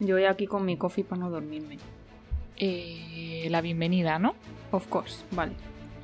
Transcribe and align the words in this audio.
Yo 0.00 0.16
voy 0.16 0.24
aquí 0.24 0.46
con 0.46 0.64
mi 0.64 0.76
coffee 0.76 1.04
para 1.04 1.20
no 1.20 1.30
dormirme. 1.30 1.78
Eh, 2.56 3.46
la 3.50 3.60
bienvenida, 3.60 4.18
¿no? 4.18 4.34
Of 4.70 4.86
course, 4.88 5.24
vale. 5.30 5.52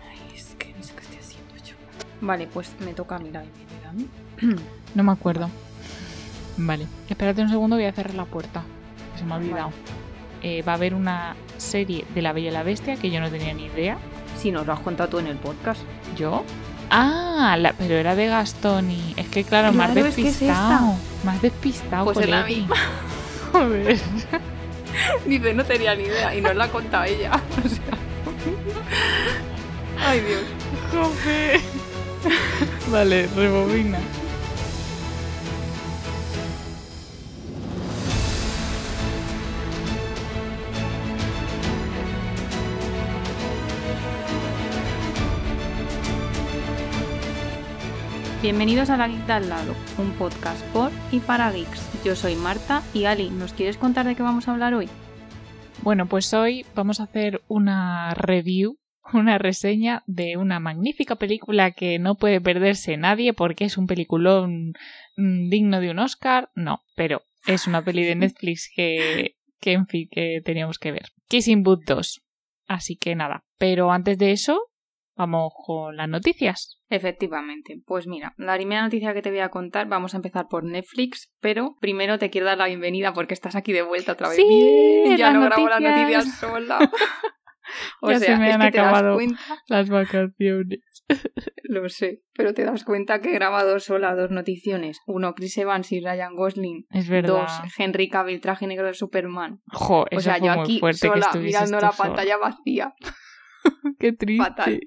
Ay, 0.08 0.36
es 0.36 0.54
que 0.58 0.72
no 0.76 0.82
sé 0.82 0.94
qué 0.94 1.00
estoy 1.02 1.18
haciendo 1.18 1.54
yo. 1.64 1.74
Vale, 2.20 2.46
pues 2.46 2.72
me 2.84 2.92
toca 2.94 3.16
a 3.16 3.18
mí 3.18 3.30
la 3.30 3.42
bienvenida, 3.42 3.92
¿no? 3.92 4.56
No 4.94 5.04
me 5.04 5.12
acuerdo. 5.12 5.48
Vale, 6.56 6.86
espérate 7.08 7.42
un 7.42 7.48
segundo, 7.48 7.76
voy 7.76 7.84
a 7.84 7.92
cerrar 7.92 8.14
la 8.14 8.24
puerta. 8.24 8.62
se 9.16 9.24
me 9.24 9.34
ha 9.34 9.36
olvidado. 9.36 9.70
Eh, 10.42 10.62
va 10.62 10.72
a 10.72 10.74
haber 10.76 10.94
una 10.94 11.36
serie 11.58 12.04
de 12.14 12.22
La 12.22 12.32
Bella 12.32 12.48
y 12.48 12.52
la 12.52 12.62
Bestia 12.64 12.96
que 12.96 13.10
yo 13.10 13.20
no 13.20 13.30
tenía 13.30 13.52
ni 13.54 13.66
idea. 13.66 13.98
Si 14.38 14.50
nos 14.50 14.66
lo 14.66 14.72
has 14.72 14.80
contado 14.80 15.10
tú 15.10 15.18
en 15.18 15.26
el 15.28 15.36
podcast. 15.36 15.80
¿Yo? 16.16 16.44
Ah, 16.90 17.56
la- 17.58 17.72
pero 17.74 17.94
era 17.94 18.16
de 18.16 18.26
Gastón 18.26 18.90
y... 18.90 19.14
Es 19.16 19.28
que 19.28 19.44
claro, 19.44 19.72
más 19.72 19.92
Claro, 19.92 20.08
es 20.08 20.14
que 20.16 20.22
es 20.22 20.40
despistado. 20.40 20.94
más 21.24 21.40
despistado, 21.42 22.04
Pues 22.06 22.18
es 22.18 22.28
la 22.28 22.44
misma. 22.44 22.74
Joder. 23.60 23.98
Dice, 25.26 25.54
no 25.54 25.64
tenía 25.64 25.94
ni 25.94 26.04
idea 26.04 26.34
y 26.34 26.40
nos 26.40 26.56
la 26.56 26.64
ha 26.64 26.68
contado 26.68 27.04
ella. 27.04 27.32
O 27.64 27.68
sea. 27.68 27.98
Ay, 30.08 30.20
Dios. 30.20 30.42
Joder. 30.92 31.60
Vale, 32.90 33.28
rebobina. 33.36 33.98
Bienvenidos 48.42 48.88
a 48.88 48.96
La 48.96 49.06
Geek 49.06 49.26
de 49.26 49.34
al 49.34 49.50
lado, 49.50 49.74
un 49.98 50.12
podcast 50.12 50.64
por 50.72 50.90
y 51.12 51.20
para 51.20 51.52
geeks. 51.52 52.02
Yo 52.06 52.16
soy 52.16 52.36
Marta 52.36 52.82
y 52.94 53.04
Ali, 53.04 53.28
¿nos 53.28 53.52
quieres 53.52 53.76
contar 53.76 54.06
de 54.06 54.14
qué 54.14 54.22
vamos 54.22 54.48
a 54.48 54.52
hablar 54.52 54.72
hoy? 54.72 54.88
Bueno, 55.82 56.06
pues 56.06 56.32
hoy 56.32 56.64
vamos 56.74 57.00
a 57.00 57.02
hacer 57.02 57.42
una 57.48 58.14
review, 58.14 58.78
una 59.12 59.36
reseña 59.36 60.04
de 60.06 60.38
una 60.38 60.58
magnífica 60.58 61.16
película 61.16 61.72
que 61.72 61.98
no 61.98 62.14
puede 62.14 62.40
perderse 62.40 62.96
nadie 62.96 63.34
porque 63.34 63.66
es 63.66 63.76
un 63.76 63.86
peliculón 63.86 64.72
mm, 65.18 65.50
digno 65.50 65.78
de 65.82 65.90
un 65.90 65.98
Oscar. 65.98 66.48
No, 66.54 66.80
pero 66.96 67.20
es 67.46 67.66
una 67.66 67.84
peli 67.84 68.04
de 68.04 68.14
Netflix 68.16 68.70
que, 68.74 69.36
que 69.60 69.72
en 69.72 69.86
fin, 69.86 70.08
que 70.10 70.40
teníamos 70.42 70.78
que 70.78 70.92
ver. 70.92 71.08
Kissing 71.28 71.62
Booth 71.62 71.84
2. 71.84 72.22
Así 72.66 72.96
que 72.96 73.14
nada, 73.14 73.44
pero 73.58 73.92
antes 73.92 74.16
de 74.16 74.32
eso, 74.32 74.69
vamos 75.16 75.52
con 75.66 75.96
las 75.96 76.08
noticias. 76.08 76.80
Efectivamente, 76.88 77.80
pues 77.86 78.06
mira, 78.06 78.34
la 78.36 78.56
primera 78.56 78.82
noticia 78.82 79.14
que 79.14 79.22
te 79.22 79.30
voy 79.30 79.40
a 79.40 79.48
contar, 79.50 79.86
vamos 79.88 80.14
a 80.14 80.16
empezar 80.18 80.46
por 80.48 80.64
Netflix, 80.64 81.32
pero 81.40 81.76
primero 81.80 82.18
te 82.18 82.30
quiero 82.30 82.46
dar 82.46 82.58
la 82.58 82.66
bienvenida 82.66 83.12
porque 83.12 83.34
estás 83.34 83.54
aquí 83.56 83.72
de 83.72 83.82
vuelta 83.82 84.12
otra 84.12 84.28
vez. 84.28 84.36
Sí, 84.36 84.44
Bien, 85.04 85.16
ya 85.16 85.30
no 85.32 85.40
grabo 85.42 85.68
las 85.68 85.80
noticias. 85.80 86.38
sola. 86.38 86.78
O 88.02 88.10
Ya 88.10 88.18
sea, 88.18 88.34
se 88.34 88.40
me 88.40 88.48
es 88.48 88.54
han 88.56 88.62
que 88.62 88.70
te 88.72 88.78
das 88.78 88.86
acabado. 88.88 89.14
cuenta, 89.14 89.38
Las 89.68 89.88
vacaciones. 89.88 90.80
lo 91.62 91.88
sé, 91.88 92.22
pero 92.32 92.52
te 92.52 92.64
das 92.64 92.82
cuenta 92.82 93.20
que 93.20 93.28
he 93.30 93.32
grabado 93.34 93.78
sola 93.78 94.16
dos 94.16 94.32
noticiones. 94.32 94.98
Uno, 95.06 95.34
Chris 95.34 95.56
Evans 95.56 95.92
y 95.92 96.00
Ryan 96.00 96.34
Gosling. 96.34 96.86
Es 96.90 97.08
verdad. 97.08 97.28
Dos, 97.42 97.52
Henry 97.78 98.08
Cavill, 98.08 98.40
traje 98.40 98.66
negro 98.66 98.88
de 98.88 98.94
Superman. 98.94 99.60
Jo, 99.68 100.04
O 100.10 100.20
sea, 100.20 100.38
fue 100.38 100.46
yo 100.48 100.52
aquí 100.60 100.80
sola 100.94 101.30
mirando 101.36 101.78
la 101.80 101.92
sola. 101.92 102.08
pantalla 102.08 102.38
vacía. 102.38 102.92
Qué 104.00 104.14
triste. 104.14 104.42
Fatal. 104.44 104.80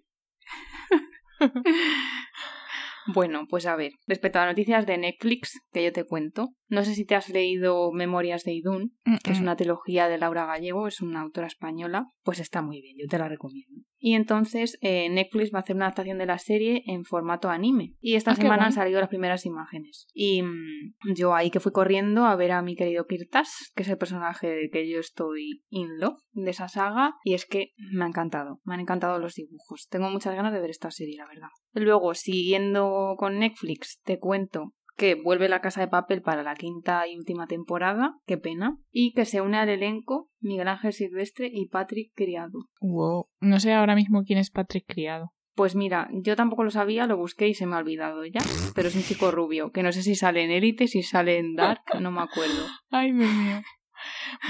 Bueno, 3.06 3.48
pues 3.50 3.66
a 3.66 3.76
ver, 3.76 3.92
respecto 4.08 4.40
a 4.40 4.46
las 4.46 4.54
noticias 4.54 4.86
de 4.86 4.98
Netflix, 4.98 5.60
que 5.72 5.84
yo 5.84 5.92
te 5.92 6.06
cuento, 6.06 6.50
no 6.70 6.86
sé 6.86 6.96
si 6.96 7.06
te 7.06 7.16
has 7.16 7.30
leído 7.30 7.92
Memorias 7.92 8.44
de 8.44 8.54
Idún, 8.54 8.94
que 9.24 9.32
es 9.34 9.42
una 9.42 9.56
trilogía 9.58 10.08
de 10.08 10.18
Laura 10.18 10.46
Gallego, 10.46 10.88
es 10.88 11.02
una 11.02 11.22
autora 11.22 11.48
española, 11.48 12.06
pues 12.24 12.40
está 12.40 12.62
muy 12.62 12.82
bien, 12.82 12.96
yo 12.98 13.08
te 13.08 13.18
la 13.18 13.28
recomiendo. 13.28 13.84
Y 14.06 14.16
entonces 14.16 14.78
eh, 14.82 15.08
Netflix 15.10 15.54
va 15.54 15.60
a 15.60 15.62
hacer 15.62 15.78
una 15.78 15.86
adaptación 15.86 16.18
de 16.18 16.26
la 16.26 16.38
serie 16.38 16.84
en 16.88 17.06
formato 17.06 17.48
anime. 17.50 17.96
Y 18.02 18.16
esta 18.16 18.32
Ah, 18.32 18.36
semana 18.36 18.66
han 18.66 18.74
salido 18.74 19.00
las 19.00 19.08
primeras 19.08 19.46
imágenes. 19.46 20.08
Y 20.14 20.44
mm, 20.44 21.14
yo 21.16 21.34
ahí 21.34 21.50
que 21.50 21.62
fui 21.62 21.72
corriendo 21.72 22.26
a 22.26 22.36
ver 22.36 22.52
a 22.52 22.62
mi 22.62 22.76
querido 22.76 23.06
Kirtas, 23.08 23.72
que 23.74 23.84
es 23.84 23.88
el 23.90 23.98
personaje 23.98 24.50
del 24.50 24.70
que 24.72 24.90
yo 24.90 25.00
estoy 25.00 25.64
in 25.70 26.00
love 26.00 26.20
de 26.34 26.52
esa 26.52 26.68
saga. 26.68 27.16
Y 27.24 27.34
es 27.34 27.46
que 27.46 27.72
me 27.94 28.04
ha 28.04 28.08
encantado, 28.10 28.60
me 28.66 28.74
han 28.74 28.82
encantado 28.82 29.20
los 29.20 29.36
dibujos. 29.36 29.88
Tengo 29.90 30.10
muchas 30.10 30.36
ganas 30.36 30.52
de 30.52 30.60
ver 30.60 30.72
esta 30.72 30.92
serie, 30.92 31.16
la 31.16 31.26
verdad. 31.26 31.48
Luego, 31.72 32.14
siguiendo 32.14 33.16
con 33.18 33.40
Netflix, 33.40 34.02
te 34.04 34.20
cuento 34.20 34.74
que 34.96 35.16
vuelve 35.16 35.50
La 35.50 35.62
Casa 35.62 35.82
de 35.82 35.88
Papel 35.88 36.22
para 36.22 36.44
la 36.44 36.56
quinta 36.56 37.08
y 37.08 37.18
última 37.18 37.48
temporada, 37.48 38.16
qué 38.26 38.38
pena, 38.38 38.78
y 38.92 39.14
que 39.14 39.26
se 39.26 39.42
une 39.42 39.58
al 39.58 39.70
elenco 39.70 40.30
Miguel 40.40 40.68
Ángel 40.68 40.94
Silvestre 40.94 41.50
y 41.52 41.68
Patrick 41.68 42.12
Criado. 42.16 42.60
Wow. 42.82 43.28
No 43.40 43.60
sé 43.60 43.74
ahora 43.74 43.96
mismo 43.96 44.24
quién 44.24 44.40
es 44.40 44.52
Patrick 44.52 44.86
Criado. 44.88 45.32
Pues 45.56 45.76
mira, 45.76 46.10
yo 46.12 46.36
tampoco 46.36 46.64
lo 46.64 46.72
sabía, 46.72 47.06
lo 47.06 47.18
busqué 47.18 47.48
y 47.48 47.54
se 47.54 47.68
me 47.68 47.76
ha 47.76 47.80
olvidado 47.80 48.26
ya, 48.26 48.42
pero 48.74 48.88
es 48.88 48.96
un 48.96 49.04
chico 49.04 49.30
rubio, 49.30 49.72
que 49.72 49.84
no 49.84 49.92
sé 49.92 50.02
si 50.02 50.16
sale 50.16 50.44
en 50.44 50.50
Élite, 50.52 50.88
si 50.88 51.04
sale 51.04 51.38
en 51.38 51.56
Dark, 51.56 51.84
no 52.00 52.10
me 52.12 52.22
acuerdo. 52.22 52.66
Ay, 52.90 53.12
Dios 53.12 53.32
mío. 53.32 53.62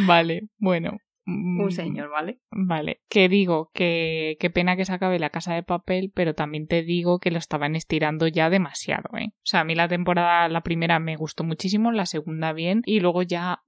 Vale, 0.08 0.48
bueno. 0.58 0.98
Mm, 1.26 1.62
Un 1.62 1.72
señor, 1.72 2.10
¿vale? 2.10 2.40
Vale. 2.52 3.02
Que 3.10 3.30
digo 3.30 3.70
que 3.74 4.38
qué 4.40 4.50
pena 4.50 4.76
que 4.76 4.86
se 4.86 4.94
acabe 4.94 5.20
la 5.20 5.30
casa 5.30 5.54
de 5.54 5.64
papel, 5.64 6.12
pero 6.14 6.34
también 6.36 6.68
te 6.68 6.84
digo 6.84 7.20
que 7.20 7.32
lo 7.32 7.38
estaban 7.38 7.76
estirando 7.76 8.28
ya 8.28 8.50
demasiado, 8.50 9.10
¿eh? 9.18 9.30
O 9.36 9.46
sea, 9.46 9.62
a 9.62 9.64
mí 9.64 9.76
la 9.76 9.88
temporada, 9.88 10.48
la 10.50 10.62
primera 10.62 11.00
me 11.00 11.16
gustó 11.16 11.44
muchísimo, 11.44 11.92
la 11.92 12.06
segunda 12.06 12.54
bien, 12.54 12.82
y 12.86 13.00
luego 13.00 13.22
ya. 13.24 13.62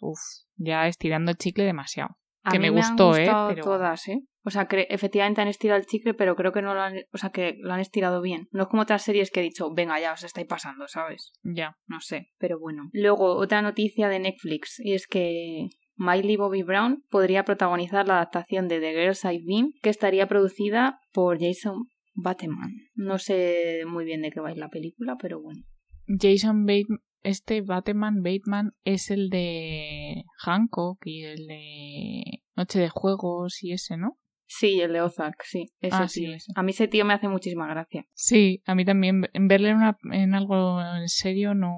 Uf, 0.00 0.18
ya 0.56 0.86
estirando 0.86 1.30
el 1.30 1.36
chicle 1.36 1.64
demasiado. 1.64 2.16
A 2.42 2.52
Que 2.52 2.58
mí 2.58 2.66
me 2.66 2.70
me 2.70 2.80
han 2.80 2.88
gustó, 2.96 3.14
¿eh? 3.16 3.20
gustado 3.24 3.48
Pero- 3.50 3.64
todas, 3.64 4.08
¿eh? 4.08 4.22
O 4.42 4.48
sea, 4.48 4.64
que 4.66 4.86
efectivamente 4.88 5.42
han 5.42 5.48
estirado 5.48 5.78
el 5.78 5.84
chicle, 5.84 6.14
pero 6.14 6.34
creo 6.34 6.50
que 6.52 6.62
no 6.62 6.72
lo 6.72 6.80
han, 6.80 6.94
o 7.12 7.18
sea, 7.18 7.28
que 7.28 7.56
lo 7.58 7.74
han 7.74 7.80
estirado 7.80 8.22
bien. 8.22 8.48
No 8.52 8.62
es 8.62 8.68
como 8.70 8.80
otras 8.82 9.02
series 9.02 9.30
que 9.30 9.40
he 9.40 9.42
dicho, 9.42 9.70
venga, 9.74 10.00
ya 10.00 10.14
os 10.14 10.24
estáis 10.24 10.46
pasando, 10.46 10.88
¿sabes? 10.88 11.32
Ya. 11.42 11.76
No 11.86 12.00
sé, 12.00 12.30
pero 12.38 12.58
bueno. 12.58 12.88
Luego, 12.94 13.36
otra 13.36 13.60
noticia 13.60 14.08
de 14.08 14.18
Netflix, 14.18 14.80
y 14.80 14.94
es 14.94 15.06
que 15.06 15.68
Miley 16.02 16.36
Bobby 16.38 16.62
Brown 16.62 17.04
podría 17.10 17.44
protagonizar 17.44 18.08
la 18.08 18.14
adaptación 18.14 18.68
de 18.68 18.80
The 18.80 18.92
Girls 18.92 19.22
I've 19.24 19.44
Been, 19.46 19.72
que 19.82 19.90
estaría 19.90 20.26
producida 20.28 20.98
por 21.12 21.38
Jason 21.38 21.88
Bateman. 22.14 22.70
No 22.94 23.18
sé 23.18 23.82
muy 23.86 24.06
bien 24.06 24.22
de 24.22 24.30
qué 24.30 24.40
va 24.40 24.48
a 24.48 24.52
ir 24.52 24.56
la 24.58 24.70
película, 24.70 25.16
pero 25.20 25.42
bueno. 25.42 25.62
Jason 26.06 26.64
Bateman, 26.64 27.00
este 27.22 27.60
Bateman 27.60 28.22
Bateman 28.22 28.72
es 28.84 29.10
el 29.10 29.28
de 29.28 30.24
Hancock 30.38 31.02
y 31.04 31.24
el 31.24 31.46
de 31.46 32.22
Noche 32.56 32.80
de 32.80 32.88
Juegos 32.88 33.62
y 33.62 33.72
ese, 33.72 33.98
¿no? 33.98 34.16
Sí, 34.46 34.80
el 34.80 34.94
de 34.94 35.02
Ozark, 35.02 35.42
sí. 35.44 35.66
Ese 35.80 35.96
Ah, 35.96 36.08
sí. 36.08 36.24
ese. 36.24 36.50
A 36.56 36.62
mí 36.62 36.70
ese 36.70 36.88
tío 36.88 37.04
me 37.04 37.12
hace 37.14 37.28
muchísima 37.28 37.68
gracia. 37.68 38.06
Sí, 38.14 38.62
a 38.64 38.74
mí 38.74 38.84
también. 38.86 39.28
En 39.34 39.46
verle 39.48 39.68
en, 39.68 39.76
una- 39.76 39.98
en 40.12 40.34
algo 40.34 40.80
en 40.80 41.08
serio 41.08 41.54
no, 41.54 41.76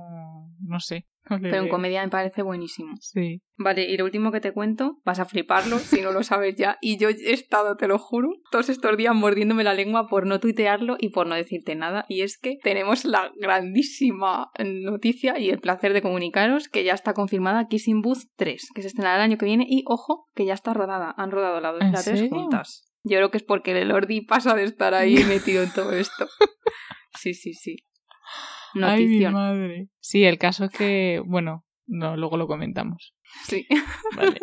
no 0.60 0.78
sé. 0.80 1.06
Pero 1.28 1.56
en 1.58 1.68
comedia 1.68 2.02
me 2.02 2.10
parece 2.10 2.42
buenísimo. 2.42 2.94
Sí. 3.00 3.40
Vale, 3.56 3.88
y 3.88 3.96
lo 3.96 4.04
último 4.04 4.32
que 4.32 4.40
te 4.40 4.52
cuento, 4.52 4.98
vas 5.04 5.20
a 5.20 5.24
fliparlo 5.24 5.78
si 5.78 6.00
no 6.00 6.10
lo 6.10 6.22
sabes 6.24 6.56
ya. 6.56 6.78
Y 6.80 6.98
yo 6.98 7.08
he 7.08 7.32
estado, 7.32 7.76
te 7.76 7.86
lo 7.86 7.98
juro, 7.98 8.30
todos 8.50 8.68
estos 8.68 8.96
días 8.96 9.14
mordiéndome 9.14 9.62
la 9.62 9.72
lengua 9.72 10.08
por 10.08 10.26
no 10.26 10.40
tuitearlo 10.40 10.96
y 10.98 11.10
por 11.10 11.26
no 11.28 11.36
decirte 11.36 11.76
nada. 11.76 12.04
Y 12.08 12.22
es 12.22 12.38
que 12.38 12.58
tenemos 12.62 13.04
la 13.04 13.30
grandísima 13.36 14.50
noticia 14.58 15.38
y 15.38 15.50
el 15.50 15.60
placer 15.60 15.92
de 15.92 16.02
comunicaros 16.02 16.68
que 16.68 16.82
ya 16.84 16.94
está 16.94 17.14
confirmada 17.14 17.68
Kissing 17.68 18.02
Booth 18.02 18.24
3, 18.36 18.70
que 18.74 18.82
se 18.82 18.88
estrenará 18.88 19.16
el 19.16 19.30
año 19.30 19.38
que 19.38 19.46
viene. 19.46 19.64
Y 19.68 19.84
ojo, 19.86 20.28
que 20.34 20.44
ya 20.44 20.54
está 20.54 20.74
rodada. 20.74 21.14
Han 21.16 21.30
rodado 21.30 21.60
la 21.60 21.72
2 21.72 21.82
y 21.82 21.84
¿En 21.86 21.92
la 21.92 22.02
3 22.02 22.18
serio? 22.18 22.36
juntas. 22.36 22.84
Yo 23.04 23.16
creo 23.16 23.30
que 23.30 23.38
es 23.38 23.44
porque 23.44 23.72
el 23.80 23.88
Lordi 23.88 24.20
pasa 24.22 24.54
de 24.54 24.64
estar 24.64 24.94
ahí 24.94 25.16
metido 25.24 25.62
en 25.62 25.72
todo 25.72 25.92
esto. 25.92 26.26
Sí, 27.14 27.34
sí, 27.34 27.52
sí. 27.52 27.76
Ay, 28.82 29.06
mi 29.06 29.18
madre. 29.32 29.88
Sí, 30.00 30.24
el 30.24 30.38
caso 30.38 30.64
es 30.64 30.70
que, 30.70 31.22
bueno, 31.24 31.64
no, 31.86 32.16
luego 32.16 32.36
lo 32.36 32.46
comentamos. 32.46 33.14
Sí. 33.44 33.66
Vale. 34.16 34.38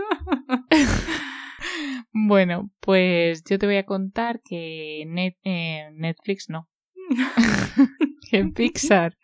bueno, 2.11 2.71
pues 2.79 3.43
yo 3.49 3.59
te 3.59 3.65
voy 3.65 3.77
a 3.77 3.85
contar 3.85 4.41
que 4.43 5.03
Net- 5.07 5.37
eh, 5.43 5.89
Netflix 5.93 6.49
no, 6.49 6.67
que 8.31 8.45
Pixar 8.45 9.17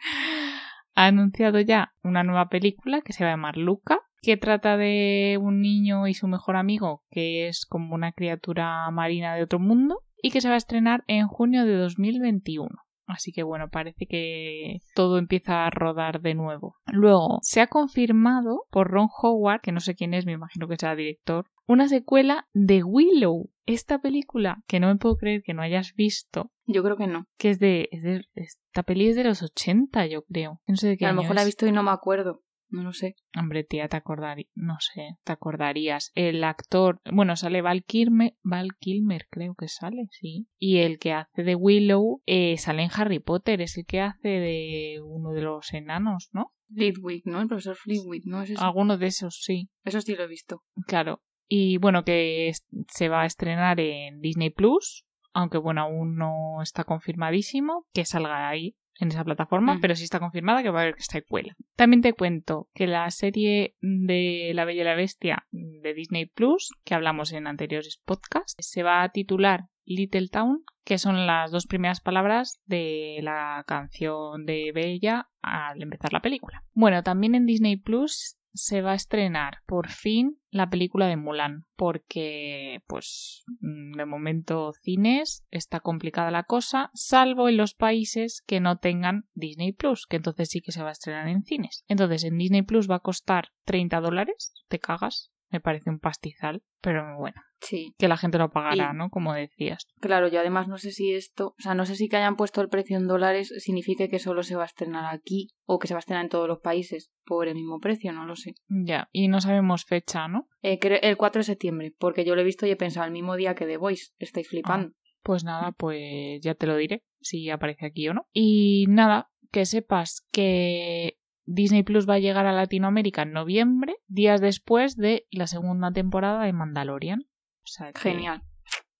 ha 0.95 1.07
anunciado 1.07 1.59
ya 1.59 1.93
una 2.03 2.23
nueva 2.23 2.47
película 2.49 3.01
que 3.01 3.13
se 3.13 3.23
va 3.23 3.31
a 3.31 3.33
llamar 3.33 3.57
Luca, 3.57 3.99
que 4.21 4.37
trata 4.37 4.77
de 4.77 5.37
un 5.41 5.61
niño 5.61 6.07
y 6.07 6.13
su 6.13 6.27
mejor 6.27 6.55
amigo, 6.55 7.03
que 7.11 7.47
es 7.47 7.65
como 7.65 7.93
una 7.95 8.11
criatura 8.11 8.89
marina 8.91 9.35
de 9.35 9.43
otro 9.43 9.59
mundo, 9.59 10.01
y 10.21 10.31
que 10.31 10.41
se 10.41 10.47
va 10.47 10.55
a 10.55 10.57
estrenar 10.57 11.03
en 11.07 11.27
junio 11.27 11.65
de 11.65 11.75
2021. 11.75 12.69
Así 13.07 13.31
que 13.31 13.43
bueno, 13.43 13.69
parece 13.69 14.07
que 14.07 14.79
todo 14.95 15.17
empieza 15.17 15.65
a 15.65 15.69
rodar 15.69 16.21
de 16.21 16.33
nuevo. 16.33 16.75
Luego, 16.87 17.39
se 17.41 17.61
ha 17.61 17.67
confirmado 17.67 18.63
por 18.71 18.89
Ron 18.89 19.09
Howard, 19.21 19.61
que 19.61 19.71
no 19.71 19.79
sé 19.79 19.95
quién 19.95 20.13
es, 20.13 20.25
me 20.25 20.31
imagino 20.31 20.67
que 20.67 20.75
será 20.77 20.95
director, 20.95 21.45
una 21.67 21.87
secuela 21.87 22.47
de 22.53 22.83
Willow. 22.83 23.49
Esta 23.67 23.97
película, 23.99 24.63
que 24.67 24.79
no 24.79 24.87
me 24.87 24.95
puedo 24.97 25.17
creer 25.17 25.41
que 25.43 25.55
no 25.55 25.63
hayas 25.63 25.93
visto, 25.95 26.51
Yo 26.67 26.83
creo 26.83 26.97
que 26.97 27.07
no. 27.07 27.25
que 27.39 27.49
es 27.49 27.57
de, 27.59 27.89
es 27.91 28.03
de- 28.03 28.23
esta 28.35 28.83
peli 28.83 29.07
es 29.07 29.15
de 29.15 29.23
los 29.23 29.41
80, 29.41 30.05
yo 30.05 30.21
creo. 30.23 30.61
No 30.67 30.75
sé 30.75 30.89
de 30.89 30.97
qué 30.97 31.05
A 31.07 31.13
lo 31.13 31.21
mejor 31.21 31.35
la 31.35 31.41
he 31.41 31.45
visto 31.45 31.65
y 31.65 31.71
no 31.71 31.81
me 31.81 31.89
acuerdo. 31.91 32.41
No 32.69 32.83
lo 32.83 32.93
sé. 32.93 33.15
Hombre, 33.37 33.63
tía, 33.63 33.87
te 33.87 33.97
acordarías, 33.97 34.49
no 34.55 34.77
sé, 34.79 35.17
te 35.23 35.31
acordarías. 35.31 36.11
El 36.15 36.43
actor, 36.43 36.99
bueno, 37.11 37.35
sale 37.35 37.61
Val 37.61 37.83
Kilmer, 37.83 38.35
Val 38.43 38.75
Kilmer 38.79 39.27
creo 39.29 39.55
que 39.55 39.67
sale, 39.67 40.07
sí. 40.11 40.47
Y 40.57 40.77
el 40.77 40.99
que 40.99 41.13
hace 41.13 41.43
de 41.43 41.55
Willow 41.55 42.21
eh, 42.25 42.57
sale 42.57 42.83
en 42.83 42.89
Harry 42.93 43.19
Potter, 43.19 43.61
es 43.61 43.77
el 43.77 43.85
que 43.85 44.01
hace 44.01 44.27
de 44.27 45.01
uno 45.03 45.31
de 45.31 45.41
los 45.41 45.73
enanos, 45.73 46.29
¿no? 46.33 46.51
Flitwick, 46.73 47.25
¿no? 47.25 47.41
El 47.41 47.47
profesor 47.47 47.75
Flitwick, 47.75 48.23
¿no? 48.25 48.41
¿Es 48.41 48.51
eso? 48.51 48.63
Alguno 48.63 48.97
de 48.97 49.07
esos, 49.07 49.41
sí. 49.41 49.69
Eso 49.83 50.01
sí 50.01 50.15
lo 50.15 50.23
he 50.23 50.27
visto. 50.27 50.63
Claro. 50.87 51.21
Y 51.47 51.77
bueno, 51.77 52.03
que 52.03 52.51
se 52.87 53.09
va 53.09 53.21
a 53.21 53.25
estrenar 53.25 53.79
en 53.79 54.19
Disney 54.19 54.49
Plus, 54.49 55.05
aunque 55.31 55.57
bueno, 55.57 55.81
aún 55.81 56.15
no 56.15 56.61
está 56.61 56.83
confirmadísimo 56.83 57.85
que 57.93 58.05
salga 58.05 58.49
ahí 58.49 58.75
en 58.99 59.09
esa 59.09 59.23
plataforma, 59.23 59.73
Ujú. 59.73 59.81
pero 59.81 59.95
sí 59.95 60.03
está 60.03 60.19
confirmada 60.19 60.63
que 60.63 60.69
va 60.69 60.79
a 60.79 60.83
haber 60.83 60.95
secuela. 60.99 61.55
También 61.75 62.01
te 62.01 62.13
cuento 62.13 62.69
que 62.73 62.87
la 62.87 63.09
serie 63.11 63.75
de 63.81 64.51
La 64.53 64.65
Bella 64.65 64.81
y 64.81 64.85
la 64.85 64.95
Bestia 64.95 65.45
de 65.51 65.93
Disney 65.93 66.25
Plus, 66.25 66.71
que 66.83 66.95
hablamos 66.95 67.33
en 67.33 67.47
anteriores 67.47 68.01
podcasts, 68.05 68.55
se 68.59 68.83
va 68.83 69.03
a 69.03 69.09
titular 69.09 69.65
Little 69.85 70.29
Town, 70.29 70.63
que 70.83 70.97
son 70.97 71.27
las 71.27 71.51
dos 71.51 71.67
primeras 71.67 72.01
palabras 72.01 72.59
de 72.65 73.19
la 73.21 73.63
canción 73.67 74.45
de 74.45 74.71
Bella 74.73 75.29
al 75.41 75.81
empezar 75.81 76.13
la 76.13 76.21
película. 76.21 76.63
Bueno, 76.73 77.03
también 77.03 77.35
en 77.35 77.45
Disney 77.45 77.77
Plus 77.77 78.37
se 78.55 78.81
va 78.81 78.91
a 78.91 78.95
estrenar 78.95 79.59
por 79.65 79.89
fin 79.89 80.39
la 80.49 80.69
película 80.69 81.07
de 81.07 81.17
Mulan, 81.17 81.65
porque 81.75 82.81
pues 82.87 83.43
mm, 83.59 83.97
de 83.97 84.05
momento 84.05 84.71
cines 84.81 85.45
está 85.51 85.81
complicada 85.81 86.31
la 86.31 86.43
cosa, 86.43 86.89
salvo 86.93 87.49
en 87.49 87.57
los 87.57 87.73
países 87.73 88.41
que 88.47 88.61
no 88.61 88.77
tengan 88.77 89.25
Disney 89.33 89.73
Plus, 89.73 90.07
que 90.07 90.15
entonces 90.15 90.49
sí 90.49 90.61
que 90.61 90.71
se 90.71 90.81
va 90.81 90.89
a 90.89 90.93
estrenar 90.93 91.27
en 91.27 91.43
cines. 91.43 91.83
Entonces 91.87 92.23
en 92.23 92.37
Disney 92.37 92.61
Plus 92.61 92.89
va 92.89 92.95
a 92.95 92.99
costar 92.99 93.49
30 93.65 93.99
dólares, 93.99 94.53
te 94.69 94.79
cagas, 94.79 95.31
me 95.55 95.61
parece 95.61 95.89
un 95.89 95.99
pastizal, 95.99 96.61
pero 96.81 97.17
bueno, 97.17 97.41
Sí, 97.61 97.95
que 97.97 98.07
la 98.07 98.17
gente 98.17 98.37
lo 98.37 98.51
pagará, 98.51 98.91
Y- 98.93 98.97
¿no? 98.97 99.09
Como 99.09 99.33
decías. 99.33 99.87
claro, 100.01 100.27
yo 100.27 100.39
además 100.39 100.67
no 100.67 100.77
sé 100.77 100.91
si 100.91 101.13
esto, 101.13 101.55
o 101.57 101.61
sea, 101.61 101.73
no 101.73 101.85
sé 101.85 101.95
si 101.95 102.09
que 102.09 102.17
hayan 102.17 102.35
puesto 102.35 102.61
el 102.61 102.69
precio 102.69 102.97
en 102.97 103.07
dólares 103.07 103.53
significa 103.57 104.07
que 104.07 104.19
solo 104.19 104.43
se 104.43 104.55
va 104.55 104.63
a 104.63 104.67
estrenar 104.67 105.05
aquí 105.13 105.47
o 105.65 105.79
que 105.79 105.87
se 105.87 105.93
va 105.93 105.99
a 105.99 105.99
estrenar 105.99 106.25
en 106.25 106.29
todos 106.29 106.47
los 106.47 106.59
países 106.59 107.11
por 107.25 107.47
el 107.47 107.55
mismo 107.55 107.79
precio, 107.79 108.11
no 108.11 108.25
lo 108.25 108.35
sé. 108.35 108.53
Ya, 108.67 109.09
y 109.11 109.29
no 109.29 109.39
sabemos 109.41 109.85
fecha, 109.85 110.27
¿no? 110.27 110.47
Eh, 110.61 110.77
el 111.01 111.17
4 111.17 111.39
de 111.39 111.43
septiembre, 111.45 111.93
porque 111.97 112.25
yo 112.25 112.35
lo 112.35 112.41
he 112.41 112.45
visto 112.45 112.67
y 112.67 112.71
he 112.71 112.75
pensado 112.75 113.05
el 113.05 113.13
mismo 113.13 113.35
día 113.35 113.55
que 113.55 113.65
The 113.65 113.77
Voice, 113.77 114.11
estáis 114.19 114.47
flipando. 114.49 114.93
Pues 115.23 115.43
nada, 115.43 115.71
pues 115.71 116.39
ya 116.41 116.53
te 116.53 116.67
lo 116.67 116.75
diré 116.75 117.03
si 117.19 117.49
aparece 117.49 117.87
aquí 117.87 118.07
o 118.09 118.13
no. 118.13 118.27
Y 118.31 118.85
nada, 118.89 119.31
que 119.51 119.65
sepas 119.65 120.27
que 120.31 121.17
Disney 121.45 121.83
Plus 121.83 122.09
va 122.09 122.15
a 122.15 122.19
llegar 122.19 122.45
a 122.45 122.51
Latinoamérica 122.53 123.21
en 123.23 123.31
noviembre, 123.31 123.95
días 124.07 124.41
después 124.41 124.95
de 124.95 125.25
la 125.31 125.47
segunda 125.47 125.91
temporada 125.91 126.43
de 126.45 126.53
Mandalorian. 126.53 127.21
O 127.21 127.67
sea 127.67 127.91
que- 127.93 127.99
Genial. 127.99 128.41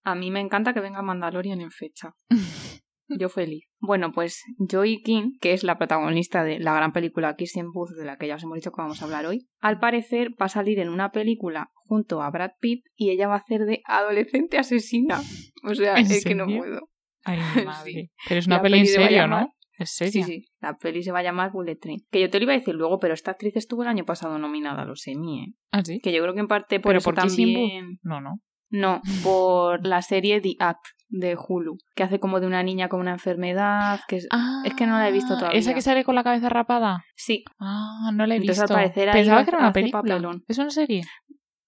A 0.03 0.13
mí 0.15 0.29
me 0.29 0.39
encanta 0.39 0.73
que 0.73 0.79
venga 0.81 1.01
Mandalorian 1.01 1.61
en 1.61 1.71
fecha. 1.71 2.13
Yo 3.07 3.29
feliz. 3.29 3.65
Bueno, 3.79 4.11
pues 4.11 4.41
Joy 4.57 5.01
King, 5.03 5.33
que 5.39 5.53
es 5.53 5.63
la 5.63 5.77
protagonista 5.77 6.43
de 6.43 6.59
la 6.59 6.73
gran 6.73 6.91
película 6.91 7.35
Kissing 7.35 7.71
Booth, 7.71 7.91
de 7.91 8.03
la 8.05 8.17
que 8.17 8.27
ya 8.27 8.35
os 8.35 8.43
hemos 8.43 8.55
dicho 8.55 8.71
que 8.71 8.81
vamos 8.81 8.99
a 9.01 9.05
hablar 9.05 9.27
hoy, 9.27 9.47
al 9.59 9.79
parecer 9.79 10.29
va 10.41 10.47
a 10.47 10.49
salir 10.49 10.79
en 10.79 10.89
una 10.89 11.11
película 11.11 11.69
junto 11.75 12.23
a 12.23 12.31
Brad 12.31 12.51
Pitt 12.59 12.83
y 12.95 13.11
ella 13.11 13.27
va 13.27 13.35
a 13.35 13.37
hacer 13.37 13.65
de 13.65 13.81
adolescente 13.85 14.57
asesina. 14.57 15.21
O 15.63 15.75
sea, 15.75 15.95
¿En 15.97 16.05
es 16.09 16.23
que 16.25 16.33
no 16.33 16.45
puedo. 16.47 16.89
Ay, 17.23 17.37
madre. 17.65 18.11
Pero 18.27 18.39
es 18.39 18.47
una 18.47 18.57
La 18.57 18.61
peli 18.63 18.77
en 18.79 18.83
peli 18.85 18.93
serio, 18.95 19.17
llamar- 19.21 19.49
¿Es 19.77 19.91
Sí, 19.91 20.23
sí, 20.23 20.45
la 20.61 20.77
peli 20.77 21.03
se 21.03 21.11
va 21.11 21.19
a 21.19 21.23
llamar 21.23 21.51
Bullet 21.51 21.75
Train. 21.75 21.99
Que 22.11 22.21
yo 22.21 22.29
te 22.29 22.37
lo 22.39 22.43
iba 22.43 22.53
a 22.53 22.57
decir 22.57 22.75
luego, 22.75 22.99
pero 22.99 23.13
esta 23.13 23.31
actriz 23.31 23.55
estuvo 23.55 23.83
el 23.83 23.89
año 23.89 24.05
pasado 24.05 24.37
nominada 24.39 24.83
a 24.83 24.85
los 24.85 25.05
Emmy, 25.07 25.41
¿eh? 25.43 25.53
¿Ah, 25.71 25.83
sí? 25.83 25.99
Que 26.01 26.13
yo 26.13 26.21
creo 26.21 26.33
que 26.33 26.39
en 26.39 26.47
parte 26.47 26.79
por 26.79 26.89
¿Pero 26.91 26.99
eso 26.99 27.05
por 27.11 27.15
también... 27.15 27.99
No, 28.03 28.21
no. 28.21 28.39
No, 28.71 29.01
por 29.23 29.85
la 29.85 30.01
serie 30.01 30.41
The 30.41 30.55
Act 30.59 30.85
de 31.07 31.37
Hulu, 31.37 31.77
que 31.95 32.03
hace 32.03 32.19
como 32.19 32.39
de 32.39 32.47
una 32.47 32.63
niña 32.63 32.89
con 32.89 32.99
una 32.99 33.11
enfermedad, 33.11 33.99
que 34.07 34.15
es... 34.17 34.27
Ah, 34.31 34.63
Es 34.65 34.73
que 34.73 34.87
no 34.87 34.93
la 34.97 35.07
he 35.07 35.11
visto 35.11 35.37
todavía. 35.37 35.59
¿Esa 35.59 35.73
que 35.73 35.81
sale 35.81 36.03
con 36.03 36.15
la 36.15 36.23
cabeza 36.23 36.49
rapada? 36.49 37.03
Sí, 37.15 37.43
Ah, 37.59 38.11
no 38.13 38.25
la 38.25 38.33
he 38.35 38.37
Entonces, 38.37 38.63
visto. 38.63 38.73
al 38.75 38.81
parecer, 38.81 39.11
Pensaba 39.11 39.43
que 39.43 39.49
era 39.51 39.59
una 39.59 39.71
película. 39.73 40.01
papelón. 40.01 40.43
¿Es 40.47 40.57
una 40.57 40.69
serie? 40.71 41.03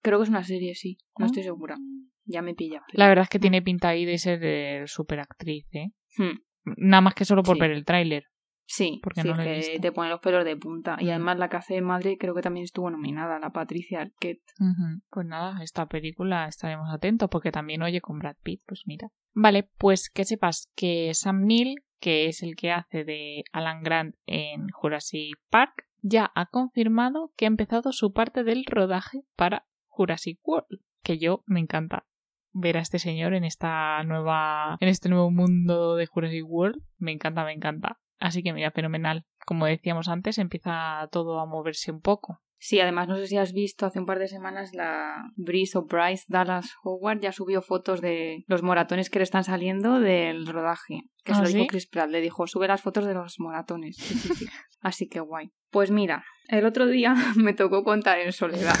creo 0.02 0.18
que 0.18 0.22
es 0.24 0.28
una 0.30 0.42
serie, 0.44 0.74
sí. 0.74 0.96
No 1.18 1.26
estoy 1.26 1.42
Ah. 1.42 1.46
segura. 1.46 1.76
Ya 2.24 2.42
me 2.42 2.54
pilla. 2.54 2.82
pero- 2.86 2.98
La 2.98 3.08
verdad 3.08 3.22
es 3.24 3.28
que 3.30 3.38
tiene 3.38 3.62
pinta 3.62 3.88
ahí 3.88 4.04
de 4.04 4.18
ser 4.18 4.38
de 4.40 4.82
superactriz, 4.86 5.66
¿eh? 5.72 5.88
Hmm, 6.16 6.38
Nada 6.64 7.00
más 7.00 7.14
que 7.14 7.24
solo 7.24 7.42
por 7.42 7.56
Sí. 7.56 7.60
ver 7.60 7.70
el 7.72 7.84
tráiler. 7.84 8.24
Sí, 8.70 9.00
Porque 9.02 9.22
sí, 9.22 9.28
no 9.28 9.40
es 9.40 9.70
que 9.70 9.78
te 9.80 9.92
pone 9.92 10.10
los 10.10 10.20
pelos 10.20 10.44
de 10.44 10.54
punta. 10.54 10.98
Y 11.00 11.08
además 11.08 11.38
la 11.38 11.48
que 11.48 11.56
hace 11.56 11.74
de 11.74 11.80
madre 11.80 12.18
creo 12.18 12.34
que 12.34 12.42
también 12.42 12.64
estuvo 12.64 12.90
nominada, 12.90 13.38
la 13.38 13.50
Patricia 13.50 14.02
Arquette. 14.02 14.42
Pues 15.08 15.26
nada, 15.26 15.62
esta 15.62 15.86
película 15.86 16.46
estaremos 16.46 16.92
atentos 16.92 17.30
porque 17.30 17.50
también 17.50 17.80
oye 17.82 18.02
con 18.02 18.18
Brad 18.18 18.36
Pitt, 18.42 18.60
pues 18.66 18.82
mira. 18.84 19.08
Vale, 19.32 19.70
pues 19.78 20.10
que 20.10 20.26
sepas 20.26 20.70
que 20.76 21.14
Sam 21.14 21.46
Neill, 21.46 21.76
que 21.98 22.26
es 22.26 22.42
el 22.42 22.56
que 22.56 22.70
hace 22.72 23.04
de 23.04 23.42
Alan 23.52 23.82
Grant 23.82 24.16
en 24.26 24.68
Jurassic 24.68 25.36
Park, 25.48 25.86
ya 26.02 26.30
ha 26.34 26.44
confirmado 26.46 27.32
que 27.36 27.46
ha 27.46 27.48
empezado 27.48 27.92
su 27.92 28.12
parte 28.12 28.44
del 28.44 28.64
rodaje 28.66 29.22
para 29.34 29.66
Jurassic 29.86 30.40
World, 30.46 30.80
que 31.02 31.18
yo 31.18 31.42
me 31.46 31.60
encanta 31.60 32.04
ver 32.58 32.76
a 32.76 32.80
este 32.80 32.98
señor 32.98 33.34
en 33.34 33.44
esta 33.44 34.02
nueva 34.04 34.76
en 34.80 34.88
este 34.88 35.08
nuevo 35.08 35.30
mundo 35.30 35.96
de 35.96 36.06
Jurassic 36.06 36.44
World, 36.46 36.82
me 36.98 37.12
encanta, 37.12 37.44
me 37.44 37.52
encanta. 37.52 37.98
Así 38.18 38.42
que 38.42 38.52
mira, 38.52 38.70
fenomenal. 38.70 39.26
Como 39.46 39.66
decíamos 39.66 40.08
antes, 40.08 40.38
empieza 40.38 41.08
todo 41.12 41.40
a 41.40 41.46
moverse 41.46 41.92
un 41.92 42.00
poco. 42.00 42.40
Sí, 42.60 42.80
además 42.80 43.06
no 43.06 43.16
sé 43.16 43.28
si 43.28 43.36
has 43.36 43.52
visto 43.52 43.86
hace 43.86 44.00
un 44.00 44.06
par 44.06 44.18
de 44.18 44.26
semanas 44.26 44.74
la 44.74 45.30
o 45.74 45.82
Bryce 45.82 46.24
Dallas 46.26 46.74
Howard 46.82 47.20
ya 47.20 47.30
subió 47.30 47.62
fotos 47.62 48.00
de 48.00 48.44
los 48.48 48.64
moratones 48.64 49.10
que 49.10 49.20
le 49.20 49.22
están 49.22 49.44
saliendo 49.44 50.00
del 50.00 50.46
rodaje. 50.46 51.02
Que 51.24 51.34
se 51.34 51.40
¿Ah, 51.40 51.42
lo 51.44 51.48
dijo 51.48 51.62
sí? 51.62 51.66
Chris 51.68 51.86
Pratt, 51.86 52.10
le 52.10 52.20
dijo, 52.20 52.48
sube 52.48 52.66
las 52.66 52.82
fotos 52.82 53.06
de 53.06 53.14
los 53.14 53.38
moratones. 53.38 53.96
Sí, 53.96 54.14
sí, 54.14 54.34
sí. 54.34 54.46
Así 54.80 55.08
que 55.08 55.20
guay. 55.20 55.52
Pues 55.70 55.92
mira, 55.92 56.24
el 56.48 56.66
otro 56.66 56.86
día 56.86 57.14
me 57.36 57.54
tocó 57.54 57.84
contar 57.84 58.18
en 58.18 58.32
soledad 58.32 58.74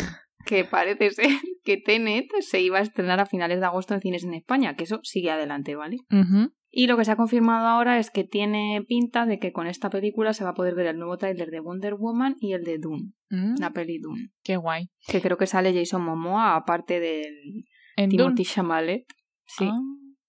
que 0.48 0.64
parece 0.64 1.10
ser 1.10 1.26
que 1.64 1.76
Tenet 1.76 2.26
se 2.40 2.60
iba 2.62 2.78
a 2.78 2.82
estrenar 2.82 3.20
a 3.20 3.26
finales 3.26 3.60
de 3.60 3.66
agosto 3.66 3.94
en 3.94 4.00
cines 4.00 4.24
en 4.24 4.34
España, 4.34 4.74
que 4.76 4.84
eso 4.84 5.00
sigue 5.02 5.30
adelante, 5.30 5.76
¿vale? 5.76 5.98
Y 6.70 6.86
lo 6.86 6.96
que 6.96 7.04
se 7.04 7.12
ha 7.12 7.16
confirmado 7.16 7.66
ahora 7.66 7.98
es 7.98 8.10
que 8.10 8.24
tiene 8.24 8.82
pinta 8.86 9.24
de 9.26 9.38
que 9.38 9.52
con 9.52 9.66
esta 9.66 9.88
película 9.90 10.32
se 10.34 10.44
va 10.44 10.50
a 10.50 10.54
poder 10.54 10.74
ver 10.74 10.86
el 10.86 10.98
nuevo 10.98 11.16
tráiler 11.16 11.50
de 11.50 11.60
Wonder 11.60 11.94
Woman 11.94 12.36
y 12.40 12.52
el 12.52 12.64
de 12.64 12.78
Dune, 12.78 13.12
Mm, 13.30 13.56
la 13.60 13.70
peli 13.72 13.98
Dune. 13.98 14.30
Qué 14.42 14.56
guay. 14.56 14.88
Que 15.06 15.20
creo 15.20 15.36
que 15.36 15.46
sale 15.46 15.74
Jason 15.74 16.02
Momoa, 16.02 16.56
aparte 16.56 16.98
del 16.98 17.64
En 17.96 18.08
Timothy 18.10 18.16
Dune. 18.42 18.44
Chalamet. 18.44 19.04
Sí, 19.46 19.64
Ah. 19.70 19.80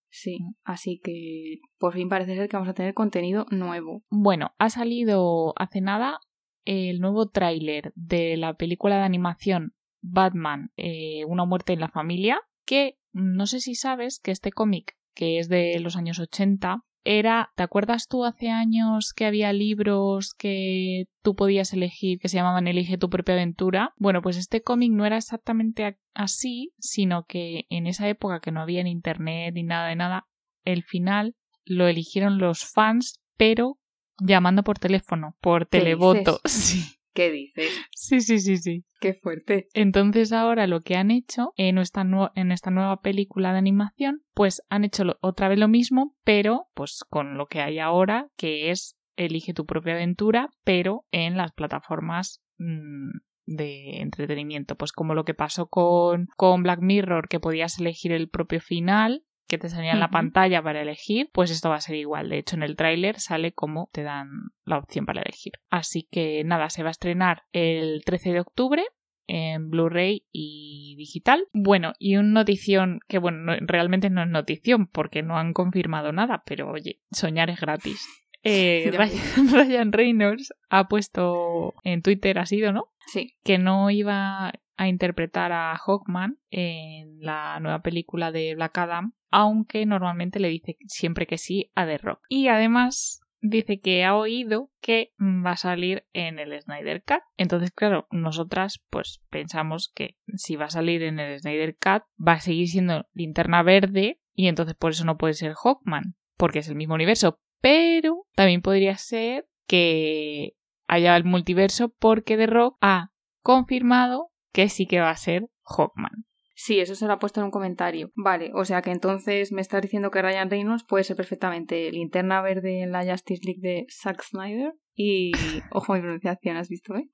sí. 0.09 0.39
Así 0.65 0.99
que 1.03 1.59
por 1.77 1.93
fin 1.93 2.09
parece 2.09 2.35
ser 2.35 2.49
que 2.49 2.57
vamos 2.57 2.69
a 2.69 2.73
tener 2.73 2.93
contenido 2.93 3.45
nuevo. 3.51 4.03
Bueno, 4.09 4.51
ha 4.59 4.69
salido 4.69 5.53
hace 5.57 5.79
nada 5.81 6.19
el 6.65 6.99
nuevo 6.99 7.29
tráiler 7.29 7.91
de 7.95 8.35
la 8.37 8.53
película 8.55 8.97
de 8.97 9.03
animación 9.03 9.73
Batman, 10.01 10.71
eh, 10.77 11.25
Una 11.25 11.45
muerte 11.45 11.73
en 11.73 11.79
la 11.79 11.89
familia, 11.89 12.41
que 12.65 12.97
no 13.11 13.47
sé 13.47 13.59
si 13.59 13.75
sabes 13.75 14.19
que 14.19 14.31
este 14.31 14.51
cómic, 14.51 14.95
que 15.15 15.39
es 15.39 15.49
de 15.49 15.79
los 15.79 15.95
años 15.97 16.19
80, 16.19 16.83
era, 17.05 17.51
¿te 17.55 17.63
acuerdas 17.63 18.07
tú 18.07 18.25
hace 18.25 18.49
años 18.49 19.13
que 19.15 19.25
había 19.25 19.53
libros 19.53 20.33
que 20.37 21.05
tú 21.23 21.35
podías 21.35 21.73
elegir 21.73 22.19
que 22.19 22.27
se 22.27 22.37
llamaban 22.37 22.67
Elige 22.67 22.97
tu 22.97 23.09
propia 23.09 23.35
aventura? 23.35 23.93
Bueno, 23.97 24.21
pues 24.21 24.37
este 24.37 24.61
cómic 24.61 24.91
no 24.91 25.05
era 25.05 25.17
exactamente 25.17 25.97
así, 26.13 26.73
sino 26.77 27.23
que 27.23 27.65
en 27.69 27.87
esa 27.87 28.07
época 28.09 28.41
que 28.41 28.51
no 28.51 28.61
había 28.61 28.83
ni 28.83 28.91
internet 28.91 29.53
ni 29.55 29.63
nada 29.63 29.87
de 29.87 29.95
nada, 29.95 30.27
el 30.65 30.83
final 30.83 31.35
lo 31.65 31.87
eligieron 31.87 32.37
los 32.37 32.65
fans, 32.65 33.21
pero 33.37 33.79
llamando 34.19 34.63
por 34.63 34.77
teléfono, 34.77 35.35
por 35.39 35.67
¿Qué 35.69 35.79
televoto. 35.79 36.41
Sí, 36.45 36.98
¿Qué 37.13 37.31
dices? 37.31 37.71
sí, 37.91 38.21
sí, 38.21 38.39
sí, 38.39 38.57
sí. 38.57 38.83
Qué 38.99 39.13
fuerte. 39.13 39.67
Entonces 39.73 40.31
ahora 40.31 40.67
lo 40.67 40.81
que 40.81 40.95
han 40.95 41.11
hecho 41.11 41.53
en 41.55 41.77
esta, 41.77 42.05
en 42.35 42.51
esta 42.51 42.71
nueva 42.71 43.01
película 43.01 43.51
de 43.51 43.59
animación, 43.59 44.21
pues 44.33 44.61
han 44.69 44.83
hecho 44.83 45.03
otra 45.21 45.47
vez 45.47 45.59
lo 45.59 45.67
mismo, 45.67 46.15
pero 46.23 46.67
pues 46.73 47.03
con 47.09 47.37
lo 47.37 47.47
que 47.47 47.61
hay 47.61 47.79
ahora, 47.79 48.27
que 48.37 48.71
es 48.71 48.95
elige 49.15 49.53
tu 49.53 49.65
propia 49.65 49.93
aventura, 49.93 50.49
pero 50.63 51.05
en 51.11 51.35
las 51.37 51.51
plataformas 51.51 52.41
mm, 52.57 53.09
de 53.45 54.01
entretenimiento. 54.01 54.75
Pues 54.75 54.91
como 54.91 55.13
lo 55.13 55.25
que 55.25 55.33
pasó 55.33 55.67
con, 55.67 56.27
con 56.37 56.63
Black 56.63 56.79
Mirror, 56.81 57.27
que 57.27 57.39
podías 57.39 57.79
elegir 57.79 58.11
el 58.11 58.29
propio 58.29 58.61
final 58.61 59.23
que 59.49 59.57
te 59.57 59.67
salía 59.67 59.91
en 59.91 59.99
la 59.99 60.05
pantalla 60.11 60.61
para 60.63 60.81
elegir, 60.81 61.29
pues 61.33 61.51
esto 61.51 61.69
va 61.69 61.75
a 61.75 61.81
ser 61.81 61.95
igual. 61.95 62.29
De 62.29 62.37
hecho, 62.37 62.55
en 62.55 62.63
el 62.63 62.75
tráiler 62.77 63.19
sale 63.19 63.51
como 63.51 63.89
te 63.91 64.03
dan 64.03 64.29
la 64.63 64.77
opción 64.77 65.05
para 65.05 65.21
elegir. 65.21 65.53
Así 65.69 66.07
que 66.09 66.43
nada, 66.45 66.69
se 66.69 66.83
va 66.83 66.89
a 66.89 66.91
estrenar 66.91 67.43
el 67.51 68.03
13 68.05 68.31
de 68.31 68.39
octubre 68.39 68.83
en 69.27 69.69
Blu-ray 69.69 70.25
y 70.31 70.95
digital. 70.97 71.45
Bueno, 71.53 71.93
y 71.99 72.15
un 72.17 72.31
notición 72.33 72.99
que, 73.07 73.17
bueno, 73.19 73.37
no- 73.39 73.57
realmente 73.61 74.09
no 74.09 74.21
es 74.23 74.29
notición 74.29 74.87
porque 74.87 75.21
no 75.23 75.37
han 75.37 75.53
confirmado 75.53 76.11
nada, 76.11 76.43
pero 76.45 76.71
oye, 76.71 77.01
soñar 77.11 77.49
es 77.49 77.59
gratis. 77.59 78.07
Eh, 78.43 78.89
Ya 78.91 78.97
Ryan, 78.97 79.49
Ryan 79.53 79.91
Reynolds 79.91 80.53
ha 80.69 80.87
puesto 80.87 81.73
en 81.83 82.01
Twitter, 82.01 82.39
ha 82.39 82.45
sido, 82.45 82.71
¿no? 82.71 82.85
Sí. 83.07 83.35
Que 83.43 83.57
no 83.57 83.89
iba 83.89 84.53
a 84.77 84.87
interpretar 84.87 85.51
a 85.51 85.75
Hawkman 85.75 86.39
en 86.51 87.19
la 87.19 87.59
nueva 87.59 87.81
película 87.81 88.31
de 88.31 88.55
Black 88.55 88.77
Adam, 88.77 89.13
aunque 89.29 89.85
normalmente 89.85 90.39
le 90.39 90.49
dice 90.49 90.77
siempre 90.87 91.27
que 91.27 91.37
sí 91.37 91.71
a 91.75 91.85
The 91.85 91.97
Rock. 91.97 92.21
Y 92.29 92.47
además 92.47 93.21
dice 93.41 93.79
que 93.79 94.03
ha 94.05 94.15
oído 94.15 94.71
que 94.81 95.13
va 95.19 95.51
a 95.51 95.57
salir 95.57 96.05
en 96.13 96.39
el 96.39 96.59
Snyder 96.61 97.03
Cut. 97.03 97.21
Entonces, 97.37 97.71
claro, 97.71 98.07
nosotras 98.11 98.81
pues 98.89 99.21
pensamos 99.29 99.91
que 99.93 100.17
si 100.35 100.55
va 100.55 100.65
a 100.65 100.69
salir 100.69 101.03
en 101.03 101.19
el 101.19 101.39
Snyder 101.39 101.75
Cut 101.75 102.03
va 102.25 102.33
a 102.33 102.39
seguir 102.39 102.67
siendo 102.67 103.05
linterna 103.13 103.63
verde 103.63 104.19
y 104.33 104.47
entonces 104.47 104.75
por 104.75 104.91
eso 104.91 105.05
no 105.05 105.17
puede 105.17 105.33
ser 105.33 105.53
Hawkman, 105.53 106.15
porque 106.37 106.59
es 106.59 106.69
el 106.69 106.75
mismo 106.75 106.95
universo. 106.95 107.39
Pero 107.61 108.25
también 108.35 108.61
podría 108.61 108.97
ser 108.97 109.47
que 109.67 110.53
haya 110.87 111.15
el 111.15 111.23
multiverso 111.23 111.89
porque 111.89 112.37
The 112.37 112.47
Rock 112.47 112.77
ha 112.81 113.11
confirmado 113.41 114.29
que 114.51 114.69
sí 114.69 114.87
que 114.87 114.99
va 114.99 115.11
a 115.11 115.17
ser 115.17 115.47
Hawkman. 115.63 116.25
Sí, 116.61 116.81
eso 116.81 116.93
se 116.93 117.07
lo 117.07 117.13
ha 117.13 117.19
puesto 117.19 117.39
en 117.39 117.45
un 117.45 117.51
comentario. 117.51 118.11
Vale, 118.15 118.51
o 118.53 118.65
sea 118.65 118.81
que 118.81 118.91
entonces 118.91 119.53
me 119.53 119.61
estás 119.61 119.81
diciendo 119.81 120.11
que 120.11 120.21
Ryan 120.21 120.49
Reynolds 120.49 120.83
puede 120.83 121.05
ser 121.05 121.15
perfectamente 121.15 121.89
linterna 121.89 122.41
verde 122.41 122.81
en 122.81 122.91
la 122.91 123.09
Justice 123.09 123.41
League 123.45 123.61
de 123.61 123.85
Zack 123.89 124.21
Snyder 124.23 124.73
y... 124.93 125.31
Ojo 125.71 125.93
mi 125.93 126.01
pronunciación, 126.01 126.57
¿has 126.57 126.67
visto, 126.67 126.95
eh? 126.95 127.09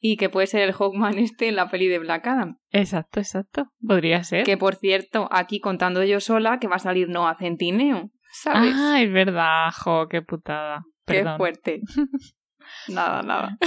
Y 0.00 0.16
que 0.16 0.30
puede 0.30 0.46
ser 0.46 0.62
el 0.62 0.72
Hawkman 0.72 1.18
este 1.18 1.48
en 1.48 1.56
la 1.56 1.68
peli 1.68 1.88
de 1.88 1.98
Black 1.98 2.26
Adam. 2.26 2.58
Exacto, 2.70 3.20
exacto. 3.20 3.66
Podría 3.86 4.24
ser. 4.24 4.44
Que 4.44 4.56
por 4.56 4.76
cierto, 4.76 5.28
aquí 5.30 5.60
contando 5.60 6.02
yo 6.02 6.20
sola 6.20 6.58
que 6.58 6.68
va 6.68 6.76
a 6.76 6.78
salir 6.78 7.10
Noah 7.10 7.36
Centineo, 7.38 8.10
¿sabes? 8.30 8.74
Ah, 8.76 9.00
es 9.02 9.12
verdad, 9.12 9.70
jo, 9.72 10.08
qué 10.08 10.22
putada. 10.22 10.84
Qué 11.06 11.24
fuerte. 11.36 11.80
nada, 12.88 13.22
nada. 13.22 13.58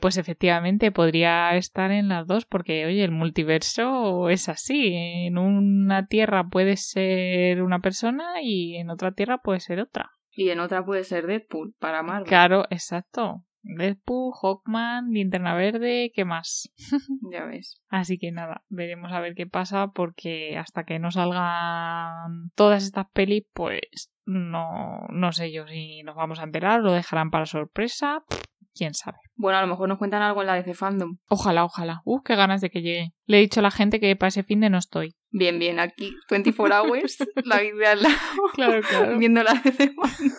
Pues 0.00 0.16
efectivamente 0.16 0.92
podría 0.92 1.56
estar 1.56 1.90
en 1.90 2.08
las 2.08 2.26
dos 2.26 2.46
porque, 2.46 2.86
oye, 2.86 3.02
el 3.02 3.10
multiverso 3.10 4.28
es 4.28 4.48
así. 4.48 4.92
En 4.94 5.38
una 5.38 6.06
tierra 6.06 6.48
puede 6.48 6.76
ser 6.76 7.62
una 7.62 7.80
persona 7.80 8.42
y 8.42 8.76
en 8.76 8.90
otra 8.90 9.12
tierra 9.12 9.38
puede 9.38 9.60
ser 9.60 9.80
otra. 9.80 10.12
Y 10.30 10.50
en 10.50 10.60
otra 10.60 10.84
puede 10.84 11.04
ser 11.04 11.26
Deadpool, 11.26 11.74
para 11.78 12.02
Marvel. 12.02 12.28
Claro, 12.28 12.66
exacto. 12.70 13.45
Deadpool, 13.76 14.32
Hawkman, 14.40 15.10
Linterna 15.10 15.54
Verde, 15.54 16.12
¿qué 16.14 16.24
más? 16.24 16.72
Ya 17.32 17.44
ves. 17.44 17.82
Así 17.88 18.18
que 18.18 18.30
nada, 18.32 18.62
veremos 18.68 19.12
a 19.12 19.20
ver 19.20 19.34
qué 19.34 19.46
pasa 19.46 19.88
porque 19.88 20.56
hasta 20.56 20.84
que 20.84 20.98
no 20.98 21.10
salgan 21.10 22.50
todas 22.54 22.84
estas 22.84 23.06
pelis, 23.12 23.44
pues 23.52 24.10
no, 24.24 25.06
no 25.10 25.32
sé 25.32 25.52
yo 25.52 25.66
si 25.66 26.02
nos 26.02 26.14
vamos 26.16 26.38
a 26.38 26.44
enterar, 26.44 26.80
lo 26.80 26.92
dejarán 26.92 27.30
para 27.30 27.46
sorpresa, 27.46 28.24
quién 28.74 28.94
sabe. 28.94 29.18
Bueno, 29.34 29.58
a 29.58 29.62
lo 29.62 29.68
mejor 29.68 29.88
nos 29.88 29.98
cuentan 29.98 30.22
algo 30.22 30.40
en 30.40 30.46
la 30.46 30.54
DC 30.54 30.74
Fandom. 30.74 31.18
Ojalá, 31.28 31.64
ojalá. 31.64 32.02
Uh, 32.04 32.22
qué 32.22 32.36
ganas 32.36 32.60
de 32.60 32.70
que 32.70 32.82
llegue. 32.82 33.12
Le 33.26 33.38
he 33.38 33.40
dicho 33.40 33.60
a 33.60 33.62
la 33.62 33.70
gente 33.70 34.00
que 34.00 34.14
para 34.16 34.28
ese 34.28 34.42
fin 34.44 34.60
de 34.60 34.70
no 34.70 34.78
estoy. 34.78 35.14
Bien, 35.30 35.58
bien, 35.58 35.80
aquí 35.80 36.14
24 36.30 36.82
hours, 36.82 37.18
la 37.44 37.60
vida 37.60 37.92
al 37.92 38.02
lado, 38.02 38.14
Claro, 38.54 38.80
claro. 38.88 39.18
viendo 39.18 39.42
la 39.42 39.54
DC 39.54 39.92
Fandom. 39.92 40.36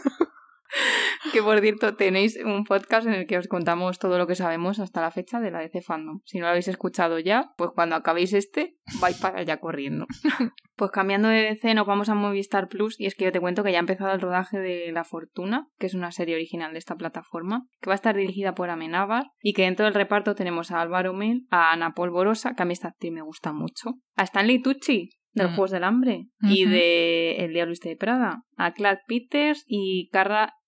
Que 1.33 1.41
por 1.41 1.59
cierto, 1.59 1.95
tenéis 1.95 2.37
un 2.43 2.63
podcast 2.63 3.07
en 3.07 3.13
el 3.13 3.27
que 3.27 3.37
os 3.37 3.47
contamos 3.47 3.99
todo 3.99 4.17
lo 4.17 4.27
que 4.27 4.35
sabemos 4.35 4.79
hasta 4.79 5.01
la 5.01 5.11
fecha 5.11 5.39
de 5.39 5.51
la 5.51 5.59
DC 5.59 5.81
Fandom. 5.81 6.21
Si 6.25 6.37
no 6.37 6.45
lo 6.45 6.49
habéis 6.51 6.67
escuchado 6.67 7.19
ya, 7.19 7.53
pues 7.57 7.71
cuando 7.73 7.95
acabéis 7.95 8.33
este, 8.33 8.77
vais 9.01 9.17
para 9.17 9.39
allá 9.39 9.57
corriendo. 9.59 10.05
Pues 10.77 10.91
cambiando 10.91 11.27
de 11.27 11.41
DC, 11.41 11.73
nos 11.73 11.87
vamos 11.87 12.07
a 12.07 12.13
Movistar 12.13 12.67
Plus. 12.67 12.99
Y 12.99 13.07
es 13.07 13.15
que 13.15 13.25
yo 13.25 13.31
te 13.31 13.39
cuento 13.39 13.63
que 13.63 13.71
ya 13.71 13.79
ha 13.79 13.79
empezado 13.79 14.13
el 14.13 14.21
rodaje 14.21 14.59
de 14.59 14.91
La 14.91 15.03
Fortuna, 15.03 15.67
que 15.79 15.87
es 15.87 15.95
una 15.95 16.11
serie 16.11 16.35
original 16.35 16.71
de 16.71 16.77
esta 16.77 16.95
plataforma, 16.95 17.65
que 17.81 17.89
va 17.89 17.95
a 17.95 17.95
estar 17.95 18.15
dirigida 18.15 18.53
por 18.53 18.69
Amenábar. 18.69 19.25
Y 19.41 19.53
que 19.53 19.63
dentro 19.63 19.85
del 19.85 19.95
reparto 19.95 20.35
tenemos 20.35 20.69
a 20.69 20.79
Álvaro 20.79 21.13
Mel, 21.13 21.47
a 21.49 21.71
Ana 21.71 21.95
Polvorosa, 21.95 22.53
que 22.53 22.61
a 22.61 22.65
mí 22.67 22.73
esta 22.73 22.89
actriz 22.89 23.11
me 23.11 23.23
gusta 23.23 23.53
mucho, 23.53 23.95
a 24.15 24.21
Stanley 24.21 24.61
Tucci, 24.61 25.09
de 25.33 25.43
los 25.43 25.51
Mm. 25.51 25.55
Juegos 25.55 25.71
del 25.71 25.83
Hambre, 25.83 26.27
y 26.41 26.65
de 26.65 27.37
El 27.37 27.53
Diablo 27.53 27.73
de 27.81 27.95
Prada, 27.95 28.43
a 28.55 28.73
Clark 28.73 29.01
Peters 29.07 29.63
y 29.65 30.09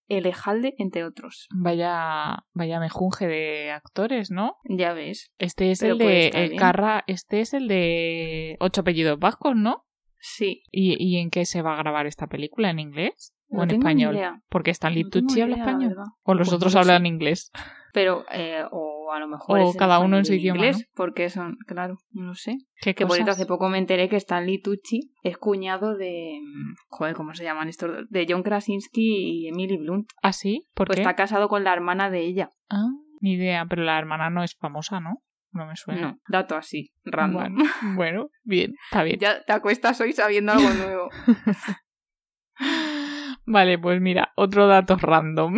Carra 0.10 0.18
Elejalde, 0.18 0.76
entre 0.78 1.04
otros. 1.06 1.48
Vaya, 1.56 2.46
vaya 2.54 2.80
mejunje 2.80 3.28
de 3.28 3.72
actores, 3.72 4.32
¿no? 4.32 4.58
Ya 4.66 4.94
ves. 4.94 5.32
Este 5.38 5.72
es 5.72 5.80
Pero 5.80 5.94
el 5.94 6.00
de 6.00 6.28
el. 6.30 6.56
Carra, 6.58 7.04
este 7.08 7.42
es 7.42 7.54
el 7.54 7.68
de 7.68 8.58
ocho 8.60 8.82
apellidos 8.82 9.20
vascos, 9.20 9.56
¿no? 9.56 9.86
Sí. 10.20 10.64
¿Y, 10.72 10.96
y 11.02 11.18
en 11.20 11.30
qué 11.30 11.46
se 11.46 11.62
va 11.62 11.76
a 11.76 11.78
grabar 11.78 12.06
esta 12.08 12.28
película? 12.28 12.70
¿En 12.70 12.80
inglés 12.80 13.34
o 13.50 13.64
en 13.64 13.72
español? 13.72 14.16
idea. 14.16 14.42
Porque 14.50 14.72
Stanley 14.72 15.04
No 15.04 15.10
Tucci 15.10 15.42
habla 15.42 15.56
idea, 15.56 15.66
español. 15.66 15.96
O 16.24 16.34
los 16.34 16.50
Pues 16.50 16.56
otros 16.58 16.74
no 16.74 16.80
lo 16.82 16.84
sé. 16.86 16.92
hablan 16.92 17.06
inglés. 17.06 17.52
Pero, 17.94 18.26
eh, 18.32 18.64
o 18.72 18.89
a 19.14 19.20
lo 19.20 19.28
mejor. 19.28 19.60
O 19.60 19.70
es 19.70 19.76
cada 19.76 20.00
uno 20.00 20.18
en 20.18 20.26
su 20.26 20.34
idioma, 20.34 20.58
inglés, 20.60 20.80
¿no? 20.80 20.86
Porque 20.96 21.30
son, 21.30 21.58
claro, 21.68 21.98
no 22.12 22.36
sé. 22.36 22.58
¿Qué 22.82 22.96
Que 22.96 23.06
por 23.06 23.16
cierto, 23.16 23.32
hace 23.32 23.46
poco 23.46 23.70
me 23.70 23.78
enteré 23.78 24.10
que 24.10 24.16
Stanley 24.18 24.62
Tucci 24.62 25.12
es 25.24 25.38
cuñado 25.38 25.96
de. 25.98 26.40
mm, 26.42 26.74
Joder, 26.90 27.16
¿cómo 27.16 27.34
se 27.34 27.44
llaman 27.44 27.68
estos? 27.70 27.92
dos? 27.92 28.06
De 28.10 28.26
John 28.30 28.44
Krasinski 28.44 29.44
y 29.44 29.48
Emily 29.48 29.78
Blunt. 29.78 30.10
¿Ah, 30.22 30.34
sí? 30.34 30.68
¿Por 30.74 30.88
Pues 30.88 30.98
qué? 30.98 31.02
está 31.04 31.16
casado 31.16 31.48
con 31.50 31.64
la 31.64 31.74
hermana 31.74 32.10
de 32.10 32.22
ella. 32.22 32.50
Ah, 32.70 32.88
ni 33.22 33.34
idea, 33.34 33.66
pero 33.70 33.84
la 33.84 33.98
hermana 34.00 34.30
no 34.30 34.44
es 34.44 34.56
famosa, 34.56 35.00
¿no? 35.00 35.22
No 35.52 35.66
me 35.66 35.76
suena. 35.76 36.02
No, 36.02 36.20
dato 36.28 36.56
así, 36.56 36.92
random. 37.06 37.56
Bueno, 37.56 37.64
bueno, 37.96 38.30
bien, 38.44 38.76
está 38.86 39.04
bien. 39.04 39.20
Ya 39.20 39.44
te 39.44 39.52
acuestas 39.54 40.00
hoy 40.00 40.14
sabiendo 40.14 40.52
algo 40.52 40.70
nuevo. 40.74 41.10
Vale, 43.46 43.80
pues 43.80 44.00
mira, 44.02 44.32
otro 44.36 44.68
dato 44.68 44.96
random. 44.98 45.58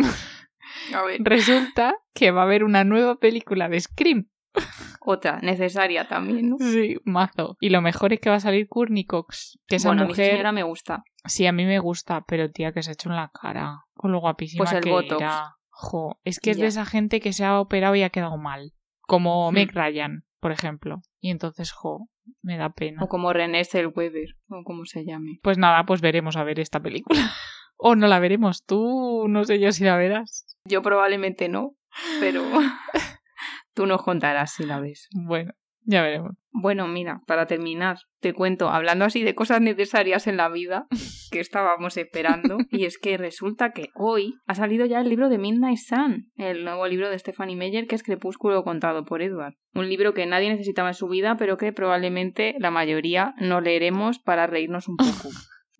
A 0.94 1.02
Resulta 1.20 1.94
que 2.14 2.30
va 2.30 2.40
a 2.42 2.44
haber 2.44 2.64
una 2.64 2.84
nueva 2.84 3.16
película 3.16 3.68
de 3.68 3.80
Scream. 3.80 4.28
otra, 5.00 5.40
necesaria 5.40 6.06
también, 6.08 6.50
¿no? 6.50 6.56
Sí, 6.58 6.96
mazo. 7.04 7.56
Y 7.60 7.70
lo 7.70 7.80
mejor 7.80 8.12
es 8.12 8.20
que 8.20 8.30
va 8.30 8.36
a 8.36 8.40
salir 8.40 8.68
Courtney 8.68 9.04
Cox. 9.04 9.58
Que 9.66 9.76
esa 9.76 9.88
bueno, 9.88 10.02
a 10.02 10.04
mi 10.04 10.10
mujer. 10.10 10.30
señora 10.32 10.52
me 10.52 10.62
gusta. 10.62 11.04
Sí, 11.24 11.46
a 11.46 11.52
mí 11.52 11.64
me 11.64 11.78
gusta, 11.78 12.24
pero 12.26 12.50
tía, 12.50 12.72
que 12.72 12.82
se 12.82 12.90
ha 12.90 12.92
hecho 12.94 13.08
en 13.08 13.16
la 13.16 13.30
cara. 13.32 13.80
Con 13.94 14.12
lo 14.12 14.20
guapísima 14.20 14.64
Pues 14.64 14.74
el 14.74 14.82
que 14.82 14.90
Botox. 14.90 15.20
era. 15.22 15.56
Jo, 15.70 16.18
es 16.24 16.38
que 16.38 16.50
es 16.50 16.58
Ya. 16.58 16.64
de 16.64 16.68
esa 16.68 16.84
gente 16.84 17.20
que 17.20 17.32
se 17.32 17.44
ha 17.44 17.58
operado 17.58 17.94
y 17.94 18.02
ha 18.02 18.10
quedado 18.10 18.36
mal. 18.36 18.74
Como 19.00 19.50
Hmm. 19.50 19.54
Meg 19.54 19.72
Ryan, 19.72 20.24
por 20.40 20.52
ejemplo. 20.52 21.00
Y 21.20 21.30
entonces, 21.30 21.72
jo, 21.72 22.08
me 22.42 22.56
da 22.58 22.70
pena. 22.70 23.02
O 23.02 23.08
como 23.08 23.32
René 23.32 23.64
Zellweger, 23.64 24.36
o 24.48 24.62
como 24.64 24.84
se 24.84 25.04
llame. 25.06 25.38
Pues 25.42 25.56
nada, 25.56 25.86
pues 25.86 26.00
veremos 26.02 26.36
a 26.36 26.44
ver 26.44 26.60
esta 26.60 26.78
película. 26.80 27.18
o 27.76 27.96
no 27.96 28.06
la 28.06 28.18
veremos. 28.18 28.64
Tú, 28.66 29.26
no 29.28 29.44
sé 29.44 29.58
yo 29.60 29.72
si 29.72 29.84
la 29.84 29.96
verás. 29.96 30.51
Yo 30.64 30.82
probablemente 30.82 31.48
no, 31.48 31.76
pero 32.20 32.42
tú 33.74 33.86
nos 33.86 34.02
contarás 34.02 34.52
si 34.52 34.64
la 34.64 34.80
ves. 34.80 35.08
Bueno, 35.12 35.52
ya 35.84 36.02
veremos. 36.02 36.32
Bueno, 36.54 36.86
mira, 36.86 37.22
para 37.26 37.46
terminar, 37.46 37.96
te 38.20 38.34
cuento, 38.34 38.68
hablando 38.68 39.06
así 39.06 39.22
de 39.22 39.34
cosas 39.34 39.62
necesarias 39.62 40.26
en 40.26 40.36
la 40.36 40.50
vida 40.50 40.86
que 41.30 41.40
estábamos 41.40 41.96
esperando, 41.96 42.58
y 42.70 42.84
es 42.84 42.98
que 42.98 43.16
resulta 43.16 43.72
que 43.72 43.88
hoy 43.94 44.34
ha 44.46 44.54
salido 44.54 44.84
ya 44.84 45.00
el 45.00 45.08
libro 45.08 45.28
de 45.28 45.38
Midnight 45.38 45.78
Sun, 45.78 46.30
el 46.36 46.64
nuevo 46.64 46.86
libro 46.86 47.08
de 47.08 47.18
Stephanie 47.18 47.56
Meyer, 47.56 47.86
que 47.86 47.94
es 47.94 48.02
Crepúsculo 48.02 48.62
contado 48.64 49.04
por 49.04 49.22
Edward. 49.22 49.54
Un 49.74 49.88
libro 49.88 50.12
que 50.12 50.26
nadie 50.26 50.50
necesitaba 50.50 50.88
en 50.88 50.94
su 50.94 51.08
vida, 51.08 51.36
pero 51.38 51.56
que 51.56 51.72
probablemente 51.72 52.54
la 52.58 52.70
mayoría 52.70 53.34
no 53.38 53.60
leeremos 53.60 54.18
para 54.18 54.46
reírnos 54.46 54.88
un 54.88 54.96
poco. 54.96 55.30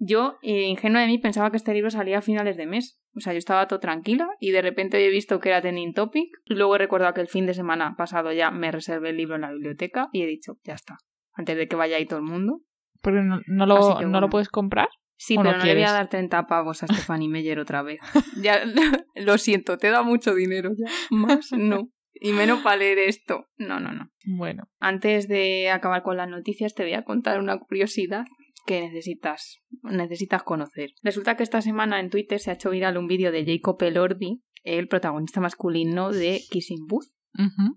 Yo, 0.05 0.39
eh, 0.43 0.63
ingenua 0.63 1.03
de 1.03 1.07
mí, 1.07 1.19
pensaba 1.19 1.53
que 1.53 1.57
este 1.57 1.73
libro 1.73 1.89
salía 1.89 2.19
a 2.19 2.23
finales 2.23 2.57
de 2.57 2.67
mes. 2.67 3.01
O 3.15 3.21
sea, 3.21 3.35
yo 3.35 3.39
estaba 3.39 3.69
todo 3.69 3.79
tranquila 3.79 4.29
y 4.41 4.51
de 4.51 4.61
repente 4.61 5.05
he 5.07 5.11
visto 5.11 5.39
que 5.39 5.51
era 5.51 5.61
trending 5.61 5.95
topic. 5.95 6.29
Luego 6.47 6.75
he 6.75 6.79
recordado 6.79 7.15
que 7.15 7.21
el 7.21 7.29
fin 7.29 7.47
de 7.47 7.55
semana 7.55 7.95
pasado 7.97 8.33
ya 8.33 8.51
me 8.51 8.73
reservé 8.73 9.11
el 9.11 9.17
libro 9.17 9.37
en 9.37 9.43
la 9.43 9.53
biblioteca 9.53 10.09
y 10.13 10.23
he 10.23 10.27
dicho, 10.27 10.55
ya 10.65 10.75
está. 10.75 10.99
Antes 11.35 11.57
de 11.57 11.69
que 11.69 11.77
vaya 11.77 11.99
ahí 11.99 12.07
todo 12.07 12.19
el 12.19 12.25
mundo. 12.25 12.63
Pero 13.01 13.23
no, 13.23 13.43
no 13.47 13.67
lo, 13.67 13.77
que 13.77 14.05
¿no 14.05 14.11
bueno. 14.11 14.21
lo 14.23 14.29
puedes 14.29 14.49
comprar. 14.49 14.89
Sí, 15.17 15.37
¿O 15.37 15.45
no 15.45 15.51
pero 15.51 15.59
no 15.59 15.65
le 15.67 15.75
voy 15.75 15.85
a 15.85 15.93
dar 15.93 16.09
30 16.09 16.49
pavos 16.49 16.83
a 16.83 16.87
Stephanie 16.89 17.29
Meyer 17.29 17.61
otra 17.61 17.83
vez. 17.83 18.01
Ya, 18.41 18.65
lo 19.15 19.39
siento, 19.39 19.79
te 19.79 19.91
da 19.91 20.03
mucho 20.03 20.35
dinero 20.35 20.73
ya. 20.77 20.91
Más 21.11 21.53
no. 21.57 21.91
Y 22.15 22.33
menos 22.33 22.61
para 22.63 22.77
leer 22.77 22.99
esto. 22.99 23.47
No, 23.57 23.79
no, 23.79 23.93
no. 23.93 24.11
Bueno, 24.27 24.65
Antes 24.81 25.29
de 25.29 25.71
acabar 25.71 26.03
con 26.03 26.17
las 26.17 26.29
noticias, 26.29 26.75
te 26.75 26.83
voy 26.83 26.95
a 26.95 27.05
contar 27.05 27.39
una 27.39 27.59
curiosidad 27.59 28.25
que 28.67 28.81
necesitas, 28.81 29.61
necesitas 29.83 30.43
conocer. 30.43 30.91
Resulta 31.03 31.37
que 31.37 31.43
esta 31.43 31.63
semana 31.63 32.01
en 32.01 32.11
Twitter 32.11 32.39
se 32.41 32.51
ha 32.51 32.55
hecho 32.55 32.71
viral 32.71 32.99
un 32.99 33.07
vídeo 33.07 33.33
de 33.33 33.45
Jacob 33.45 33.83
Elordi, 33.83 34.43
el 34.63 34.89
protagonista 34.89 35.41
masculino 35.41 36.11
de 36.13 36.41
Kissing 36.51 36.87
Booth. 36.87 37.09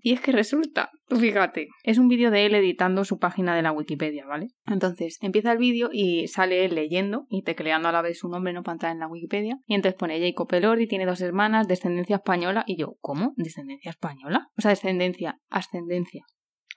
Y 0.01 0.11
es 0.11 0.19
que 0.19 0.33
resulta, 0.33 0.91
fíjate, 1.07 1.69
es 1.83 1.97
un 1.97 2.09
vídeo 2.09 2.29
de 2.29 2.45
él 2.45 2.55
editando 2.55 3.05
su 3.05 3.19
página 3.19 3.55
de 3.55 3.61
la 3.61 3.71
Wikipedia, 3.71 4.25
¿vale? 4.25 4.47
Entonces, 4.65 5.17
empieza 5.21 5.53
el 5.53 5.57
vídeo 5.57 5.89
y 5.93 6.27
sale 6.27 6.65
él 6.65 6.75
leyendo 6.75 7.25
y 7.29 7.43
tecleando 7.43 7.87
a 7.87 7.93
la 7.93 8.01
vez 8.01 8.19
su 8.19 8.27
nombre 8.27 8.51
no 8.51 8.63
pantalla 8.63 8.91
en 8.91 8.99
la 8.99 9.07
Wikipedia. 9.07 9.57
Y 9.65 9.75
entonces 9.75 9.97
pone 9.97 10.19
Jacob 10.19 10.53
Elordi, 10.53 10.87
tiene 10.87 11.05
dos 11.05 11.21
hermanas, 11.21 11.69
descendencia 11.69 12.17
española. 12.17 12.65
Y 12.67 12.75
yo, 12.75 12.97
¿cómo? 12.99 13.33
¿Descendencia 13.37 13.91
española? 13.91 14.49
O 14.57 14.61
sea, 14.61 14.71
descendencia, 14.71 15.39
ascendencia, 15.49 16.25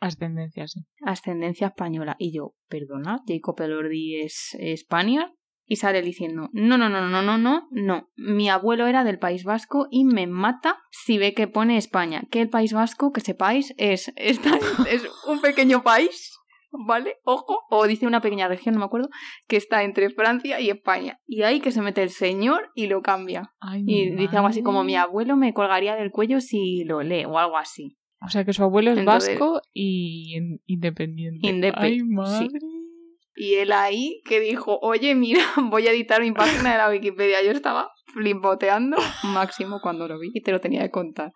ascendencia, 0.01 0.67
sí. 0.69 0.81
ascendencia 1.05 1.69
española. 1.69 2.17
Y 2.19 2.33
yo, 2.33 2.55
perdona, 2.69 3.23
Jacob 3.27 3.61
Elordi 3.61 4.21
es 4.21 4.57
España. 4.59 5.33
Y 5.71 5.77
sale 5.77 6.01
diciendo, 6.01 6.49
no, 6.55 6.79
no, 6.79 6.89
no, 6.89 7.07
no, 7.07 7.21
no, 7.21 7.37
no, 7.37 7.69
no. 7.71 8.09
Mi 8.17 8.49
abuelo 8.49 8.87
era 8.87 9.05
del 9.05 9.19
País 9.19 9.45
Vasco 9.45 9.87
y 9.91 10.07
me 10.07 10.27
mata 10.27 10.79
si 10.91 11.19
ve 11.19 11.35
que 11.35 11.47
pone 11.47 11.77
España. 11.77 12.23
Que 12.31 12.41
el 12.41 12.49
País 12.49 12.73
Vasco, 12.73 13.13
que 13.13 13.21
sepáis, 13.21 13.75
es, 13.77 14.11
es 14.17 14.41
un 15.27 15.43
pequeño 15.43 15.83
país, 15.83 16.39
¿vale? 16.71 17.17
Ojo. 17.23 17.61
O 17.69 17.87
dice 17.87 18.07
una 18.07 18.23
pequeña 18.23 18.49
región, 18.49 18.77
no 18.77 18.79
me 18.79 18.87
acuerdo, 18.87 19.11
que 19.47 19.59
está 19.59 19.83
entre 19.83 20.09
Francia 20.09 20.59
y 20.59 20.71
España. 20.71 21.21
Y 21.27 21.43
ahí 21.43 21.61
que 21.61 21.71
se 21.71 21.83
mete 21.83 22.03
el 22.03 22.11
señor 22.11 22.71
y 22.75 22.87
lo 22.87 23.03
cambia. 23.03 23.53
Ay, 23.61 23.85
Y 23.87 24.11
dice 24.17 24.37
algo 24.37 24.49
así 24.49 24.63
como, 24.63 24.85
mi 24.85 24.97
abuelo 24.97 25.37
me 25.37 25.53
colgaría 25.53 25.97
del 25.97 26.11
cuello 26.11 26.41
si 26.41 26.85
lo 26.85 27.03
lee, 27.03 27.27
o 27.27 27.39
algo 27.39 27.59
así. 27.59 27.98
O 28.21 28.29
sea 28.29 28.45
que 28.45 28.53
su 28.53 28.63
abuelo 28.65 28.93
es 28.93 28.99
Entonces- 28.99 29.39
vasco 29.39 29.61
y 29.73 30.35
in- 30.37 30.61
independiente. 30.67 31.47
Indepe- 31.49 31.73
Ay, 31.77 31.99
sí. 32.01 32.05
madre. 32.05 32.49
Y 33.37 33.55
él 33.55 33.71
ahí 33.71 34.21
que 34.25 34.41
dijo, 34.41 34.79
oye, 34.83 35.15
mira, 35.15 35.41
voy 35.73 35.87
a 35.87 35.93
editar 35.93 36.21
mi 36.21 36.33
página 36.33 36.73
de 36.73 36.79
la 36.79 36.91
Wikipedia. 36.91 37.43
Yo 37.45 37.53
estaba 37.53 37.91
flimpoteando 38.13 38.97
máximo 39.23 39.81
cuando 39.81 40.09
lo 40.09 40.19
vi 40.19 40.31
y 40.35 40.41
te 40.43 40.51
lo 40.51 40.61
tenía 40.61 40.83
que 40.83 40.91
contar. 40.91 41.33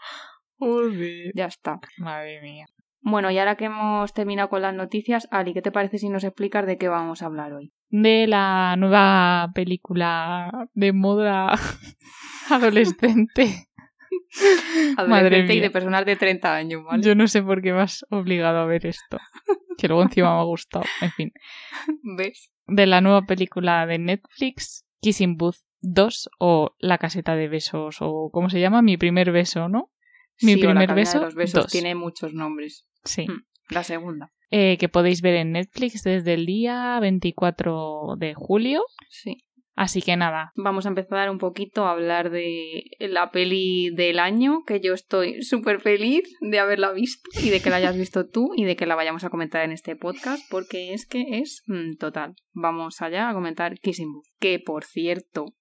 Joder. 0.59 1.33
Ya 1.35 1.47
está. 1.47 1.79
Madre 1.99 2.41
mía. 2.43 2.67
Bueno, 3.05 3.31
y 3.33 3.39
ahora 3.39 3.57
que 3.57 3.65
hemos 3.65 4.13
terminado 4.13 4.49
con 4.49 4.63
las 4.63 4.75
noticias, 4.75 5.27
Ali, 5.33 5.55
¿qué 5.55 5.63
te 5.63 5.73
parece 5.73 5.99
si 5.99 6.09
nos 6.09 6.23
explicas 6.25 6.67
de 6.67 6.79
qué 6.79 6.89
vamos 6.89 7.23
a 7.23 7.27
hablar 7.27 7.53
hoy? 7.53 7.73
De 7.89 8.27
la 8.29 8.77
nueva 8.79 9.49
película 9.55 10.69
de 10.75 10.93
moda 10.93 11.53
adolescente. 12.51 13.67
Adolescente 14.97 15.53
y 15.55 15.57
mía. 15.57 15.63
de 15.65 15.71
personas 15.71 16.07
de 16.07 16.17
30 16.17 16.55
años, 16.55 16.85
¿vale? 16.85 17.03
Yo 17.03 17.15
no 17.15 17.27
sé 17.29 17.43
por 17.43 17.63
qué 17.63 17.73
me 17.73 17.81
has 17.83 18.05
obligado 18.11 18.59
a 18.59 18.67
ver 18.67 18.87
esto. 18.87 19.19
Que 19.79 19.89
luego 19.89 20.03
encima 20.03 20.35
me 20.35 20.41
ha 20.41 20.45
gustado. 20.45 20.85
En 21.01 21.11
fin. 21.13 21.33
¿Ves? 22.17 22.51
De 22.67 22.87
la 22.87 23.01
nueva 23.01 23.23
película 23.23 23.87
de 23.87 23.99
Netflix, 23.99 24.87
Kissing 25.01 25.37
Booth 25.37 25.57
2 25.81 26.31
o 26.39 26.77
La 26.79 26.99
caseta 26.99 27.35
de 27.35 27.49
besos 27.49 27.97
o 28.01 28.31
¿cómo 28.33 28.49
se 28.51 28.61
llama? 28.61 28.83
Mi 28.83 28.97
primer 28.97 29.33
beso, 29.33 29.69
¿no? 29.69 29.91
Mi 30.41 30.55
Sí, 30.55 30.63
o 30.65 30.69
la 30.73 30.81
primer 30.81 30.95
beso, 30.95 31.19
de 31.19 31.25
los 31.27 31.35
besos 31.35 31.65
dos. 31.65 31.73
tiene 31.73 31.95
muchos 31.95 32.33
nombres. 32.35 32.87
Sí. 33.05 33.27
Hmm. 33.29 33.45
La 33.71 33.83
segunda. 33.83 34.33
Eh, 34.51 34.77
que 34.79 34.89
podéis 34.89 35.23
ver 35.23 35.35
en 35.37 35.53
Netflix 35.53 36.03
desde 36.03 36.35
el 36.35 36.47
día 36.47 36.99
24 37.01 38.17
de 38.19 38.35
julio. 38.35 38.83
Sí. 39.09 39.45
Así 39.75 40.03
que 40.03 40.17
nada, 40.17 40.53
Vamos 40.55 40.85
a 40.85 40.91
empezar 40.91 41.31
un 41.31 41.39
poquito 41.39 41.87
a 41.87 41.93
hablar 41.93 42.31
de 42.31 42.85
la 42.99 43.31
peli 43.31 43.91
del 43.95 44.19
año, 44.19 44.65
que 44.67 44.81
yo 44.81 44.93
estoy 44.93 45.43
súper 45.43 45.81
feliz 45.81 46.23
de 46.41 46.59
haberla 46.59 46.93
visto 46.93 47.31
y 47.43 47.51
de 47.51 47.61
que 47.61 47.71
la 47.71 47.77
hayas 47.77 47.97
visto 47.97 48.29
tú 48.29 48.51
y 48.55 48.65
de 48.65 48.77
que 48.77 48.87
la 48.87 48.95
vayamos 48.95 49.25
a 49.25 49.31
comentar 49.31 49.65
en 49.65 49.73
este 49.73 49.97
podcast, 49.97 50.43
porque 50.51 50.93
es 50.93 51.07
que 51.07 51.39
es 51.39 51.63
mm, 51.67 51.97
total. 51.97 52.35
Vamos 52.53 53.01
allá 53.01 53.31
a 53.31 53.35
comentar 53.35 53.79
Kissing 53.79 54.13
Booth, 54.13 54.27
que 54.39 54.59
por 54.59 54.85
cierto, 54.85 55.55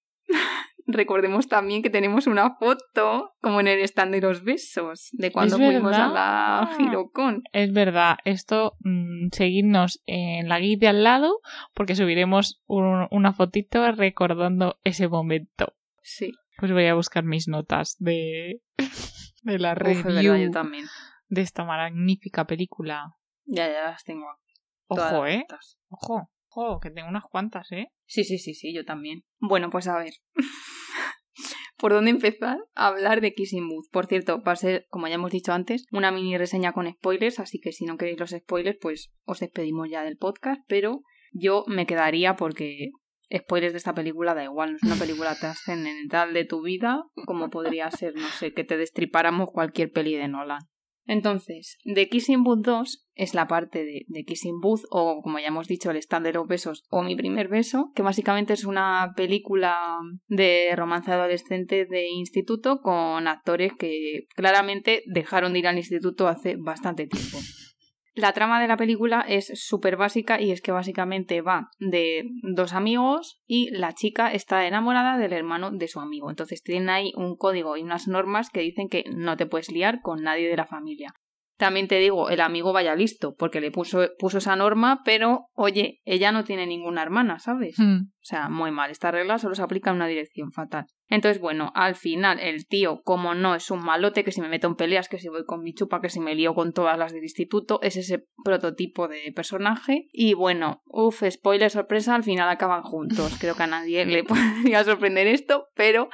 recordemos 0.86 1.48
también 1.48 1.82
que 1.82 1.90
tenemos 1.90 2.26
una 2.26 2.56
foto 2.56 3.32
como 3.40 3.60
en 3.60 3.68
el 3.68 3.80
stand 3.80 4.12
de 4.12 4.20
los 4.20 4.42
besos, 4.44 5.08
de 5.12 5.30
cuando 5.32 5.56
fuimos 5.56 5.96
a 5.96 6.08
la 6.08 6.74
Girocon. 6.76 7.42
es 7.52 7.72
verdad, 7.72 8.16
esto, 8.24 8.76
mm, 8.80 9.28
seguidnos 9.32 10.02
en 10.06 10.48
la 10.48 10.58
guía 10.60 10.76
de 10.78 10.88
al 10.88 11.04
lado 11.04 11.40
porque 11.74 11.94
subiremos 11.96 12.62
un- 12.66 13.06
una 13.10 13.32
fotito 13.32 13.90
recordando 13.92 14.78
ese 14.84 15.08
momento. 15.08 15.74
Sí, 16.02 16.32
Pues 16.58 16.72
voy 16.72 16.86
a 16.86 16.94
buscar 16.94 17.24
mis 17.24 17.48
notas 17.48 17.96
de, 17.98 18.60
de 19.42 19.58
la 19.58 19.72
Uf, 19.72 19.82
es 19.88 20.04
verdad, 20.04 20.20
review 20.22 20.36
yo 20.46 20.50
también. 20.50 20.84
de 21.28 21.40
esta 21.40 21.64
magnífica 21.64 22.46
película. 22.46 23.14
Ya, 23.44 23.66
ya 23.68 23.82
las 23.84 24.04
tengo. 24.04 24.26
todas 24.88 25.12
Ojo, 25.12 25.26
¿eh? 25.26 25.46
Ojo, 25.88 26.30
ojo, 26.54 26.80
que 26.80 26.90
tengo 26.90 27.08
unas 27.08 27.24
cuantas, 27.24 27.70
¿eh? 27.72 27.88
Sí, 28.06 28.24
sí, 28.24 28.38
sí, 28.38 28.54
sí, 28.54 28.74
yo 28.74 28.84
también. 28.84 29.24
Bueno, 29.40 29.70
pues 29.70 29.88
a 29.88 29.98
ver. 29.98 30.12
¿Por 31.78 31.92
dónde 31.92 32.12
empezar 32.12 32.58
a 32.74 32.86
hablar 32.86 33.20
de 33.20 33.34
Kissing 33.34 33.68
Booth? 33.68 33.90
Por 33.90 34.06
cierto, 34.06 34.40
va 34.42 34.52
a 34.52 34.56
ser, 34.56 34.86
como 34.88 35.08
ya 35.08 35.14
hemos 35.14 35.32
dicho 35.32 35.52
antes, 35.52 35.86
una 35.90 36.12
mini 36.12 36.38
reseña 36.38 36.72
con 36.72 36.88
spoilers, 36.88 37.40
así 37.40 37.58
que 37.58 37.72
si 37.72 37.86
no 37.86 37.96
queréis 37.96 38.20
los 38.20 38.30
spoilers, 38.30 38.78
pues 38.80 39.12
os 39.24 39.40
despedimos 39.40 39.90
ya 39.90 40.04
del 40.04 40.16
podcast, 40.16 40.60
pero 40.68 41.02
yo 41.32 41.64
me 41.66 41.86
quedaría 41.86 42.36
porque 42.36 42.90
spoilers 43.36 43.72
de 43.72 43.78
esta 43.78 43.94
película 43.94 44.34
da 44.34 44.44
igual, 44.44 44.70
no 44.70 44.76
es 44.76 44.82
una 44.84 44.94
película 44.94 45.34
trascendental 45.34 46.32
de 46.34 46.44
tu 46.44 46.62
vida, 46.62 47.02
como 47.26 47.50
podría 47.50 47.90
ser, 47.90 48.14
no 48.14 48.28
sé, 48.28 48.52
que 48.52 48.64
te 48.64 48.76
destripáramos 48.76 49.50
cualquier 49.50 49.90
peli 49.90 50.14
de 50.14 50.28
Nolan. 50.28 50.60
Entonces, 51.06 51.78
The 51.84 52.08
Kissing 52.08 52.44
Booth 52.44 52.64
2 52.64 53.08
es 53.14 53.34
la 53.34 53.46
parte 53.46 53.84
de, 53.84 54.04
de 54.06 54.24
Kissing 54.24 54.60
Booth, 54.60 54.82
o 54.90 55.20
como 55.22 55.38
ya 55.38 55.48
hemos 55.48 55.66
dicho, 55.66 55.90
el 55.90 55.96
stand 55.96 56.26
de 56.26 56.38
besos, 56.46 56.84
o 56.90 57.02
mi 57.02 57.16
primer 57.16 57.48
beso, 57.48 57.90
que 57.94 58.02
básicamente 58.02 58.52
es 58.52 58.64
una 58.64 59.12
película 59.16 59.98
de 60.28 60.74
romance 60.76 61.12
adolescente 61.12 61.86
de 61.86 62.08
instituto 62.08 62.80
con 62.80 63.26
actores 63.26 63.72
que 63.78 64.26
claramente 64.34 65.02
dejaron 65.06 65.52
de 65.52 65.60
ir 65.60 65.66
al 65.66 65.76
instituto 65.76 66.28
hace 66.28 66.56
bastante 66.56 67.06
tiempo. 67.06 67.38
La 68.14 68.32
trama 68.32 68.60
de 68.60 68.68
la 68.68 68.76
película 68.76 69.24
es 69.26 69.50
súper 69.54 69.96
básica 69.96 70.40
y 70.40 70.50
es 70.50 70.60
que 70.60 70.70
básicamente 70.70 71.40
va 71.40 71.70
de 71.78 72.28
dos 72.42 72.74
amigos 72.74 73.40
y 73.46 73.70
la 73.70 73.92
chica 73.92 74.32
está 74.32 74.66
enamorada 74.66 75.16
del 75.16 75.32
hermano 75.32 75.70
de 75.70 75.88
su 75.88 75.98
amigo. 75.98 76.28
Entonces 76.28 76.62
tienen 76.62 76.90
ahí 76.90 77.12
un 77.16 77.36
código 77.36 77.76
y 77.76 77.82
unas 77.82 78.08
normas 78.08 78.50
que 78.50 78.60
dicen 78.60 78.88
que 78.88 79.04
no 79.10 79.36
te 79.36 79.46
puedes 79.46 79.70
liar 79.70 80.00
con 80.02 80.22
nadie 80.22 80.48
de 80.48 80.56
la 80.56 80.66
familia. 80.66 81.14
También 81.56 81.86
te 81.86 81.98
digo, 82.00 82.28
el 82.28 82.40
amigo 82.40 82.72
vaya 82.72 82.96
listo, 82.96 83.36
porque 83.36 83.60
le 83.60 83.70
puso, 83.70 84.08
puso 84.18 84.38
esa 84.38 84.56
norma, 84.56 85.02
pero 85.04 85.46
oye, 85.54 86.00
ella 86.04 86.32
no 86.32 86.42
tiene 86.42 86.66
ninguna 86.66 87.02
hermana, 87.02 87.38
¿sabes? 87.38 87.78
Hmm. 87.78 88.08
O 88.08 88.24
sea, 88.24 88.48
muy 88.48 88.72
mal. 88.72 88.90
Esta 88.90 89.12
regla 89.12 89.38
solo 89.38 89.54
se 89.54 89.62
aplica 89.62 89.90
en 89.90 89.96
una 89.96 90.08
dirección 90.08 90.50
fatal. 90.50 90.86
Entonces, 91.08 91.40
bueno, 91.40 91.72
al 91.74 91.94
final 91.94 92.40
el 92.40 92.66
tío, 92.66 93.02
como 93.02 93.34
no 93.34 93.54
es 93.54 93.70
un 93.70 93.84
malote, 93.84 94.24
que 94.24 94.32
si 94.32 94.40
me 94.40 94.48
meto 94.48 94.66
en 94.66 94.76
peleas, 94.76 95.08
que 95.08 95.18
si 95.18 95.28
voy 95.28 95.44
con 95.44 95.62
mi 95.62 95.74
chupa, 95.74 96.00
que 96.00 96.08
si 96.08 96.20
me 96.20 96.34
lío 96.34 96.54
con 96.54 96.72
todas 96.72 96.98
las 96.98 97.12
del 97.12 97.22
instituto, 97.22 97.80
es 97.82 97.96
ese 97.96 98.24
prototipo 98.44 99.08
de 99.08 99.32
personaje. 99.34 100.08
Y 100.12 100.34
bueno, 100.34 100.82
uff, 100.86 101.22
spoiler 101.28 101.70
sorpresa, 101.70 102.14
al 102.14 102.24
final 102.24 102.48
acaban 102.48 102.82
juntos. 102.82 103.36
Creo 103.38 103.54
que 103.54 103.62
a 103.62 103.66
nadie 103.66 104.06
le 104.06 104.24
podría 104.64 104.84
sorprender 104.84 105.26
esto, 105.26 105.66
pero 105.74 106.08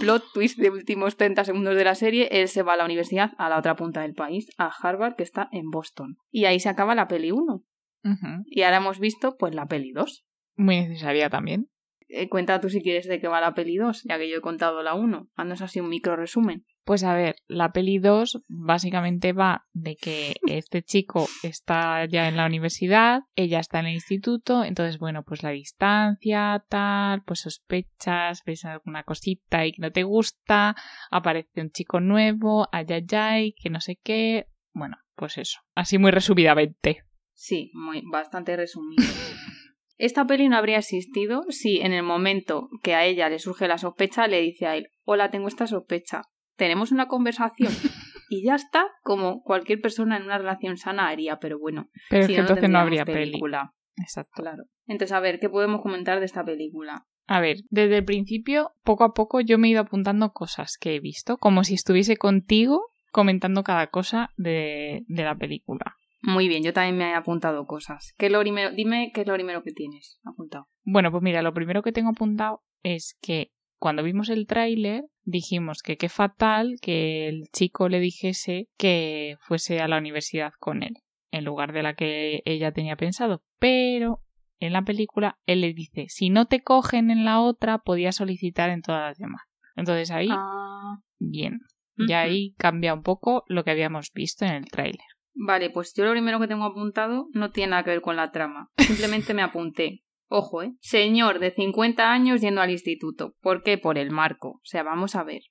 plot 0.00 0.24
twist 0.34 0.58
de 0.58 0.70
últimos 0.70 1.16
30 1.16 1.44
segundos 1.44 1.74
de 1.74 1.84
la 1.84 1.94
serie, 1.94 2.28
él 2.30 2.48
se 2.48 2.62
va 2.62 2.74
a 2.74 2.76
la 2.76 2.84
universidad 2.84 3.32
a 3.38 3.48
la 3.48 3.58
otra 3.58 3.76
punta 3.76 4.02
del 4.02 4.14
país, 4.14 4.50
a 4.58 4.66
Harvard, 4.66 5.16
que 5.16 5.22
está 5.22 5.48
en 5.52 5.70
Boston. 5.70 6.16
Y 6.30 6.44
ahí 6.44 6.60
se 6.60 6.68
acaba 6.68 6.94
la 6.94 7.08
peli 7.08 7.30
1. 7.30 7.64
Ujú. 8.04 8.26
Y 8.46 8.62
ahora 8.62 8.78
hemos 8.78 8.98
visto, 8.98 9.36
pues, 9.38 9.54
la 9.54 9.66
peli 9.66 9.92
2. 9.92 10.24
Muy 10.56 10.80
necesaria 10.80 11.30
también. 11.30 11.68
Eh, 12.14 12.28
cuenta 12.28 12.60
tú 12.60 12.68
si 12.68 12.82
quieres 12.82 13.08
de 13.08 13.18
qué 13.18 13.26
va 13.26 13.40
la 13.40 13.54
peli 13.54 13.78
2, 13.78 14.02
ya 14.04 14.18
que 14.18 14.28
yo 14.28 14.36
he 14.36 14.40
contado 14.42 14.82
la 14.82 14.92
1. 14.92 15.30
Haznos 15.34 15.62
así 15.62 15.80
un 15.80 15.88
micro 15.88 16.14
resumen. 16.14 16.66
Pues 16.84 17.04
a 17.04 17.14
ver, 17.14 17.36
la 17.46 17.72
peli 17.72 17.98
2 17.98 18.42
básicamente 18.48 19.32
va 19.32 19.64
de 19.72 19.96
que 19.96 20.34
este 20.46 20.82
chico 20.82 21.26
está 21.42 22.04
ya 22.04 22.28
en 22.28 22.36
la 22.36 22.44
universidad, 22.44 23.22
ella 23.34 23.60
está 23.60 23.80
en 23.80 23.86
el 23.86 23.94
instituto, 23.94 24.62
entonces 24.62 24.98
bueno, 24.98 25.22
pues 25.22 25.42
la 25.42 25.50
distancia, 25.50 26.62
tal, 26.68 27.22
pues 27.22 27.40
sospechas, 27.40 28.42
ves 28.44 28.66
alguna 28.66 29.04
cosita 29.04 29.64
y 29.64 29.72
que 29.72 29.80
no 29.80 29.90
te 29.90 30.02
gusta, 30.02 30.76
aparece 31.10 31.62
un 31.62 31.70
chico 31.70 32.00
nuevo, 32.00 32.68
ay, 32.72 32.84
ay, 32.90 33.06
ay, 33.12 33.52
que 33.54 33.70
no 33.70 33.80
sé 33.80 33.98
qué, 34.02 34.48
bueno, 34.74 34.98
pues 35.14 35.38
eso, 35.38 35.60
así 35.74 35.96
muy 35.96 36.10
resumidamente. 36.10 37.04
Sí, 37.32 37.70
muy, 37.72 38.02
bastante 38.04 38.54
resumido. 38.54 39.02
Esta 39.98 40.26
peli 40.26 40.48
no 40.48 40.56
habría 40.56 40.78
existido 40.78 41.44
si 41.48 41.80
en 41.80 41.92
el 41.92 42.02
momento 42.02 42.68
que 42.82 42.94
a 42.94 43.04
ella 43.04 43.28
le 43.28 43.38
surge 43.38 43.68
la 43.68 43.78
sospecha 43.78 44.26
le 44.26 44.40
dice 44.40 44.66
a 44.66 44.76
él, 44.76 44.88
hola, 45.04 45.30
tengo 45.30 45.48
esta 45.48 45.66
sospecha, 45.66 46.22
tenemos 46.56 46.92
una 46.92 47.06
conversación. 47.08 47.72
Y 48.34 48.44
ya 48.46 48.54
está, 48.54 48.86
como 49.02 49.42
cualquier 49.42 49.82
persona 49.82 50.16
en 50.16 50.22
una 50.22 50.38
relación 50.38 50.78
sana 50.78 51.08
haría, 51.08 51.36
pero 51.36 51.58
bueno, 51.58 51.90
Pero 52.08 52.24
si 52.24 52.32
es 52.32 52.36
que 52.36 52.42
no, 52.42 52.48
entonces 52.48 52.70
no 52.70 52.78
habría 52.78 53.04
peli. 53.04 53.26
película. 53.32 53.74
Exacto. 53.98 54.40
Claro. 54.40 54.62
Entonces, 54.86 55.12
a 55.12 55.20
ver, 55.20 55.38
¿qué 55.38 55.50
podemos 55.50 55.82
comentar 55.82 56.18
de 56.18 56.24
esta 56.24 56.42
película? 56.42 57.04
A 57.26 57.40
ver, 57.42 57.58
desde 57.68 57.98
el 57.98 58.06
principio, 58.06 58.72
poco 58.84 59.04
a 59.04 59.12
poco, 59.12 59.42
yo 59.42 59.58
me 59.58 59.68
he 59.68 59.72
ido 59.72 59.82
apuntando 59.82 60.32
cosas 60.32 60.78
que 60.80 60.94
he 60.94 61.00
visto, 61.00 61.36
como 61.36 61.62
si 61.62 61.74
estuviese 61.74 62.16
contigo 62.16 62.86
comentando 63.10 63.64
cada 63.64 63.88
cosa 63.88 64.30
de, 64.38 65.04
de 65.08 65.24
la 65.24 65.34
película. 65.36 65.96
Muy 66.22 66.46
bien, 66.48 66.62
yo 66.62 66.72
también 66.72 66.96
me 66.96 67.10
he 67.10 67.14
apuntado 67.14 67.66
cosas. 67.66 68.14
¿Qué 68.16 68.26
es 68.26 68.32
lo 68.32 68.40
primero? 68.40 68.70
Dime 68.70 69.10
qué 69.12 69.22
es 69.22 69.26
lo 69.26 69.34
primero 69.34 69.62
que 69.62 69.72
tienes 69.72 70.20
apuntado. 70.24 70.68
Bueno, 70.84 71.10
pues 71.10 71.22
mira, 71.22 71.42
lo 71.42 71.52
primero 71.52 71.82
que 71.82 71.92
tengo 71.92 72.10
apuntado 72.10 72.62
es 72.82 73.16
que 73.20 73.50
cuando 73.78 74.04
vimos 74.04 74.28
el 74.28 74.46
tráiler 74.46 75.04
dijimos 75.24 75.82
que 75.82 75.96
qué 75.96 76.08
fatal 76.08 76.76
que 76.80 77.28
el 77.28 77.48
chico 77.52 77.88
le 77.88 77.98
dijese 77.98 78.68
que 78.78 79.36
fuese 79.40 79.80
a 79.80 79.88
la 79.88 79.98
universidad 79.98 80.52
con 80.60 80.84
él, 80.84 80.94
en 81.32 81.44
lugar 81.44 81.72
de 81.72 81.82
la 81.82 81.94
que 81.94 82.42
ella 82.44 82.72
tenía 82.72 82.94
pensado. 82.94 83.42
Pero 83.58 84.20
en 84.60 84.72
la 84.72 84.82
película 84.82 85.40
él 85.46 85.62
le 85.62 85.74
dice, 85.74 86.06
si 86.08 86.30
no 86.30 86.46
te 86.46 86.62
cogen 86.62 87.10
en 87.10 87.24
la 87.24 87.40
otra, 87.40 87.78
podías 87.78 88.14
solicitar 88.14 88.70
en 88.70 88.82
todas 88.82 89.08
las 89.08 89.18
demás. 89.18 89.42
Entonces 89.74 90.12
ahí, 90.12 90.28
Ah, 90.30 90.98
bien. 91.18 91.60
Y 91.96 92.12
ahí 92.12 92.54
cambia 92.58 92.94
un 92.94 93.02
poco 93.02 93.44
lo 93.48 93.64
que 93.64 93.70
habíamos 93.70 94.12
visto 94.12 94.44
en 94.44 94.52
el 94.52 94.70
tráiler. 94.70 95.06
Vale, 95.34 95.70
pues 95.70 95.94
yo 95.94 96.04
lo 96.04 96.12
primero 96.12 96.40
que 96.40 96.48
tengo 96.48 96.64
apuntado 96.64 97.28
no 97.32 97.50
tiene 97.50 97.70
nada 97.70 97.84
que 97.84 97.90
ver 97.90 98.00
con 98.00 98.16
la 98.16 98.30
trama. 98.30 98.70
Simplemente 98.78 99.34
me 99.34 99.42
apunté. 99.42 100.04
Ojo, 100.28 100.62
¿eh? 100.62 100.74
Señor 100.80 101.38
de 101.38 101.50
50 101.50 102.10
años 102.10 102.40
yendo 102.40 102.60
al 102.60 102.70
instituto. 102.70 103.34
¿Por 103.40 103.62
qué? 103.62 103.76
Por 103.78 103.98
el 103.98 104.10
marco. 104.10 104.48
O 104.48 104.64
sea, 104.64 104.82
vamos 104.82 105.14
a 105.14 105.24
ver. 105.24 105.42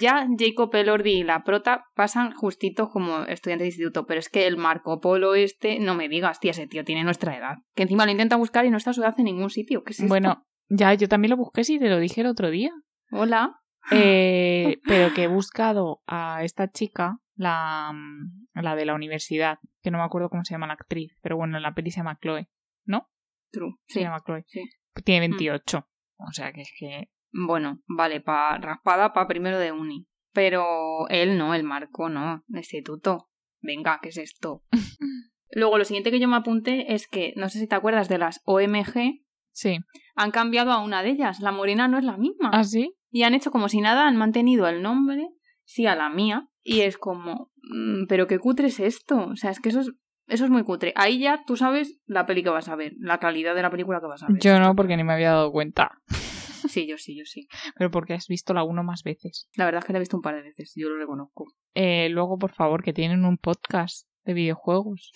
Ya 0.00 0.26
Jacob 0.38 0.74
Elordi 0.74 1.12
y 1.12 1.24
la 1.24 1.44
prota 1.44 1.84
pasan 1.94 2.32
justitos 2.34 2.90
como 2.90 3.22
estudiantes 3.22 3.64
de 3.64 3.68
instituto, 3.68 4.06
pero 4.06 4.20
es 4.20 4.28
que 4.28 4.46
el 4.46 4.56
Marco 4.56 5.00
Polo 5.00 5.34
este, 5.34 5.78
no 5.78 5.94
me 5.94 6.08
digas, 6.08 6.40
tía, 6.40 6.50
ese 6.50 6.66
tío 6.66 6.84
tiene 6.84 7.04
nuestra 7.04 7.36
edad. 7.36 7.56
Que 7.74 7.84
encima 7.84 8.04
lo 8.04 8.10
intenta 8.10 8.36
buscar 8.36 8.66
y 8.66 8.70
no 8.70 8.76
está 8.76 8.92
su 8.92 9.00
edad 9.00 9.14
en 9.18 9.24
ningún 9.24 9.50
sitio. 9.50 9.82
¿Qué 9.84 9.92
es 9.92 10.00
esto? 10.00 10.08
Bueno, 10.08 10.44
ya, 10.68 10.92
yo 10.94 11.08
también 11.08 11.30
lo 11.30 11.36
busqué, 11.36 11.64
sí, 11.64 11.78
te 11.78 11.88
lo 11.88 11.98
dije 11.98 12.20
el 12.20 12.26
otro 12.26 12.50
día. 12.50 12.72
Hola. 13.10 13.60
Eh, 13.92 14.78
pero 14.84 15.14
que 15.14 15.24
he 15.24 15.28
buscado 15.28 16.00
a 16.06 16.42
esta 16.42 16.70
chica, 16.70 17.18
la, 17.36 17.92
mm, 17.92 18.48
la 18.62 18.74
de 18.74 18.84
la 18.86 18.94
universidad, 18.94 19.58
que 19.82 19.90
no 19.90 19.98
me 19.98 20.04
acuerdo 20.04 20.28
cómo 20.30 20.44
se 20.44 20.54
llama 20.54 20.66
la 20.66 20.72
actriz, 20.74 21.12
pero 21.22 21.36
bueno, 21.36 21.56
en 21.56 21.62
la 21.62 21.74
peli 21.74 21.90
se 21.90 21.98
llama 22.00 22.18
Chloe, 22.20 22.48
¿no? 22.84 23.08
True. 23.52 23.74
Se 23.86 23.94
Sí. 23.94 24.00
llama 24.00 24.20
Chloe. 24.24 24.44
sí. 24.46 24.64
Tiene 25.04 25.20
28. 25.28 25.86
O 26.18 26.32
sea 26.32 26.52
que 26.52 26.62
es 26.62 26.72
que. 26.78 27.10
Bueno, 27.32 27.80
vale, 27.86 28.20
pa 28.22 28.56
raspada 28.58 29.12
para 29.12 29.28
primero 29.28 29.58
de 29.58 29.70
uni. 29.72 30.06
Pero 30.32 31.06
él 31.08 31.36
no, 31.38 31.54
el 31.54 31.64
Marco 31.64 32.08
no, 32.08 32.42
de 32.46 32.58
instituto. 32.60 33.28
Venga, 33.60 34.00
¿qué 34.02 34.08
es 34.08 34.16
esto? 34.18 34.62
Luego, 35.50 35.78
lo 35.78 35.84
siguiente 35.84 36.10
que 36.10 36.18
yo 36.20 36.28
me 36.28 36.36
apunté 36.36 36.94
es 36.94 37.08
que, 37.08 37.32
no 37.36 37.48
sé 37.48 37.58
si 37.58 37.66
te 37.66 37.74
acuerdas 37.74 38.08
de 38.08 38.18
las 38.18 38.40
OMG, 38.44 39.22
Sí. 39.52 39.78
han 40.14 40.30
cambiado 40.30 40.72
a 40.72 40.82
una 40.82 41.02
de 41.02 41.10
ellas. 41.10 41.40
La 41.40 41.52
morena 41.52 41.88
no 41.88 41.98
es 41.98 42.04
la 42.04 42.16
misma. 42.16 42.50
¿Ah, 42.52 42.64
sí? 42.64 42.94
Y 43.10 43.22
han 43.22 43.32
hecho 43.34 43.50
como 43.50 43.68
si 43.68 43.80
nada, 43.80 44.06
han 44.06 44.16
mantenido 44.16 44.66
el 44.68 44.82
nombre, 44.82 45.28
sí, 45.66 45.84
a 45.86 45.94
la 45.94 46.08
mía. 46.08 46.48
Y 46.62 46.80
es 46.80 46.96
como, 46.96 47.50
mm, 47.62 48.06
pero 48.08 48.26
qué 48.26 48.38
cutre 48.38 48.68
es 48.68 48.80
esto. 48.80 49.26
O 49.26 49.36
sea, 49.36 49.50
es 49.50 49.60
que 49.60 49.68
eso 49.68 49.80
es, 49.80 49.90
eso 50.28 50.44
es 50.46 50.50
muy 50.50 50.64
cutre. 50.64 50.92
Ahí 50.96 51.18
ya 51.18 51.42
tú 51.46 51.56
sabes 51.56 52.00
la 52.06 52.24
peli 52.24 52.42
que 52.42 52.48
vas 52.48 52.68
a 52.68 52.76
ver, 52.76 52.94
la 52.98 53.18
calidad 53.18 53.54
de 53.54 53.62
la 53.62 53.70
película 53.70 54.00
que 54.00 54.06
vas 54.06 54.22
a 54.22 54.28
ver. 54.28 54.38
Yo 54.40 54.58
no, 54.58 54.74
porque 54.74 54.96
ni 54.96 55.04
me 55.04 55.12
había 55.12 55.32
dado 55.32 55.52
cuenta. 55.52 55.90
Sí, 56.68 56.88
yo 56.88 56.98
sí, 56.98 57.16
yo 57.16 57.24
sí. 57.26 57.46
Pero 57.78 57.92
porque 57.92 58.14
has 58.14 58.26
visto 58.26 58.52
la 58.52 58.64
uno 58.64 58.82
más 58.82 59.04
veces. 59.04 59.48
La 59.54 59.66
verdad 59.66 59.78
es 59.80 59.84
que 59.84 59.92
la 59.92 59.98
he 59.98 60.00
visto 60.00 60.16
un 60.16 60.22
par 60.22 60.34
de 60.34 60.42
veces, 60.42 60.72
yo 60.74 60.88
lo 60.88 60.98
reconozco. 60.98 61.46
Eh, 61.74 62.08
luego, 62.08 62.38
por 62.40 62.52
favor, 62.52 62.82
que 62.82 62.92
tienen 62.92 63.24
un 63.24 63.38
podcast 63.38 64.08
de 64.24 64.34
videojuegos. 64.34 65.12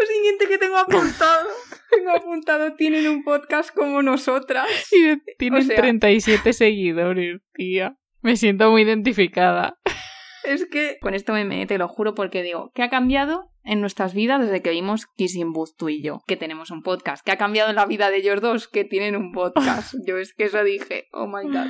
Lo 0.00 0.06
siguiente 0.06 0.48
que 0.48 0.56
tengo 0.56 0.78
apuntado, 0.78 1.48
tengo 1.90 2.10
apuntado, 2.12 2.74
tienen 2.76 3.06
un 3.08 3.24
podcast 3.24 3.74
como 3.74 4.00
nosotras. 4.02 4.66
Y 4.92 5.18
tienen 5.36 5.60
O 5.60 5.64
sea- 5.66 5.76
37 5.76 6.52
seguidores, 6.54 7.42
tía. 7.52 7.98
Me 8.22 8.36
siento 8.36 8.70
muy 8.70 8.82
identificada. 8.82 9.78
Es 10.44 10.66
que 10.70 10.98
con 11.00 11.14
esto 11.14 11.32
me, 11.32 11.44
me- 11.44 11.66
te 11.66 11.78
lo 11.78 11.88
juro 11.88 12.14
porque 12.14 12.42
digo, 12.42 12.70
¿qué 12.74 12.82
ha 12.82 12.88
cambiado 12.88 13.50
en 13.64 13.80
nuestras 13.80 14.14
vidas 14.14 14.40
desde 14.40 14.62
que 14.62 14.70
vimos 14.70 15.06
Kissing 15.16 15.52
Booth 15.52 15.76
tú 15.76 15.88
y 15.88 16.02
yo? 16.02 16.20
Que 16.26 16.36
tenemos 16.36 16.70
un 16.70 16.82
podcast. 16.82 17.24
¿Qué 17.24 17.32
ha 17.32 17.36
cambiado 17.36 17.68
en 17.70 17.76
la 17.76 17.86
vida 17.86 18.10
de 18.10 18.18
ellos 18.18 18.40
dos? 18.40 18.66
Que 18.68 18.84
tienen 18.84 19.14
un 19.16 19.32
podcast. 19.32 19.94
Yo 20.06 20.16
es 20.16 20.32
que 20.32 20.44
eso 20.44 20.62
dije, 20.64 21.08
oh 21.12 21.26
my 21.26 21.44
god. 21.44 21.66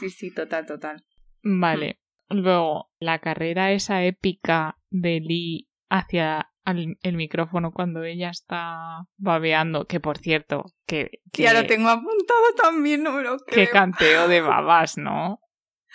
Sí, 0.00 0.10
sí, 0.10 0.32
total, 0.34 0.66
total. 0.66 1.04
Vale. 1.42 2.00
Luego, 2.28 2.90
la 2.98 3.20
carrera 3.20 3.70
esa 3.70 4.02
épica 4.02 4.76
de 4.90 5.20
Lee 5.20 5.68
hacia 5.88 6.50
el 6.64 7.16
micrófono 7.16 7.70
cuando 7.70 8.02
ella 8.02 8.30
está 8.30 9.04
babeando, 9.18 9.86
que 9.86 10.00
por 10.00 10.18
cierto, 10.18 10.64
que, 10.84 11.20
que, 11.32 11.44
Ya 11.44 11.52
lo 11.52 11.64
tengo 11.68 11.88
apuntado 11.88 12.42
también, 12.60 13.04
no 13.04 13.12
me 13.12 13.22
lo 13.22 13.36
que 13.38 13.52
creo. 13.54 13.70
canteo 13.70 14.26
de 14.26 14.40
babas, 14.40 14.98
¿no? 14.98 15.38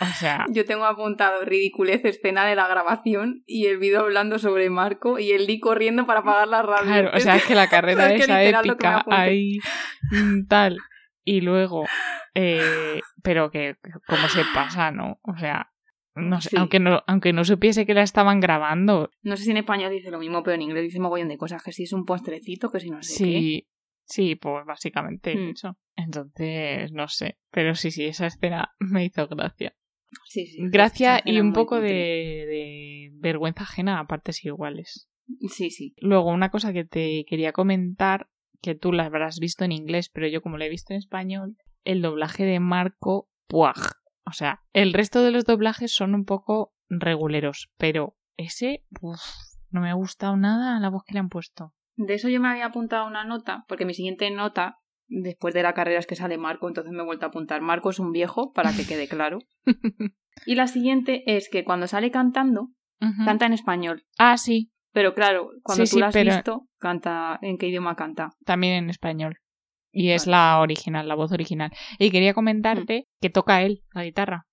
O 0.01 0.05
sea, 0.19 0.45
Yo 0.51 0.65
tengo 0.65 0.85
apuntado 0.85 1.45
ridiculez 1.45 2.03
escena 2.05 2.45
de 2.45 2.55
la 2.55 2.67
grabación 2.67 3.43
y 3.45 3.67
el 3.67 3.77
vídeo 3.77 4.01
hablando 4.01 4.39
sobre 4.39 4.69
Marco 4.69 5.19
y 5.19 5.31
el 5.31 5.45
Lee 5.45 5.59
corriendo 5.59 6.05
para 6.05 6.21
apagar 6.21 6.47
la 6.47 6.61
radio. 6.63 6.85
claro, 6.85 7.11
o 7.15 7.19
sea, 7.19 7.35
es 7.35 7.45
que 7.45 7.55
la 7.55 7.67
carrera 7.69 8.11
es 8.13 8.17
que 8.17 8.23
esa 8.23 8.43
épica 8.43 9.03
ahí 9.09 9.59
mm, 10.11 10.47
tal 10.47 10.77
y 11.23 11.41
luego 11.41 11.85
eh, 12.33 12.99
pero 13.23 13.51
que 13.51 13.75
cómo 14.07 14.27
se 14.29 14.41
pasa, 14.55 14.89
¿no? 14.91 15.19
O 15.23 15.37
sea, 15.37 15.67
no 16.15 16.41
sé, 16.41 16.49
Sí. 16.49 16.57
aunque 16.57 16.79
no 16.79 17.03
aunque 17.07 17.31
no 17.33 17.43
supiese 17.43 17.85
que 17.85 17.93
la 17.93 18.01
estaban 18.03 18.39
grabando, 18.39 19.09
No 19.21 19.37
sé 19.37 19.43
si 19.43 19.51
en 19.51 19.57
español 19.57 19.91
dice 19.91 20.09
lo 20.11 20.19
mismo, 20.19 20.41
pero 20.43 20.55
en 20.55 20.61
inglés 20.63 20.83
dice 20.83 20.99
mogollón 20.99 21.29
de 21.29 21.37
cosas, 21.37 21.61
que 21.63 21.71
si 21.73 21.83
es 21.83 21.93
un 21.93 22.05
postrecito, 22.05 22.69
que 22.71 22.79
si 22.79 22.89
no 22.89 23.01
sé 23.03 23.11
qué. 23.11 23.15
Sí, 23.29 23.67
sí, 24.05 24.35
pues 24.35 24.65
básicamente 24.65 25.35
Hmm. 25.35 25.49
eso. 25.51 25.77
Entonces, 25.95 26.91
no 26.93 27.07
sé. 27.07 27.37
Pero 27.51 27.75
sí, 27.75 27.91
sí, 27.91 28.05
esa 28.05 28.27
escena 28.27 28.73
me 28.79 29.05
hizo 29.05 29.27
gracia. 29.27 29.73
Sí, 30.26 30.45
sí. 30.45 30.58
Gracia 30.69 31.21
y 31.24 31.39
un 31.39 31.54
poco 31.54 31.80
de 31.80 33.12
vergüenza 33.13 33.63
ajena 33.63 34.00
a 34.00 34.08
partes 34.08 34.43
iguales. 34.43 35.10
Sí, 35.50 35.69
sí. 35.69 35.93
Luego, 35.97 36.32
una 36.32 36.50
cosa 36.50 36.74
que 36.74 36.84
te 36.84 37.26
quería 37.26 37.54
comentar, 37.54 38.30
que 38.62 38.76
tú 38.76 38.91
la 38.91 39.06
habrás 39.06 39.39
visto 39.39 39.63
en 39.63 39.71
inglés, 39.71 40.10
pero 40.10 40.28
yo 40.28 40.41
como 40.41 40.58
la 40.58 40.65
he 40.65 40.69
visto 40.69 40.93
en 40.93 41.00
español, 41.00 41.58
el 41.84 42.02
doblaje 42.02 42.43
de 42.43 42.60
Marco 42.60 43.30
Puag. 43.47 43.78
O 44.26 44.34
sea, 44.34 44.62
el 44.74 44.93
resto 44.93 45.24
de 45.24 45.32
los 45.32 45.45
doblajes 45.45 45.93
son 45.93 46.13
un 46.13 46.26
poco 46.26 46.74
reguleros, 46.89 47.71
pero 47.78 48.17
ese, 48.38 48.86
uf, 49.02 49.21
no 49.69 49.82
me 49.82 49.89
ha 49.89 49.93
gustado 49.93 50.38
nada 50.38 50.80
la 50.80 50.89
voz 50.89 51.04
que 51.06 51.13
le 51.13 51.19
han 51.19 51.30
puesto. 51.30 51.74
De 51.95 52.13
eso 52.13 52.30
yo 52.30 52.39
me 52.39 52.50
había 52.50 52.67
apuntado 52.67 53.08
una 53.08 53.26
nota, 53.26 53.65
porque 53.67 53.86
mi 53.86 53.93
siguiente 53.93 54.30
nota, 54.32 54.80
después 55.12 55.54
de 55.54 55.62
la 55.63 55.74
carrera, 55.74 56.00
es 56.00 56.08
que 56.08 56.15
sale 56.15 56.38
Marco, 56.38 56.67
entonces 56.67 56.91
me 56.93 57.02
he 57.02 57.06
vuelto 57.06 57.26
a 57.26 57.30
apuntar. 57.30 57.62
Marco 57.62 57.89
es 57.89 58.00
un 58.00 58.12
viejo, 58.12 58.52
para 58.54 58.71
que 58.74 58.86
quede 58.88 59.08
claro. 59.08 59.39
y 60.45 60.56
la 60.56 60.67
siguiente 60.67 61.24
es 61.28 61.50
que 61.50 61.63
cuando 61.63 61.88
sale 61.88 62.10
cantando, 62.12 62.69
canta 63.26 63.45
en 63.45 63.54
español. 63.54 64.04
Ah, 64.17 64.38
sí, 64.38 64.71
Pero 64.93 65.13
claro, 65.13 65.52
cuando 65.63 65.86
Sí, 65.86 65.91
tú 65.91 65.95
sí, 65.95 66.00
la 66.02 66.08
has 66.08 66.13
pero- 66.13 66.34
visto, 66.34 66.67
canta 66.80 67.39
en 67.41 67.58
qué 67.58 67.67
idioma 67.67 67.95
canta. 67.95 68.30
también 68.45 68.74
en 68.76 68.89
español. 68.89 69.38
Y 69.93 70.12
es 70.12 70.26
la 70.28 70.60
original, 70.62 71.08
la 71.08 71.15
voz 71.15 71.32
original. 71.34 71.71
Y 72.00 72.12
quería 72.12 72.34
comentarte 72.34 73.08
que 73.19 73.30
toca 73.30 73.62
él 73.62 73.84
la 73.93 74.04
guitarra. 74.06 74.45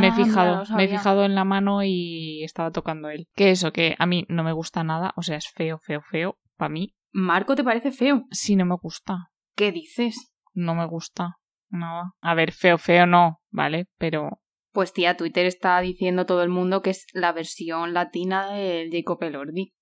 me 0.00 0.06
he 0.06 0.10
Ah, 0.10 0.14
fijado, 0.14 0.64
me 0.76 0.84
he 0.84 0.88
fijado 0.88 1.24
en 1.24 1.34
la 1.34 1.44
mano 1.44 1.82
y 1.84 2.42
estaba 2.44 2.70
tocando 2.70 3.10
él. 3.10 3.26
Que 3.34 3.50
eso, 3.50 3.70
que 3.72 3.96
a 3.98 4.06
mí 4.06 4.24
no 4.28 4.44
me 4.44 4.52
gusta 4.52 4.84
nada, 4.84 5.12
o 5.16 5.22
sea, 5.22 5.36
es 5.36 5.48
feo, 5.54 5.78
feo, 5.78 6.00
feo. 6.00 6.38
Para 6.56 6.70
mí, 6.70 6.94
Marco, 7.12 7.54
¿te 7.54 7.64
parece 7.64 7.90
feo? 7.92 8.24
sí 8.30 8.56
no 8.56 8.64
me 8.64 8.76
gusta. 8.80 9.28
¿Qué 9.58 9.72
dices? 9.72 10.14
No 10.54 10.76
me 10.76 10.86
gusta. 10.86 11.34
Nada. 11.68 12.12
A 12.20 12.34
ver, 12.34 12.52
feo, 12.52 12.78
feo 12.78 13.06
no, 13.06 13.40
¿vale? 13.50 13.86
Pero 13.98 14.38
Pues 14.72 14.92
tía, 14.92 15.16
Twitter 15.16 15.46
está 15.46 15.80
diciendo 15.80 16.26
todo 16.26 16.44
el 16.44 16.48
mundo 16.48 16.80
que 16.80 16.90
es 16.90 17.06
la 17.12 17.32
versión 17.32 17.92
latina 17.92 18.52
del 18.52 18.88
Jacob 18.92 19.20
Elordi. 19.24 19.74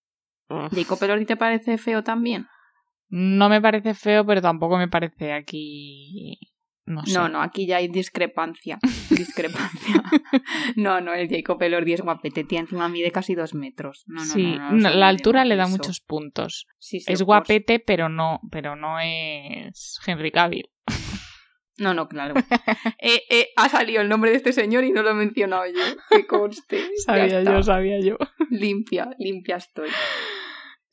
uf, 0.48 0.72
¿Jacob 0.74 1.02
Elordi 1.04 1.26
te 1.26 1.36
parece 1.36 1.76
feo 1.76 2.02
también? 2.02 2.46
no 3.08 3.48
me 3.50 3.60
parece 3.60 3.92
feo, 3.94 4.24
pero 4.26 4.40
tampoco 4.40 4.78
me 4.78 4.88
parece 4.88 5.32
aquí. 5.34 6.38
No 6.86 7.04
sé. 7.04 7.14
No, 7.14 7.28
no, 7.28 7.42
aquí 7.42 7.66
ya 7.66 7.78
hay 7.78 7.88
discrepancia. 7.88 8.78
Discrepancia. 9.10 10.02
no, 10.76 11.00
no, 11.00 11.14
el 11.14 11.28
Jacob 11.28 11.60
Elordi 11.62 11.94
es 11.94 12.00
guapete, 12.00 12.44
tía, 12.44 12.60
encima 12.60 12.88
mide 12.88 13.10
casi 13.10 13.34
dos 13.34 13.54
metros. 13.54 14.04
No, 14.06 14.24
no, 14.24 14.32
sí, 14.32 14.56
no, 14.56 14.90
la 14.90 15.08
altura 15.08 15.44
le 15.44 15.56
da 15.56 15.64
eso. 15.64 15.72
muchos 15.72 16.00
puntos. 16.00 16.66
Sí, 16.78 17.00
sí, 17.00 17.12
Es 17.12 17.22
guapete, 17.22 17.80
pero 17.80 18.08
no, 18.08 18.40
pero 18.50 18.76
no 18.76 19.00
es 19.00 19.98
Henry 20.06 20.30
Cavill. 20.30 20.70
No, 21.78 21.92
no, 21.92 22.08
claro. 22.08 22.34
eh, 22.98 23.22
eh, 23.28 23.48
ha 23.56 23.68
salido 23.68 24.00
el 24.00 24.08
nombre 24.08 24.30
de 24.30 24.38
este 24.38 24.52
señor 24.52 24.84
y 24.84 24.92
no 24.92 25.02
lo 25.02 25.10
he 25.10 25.14
mencionado 25.14 25.66
yo. 25.66 25.82
Que 26.10 26.26
conste. 26.26 26.80
Sabía 27.04 27.42
yo, 27.42 27.62
sabía 27.62 28.00
yo. 28.00 28.16
Limpia, 28.50 29.10
limpia 29.18 29.56
estoy. 29.56 29.90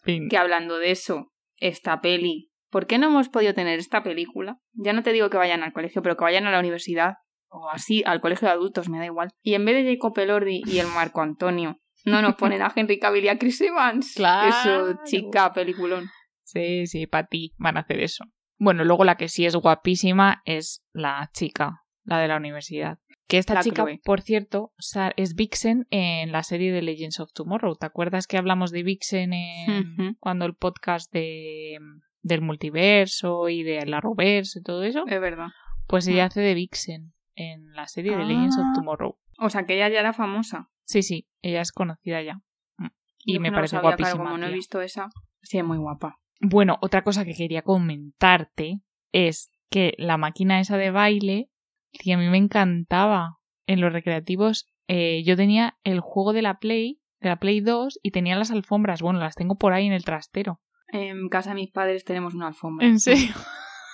Fin. 0.01 0.27
Que 0.27 0.37
hablando 0.37 0.77
de 0.77 0.91
eso, 0.91 1.31
esta 1.57 2.01
peli. 2.01 2.51
¿Por 2.73 2.87
qué 2.87 2.97
no 2.97 3.05
hemos 3.05 3.29
podido 3.29 3.53
tener 3.53 3.77
esta 3.77 4.01
película? 4.01 4.57
Ya 4.73 4.93
no 4.93 5.03
te 5.03 5.13
digo 5.13 5.29
que 5.29 5.37
vayan 5.37 5.61
al 5.61 5.73
colegio, 5.73 6.01
pero 6.01 6.17
que 6.17 6.23
vayan 6.23 6.47
a 6.47 6.51
la 6.51 6.59
universidad. 6.59 7.17
O 7.49 7.69
así, 7.69 8.01
al 8.03 8.19
colegio 8.19 8.47
de 8.47 8.55
adultos, 8.55 8.89
me 8.89 8.97
da 8.97 9.05
igual. 9.05 9.29
Y 9.43 9.53
en 9.53 9.63
vez 9.63 9.75
de 9.75 9.93
Jacob 9.93 10.17
Elordi 10.17 10.63
y 10.65 10.79
el 10.79 10.87
Marco 10.87 11.21
Antonio, 11.21 11.77
no 12.03 12.23
nos 12.23 12.33
ponen 12.33 12.63
a 12.63 12.73
Henry 12.75 12.97
Cavill 12.97 13.25
y 13.25 13.27
a 13.27 13.37
Chris 13.37 13.61
Evans. 13.61 14.13
Claro. 14.15 14.89
Eso, 14.89 14.99
chica, 15.05 15.53
peliculón. 15.53 16.09
Sí, 16.41 16.87
sí, 16.87 17.05
para 17.05 17.27
ti 17.27 17.53
van 17.59 17.77
a 17.77 17.81
hacer 17.81 17.99
eso. 17.99 18.25
Bueno, 18.57 18.83
luego 18.83 19.03
la 19.03 19.17
que 19.17 19.27
sí 19.29 19.45
es 19.45 19.55
guapísima 19.55 20.41
es 20.43 20.83
la 20.93 21.29
chica, 21.31 21.83
la 22.05 22.17
de 22.17 22.27
la 22.27 22.37
universidad. 22.37 22.97
Que 23.27 23.37
esta 23.37 23.53
La 23.53 23.61
chica, 23.61 23.83
Chloe. 23.83 24.01
por 24.03 24.21
cierto, 24.21 24.73
es 25.15 25.35
Vixen 25.35 25.85
en 25.91 26.31
la 26.31 26.41
serie 26.41 26.71
de 26.71 26.81
Legends 26.81 27.19
of 27.19 27.33
Tomorrow. 27.33 27.75
¿Te 27.75 27.85
acuerdas 27.85 28.25
que 28.25 28.37
hablamos 28.37 28.71
de 28.71 28.81
Vixen 28.81 29.33
en 29.33 30.17
cuando 30.19 30.45
el 30.45 30.55
podcast 30.55 31.13
de 31.13 31.77
del 32.23 32.41
multiverso 32.41 33.49
y 33.49 33.63
de 33.63 33.85
la 33.85 34.01
Roverse 34.01 34.59
y 34.59 34.63
todo 34.63 34.83
eso? 34.83 35.03
Es 35.07 35.21
verdad. 35.21 35.47
Pues 35.87 36.07
ella 36.07 36.23
Ah. 36.23 36.27
hace 36.27 36.41
de 36.41 36.53
Vixen 36.55 37.13
en 37.35 37.73
la 37.73 37.87
serie 37.87 38.15
de 38.17 38.23
Legends 38.25 38.57
of 38.57 38.65
Ah. 38.67 38.71
Tomorrow. 38.75 39.17
O 39.39 39.49
sea, 39.49 39.65
que 39.65 39.75
ella 39.75 39.89
ya 39.89 39.99
era 39.99 40.13
famosa. 40.13 40.69
Sí, 40.85 41.03
sí, 41.03 41.27
ella 41.41 41.61
es 41.61 41.71
conocida 41.71 42.21
ya. 42.21 42.35
Mm. 42.77 42.87
Y 43.25 43.33
Yo 43.35 43.39
me 43.41 43.49
no 43.51 43.55
parece 43.55 43.75
sabía, 43.75 43.95
claro, 43.95 43.97
guapísima. 43.97 44.23
como 44.23 44.37
no 44.37 44.47
he 44.47 44.51
visto 44.53 44.81
esa, 44.81 45.09
sí, 45.41 45.57
es 45.57 45.63
muy 45.63 45.77
guapa. 45.77 46.19
Bueno, 46.39 46.77
otra 46.81 47.03
cosa 47.03 47.23
que 47.25 47.33
quería 47.35 47.61
comentarte 47.61 48.79
es 49.11 49.51
que 49.69 49.93
la 49.97 50.17
máquina 50.17 50.59
esa 50.59 50.77
de 50.77 50.91
baile, 50.91 51.49
que 51.91 52.13
a 52.13 52.17
mí 52.17 52.27
me 52.27 52.37
encantaba. 52.37 53.37
En 53.65 53.79
los 53.79 53.93
recreativos 53.93 54.67
eh, 54.89 55.23
yo 55.23 55.37
tenía 55.37 55.77
el 55.85 56.01
juego 56.01 56.33
de 56.33 56.41
la 56.41 56.59
Play, 56.59 56.99
de 57.21 57.29
la 57.29 57.37
Play 57.37 57.61
2, 57.61 57.97
y 58.03 58.11
tenía 58.11 58.35
las 58.35 58.51
alfombras. 58.51 59.01
Bueno, 59.01 59.19
las 59.19 59.35
tengo 59.35 59.55
por 59.55 59.71
ahí 59.71 59.87
en 59.87 59.93
el 59.93 60.03
trastero. 60.03 60.59
En 60.93 61.27
casa 61.27 61.49
de 61.49 61.55
mis 61.55 61.71
padres 61.71 62.05
tenemos 62.05 62.33
una 62.35 62.47
alfombra. 62.47 62.85
¿En 62.87 62.99
serio? 62.99 63.33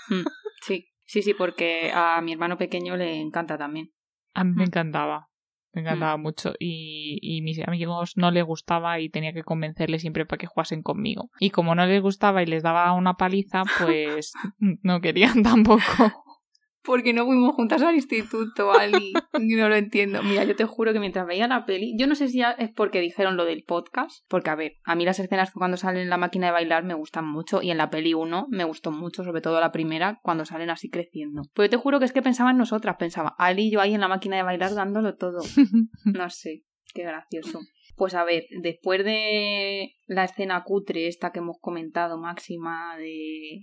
Mm, 0.10 0.26
sí, 0.62 0.90
sí, 1.06 1.22
sí, 1.22 1.34
porque 1.34 1.92
a 1.94 2.20
mi 2.22 2.34
hermano 2.34 2.58
pequeño 2.58 2.98
le 2.98 3.20
encanta 3.22 3.58
también. 3.58 3.92
A 4.34 4.44
mí 4.44 4.52
me 4.54 4.64
Mm. 4.64 4.68
encantaba. 4.68 5.28
Me 5.72 5.82
encantaba 5.82 6.18
mucho. 6.18 6.54
Y, 6.60 7.20
y 7.22 7.42
mis 7.42 7.60
amigos 7.66 8.14
no 8.18 8.32
les 8.32 8.44
gustaba 8.44 9.00
y 9.00 9.10
tenía 9.10 9.34
que 9.34 9.44
convencerles 9.44 10.02
siempre 10.02 10.26
para 10.26 10.40
que 10.40 10.48
jugasen 10.48 10.82
conmigo. 10.82 11.30
Y 11.40 11.52
como 11.52 11.76
no 11.76 11.86
les 11.86 12.02
gustaba 12.02 12.42
y 12.44 12.48
les 12.48 12.64
daba 12.64 12.92
una 12.94 13.14
paliza, 13.14 13.64
pues 13.80 14.34
no 14.84 15.00
querían 15.00 15.44
tampoco. 15.44 16.26
Porque 16.90 17.14
no 17.14 17.28
fuimos 17.28 17.54
juntas 17.54 17.84
al 17.84 17.94
instituto, 17.94 18.72
Ali. 18.72 19.14
No 19.40 19.70
lo 19.70 19.76
entiendo. 19.76 20.24
Mira, 20.24 20.44
yo 20.44 20.56
te 20.56 20.66
juro 20.66 20.92
que 20.92 21.00
mientras 21.00 21.28
veía 21.28 21.48
la 21.48 21.68
peli, 21.68 21.94
yo 22.00 22.08
no 22.08 22.16
sé 22.16 22.30
si 22.30 22.42
es 22.42 22.72
porque 22.76 23.00
dijeron 23.00 23.38
lo 23.38 23.46
del 23.46 23.64
podcast, 23.64 24.26
porque 24.28 24.50
a 24.50 24.56
ver, 24.56 24.78
a 24.86 24.96
mí 24.96 25.06
las 25.06 25.20
escenas 25.20 25.52
cuando 25.52 25.78
salen 25.78 26.02
en 26.02 26.10
la 26.10 26.18
máquina 26.18 26.48
de 26.48 26.54
bailar 26.54 26.84
me 26.84 26.96
gustan 26.96 27.28
mucho 27.28 27.62
y 27.62 27.70
en 27.70 27.78
la 27.78 27.92
peli 27.92 28.16
1 28.16 28.48
me 28.50 28.64
gustó 28.64 28.92
mucho, 28.92 29.24
sobre 29.24 29.42
todo 29.42 29.60
la 29.60 29.72
primera, 29.72 30.20
cuando 30.24 30.46
salen 30.46 30.72
así 30.72 30.90
creciendo. 30.90 31.44
Pero 31.54 31.68
yo 31.68 31.70
te 31.70 31.78
juro 31.78 32.00
que 32.00 32.06
es 32.06 32.12
que 32.12 32.24
pensaba 32.24 32.50
en 32.50 32.58
nosotras, 32.58 32.96
pensaba, 32.98 33.36
Ali 33.38 33.68
y 33.68 33.72
yo 33.72 33.82
ahí 33.82 33.94
en 33.94 34.02
la 34.02 34.08
máquina 34.08 34.38
de 34.38 34.44
bailar 34.44 34.74
dándolo 34.74 35.16
todo. 35.16 35.42
No 36.06 36.28
sé, 36.32 36.64
qué 36.96 37.04
gracioso. 37.04 37.60
Pues 37.98 38.16
a 38.16 38.24
ver, 38.24 38.46
después 38.64 39.06
de 39.06 39.92
la 40.08 40.24
escena 40.24 40.64
cutre 40.64 41.08
esta 41.08 41.32
que 41.32 41.38
hemos 41.38 41.58
comentado, 41.62 42.18
máxima 42.18 42.98
de... 42.98 43.62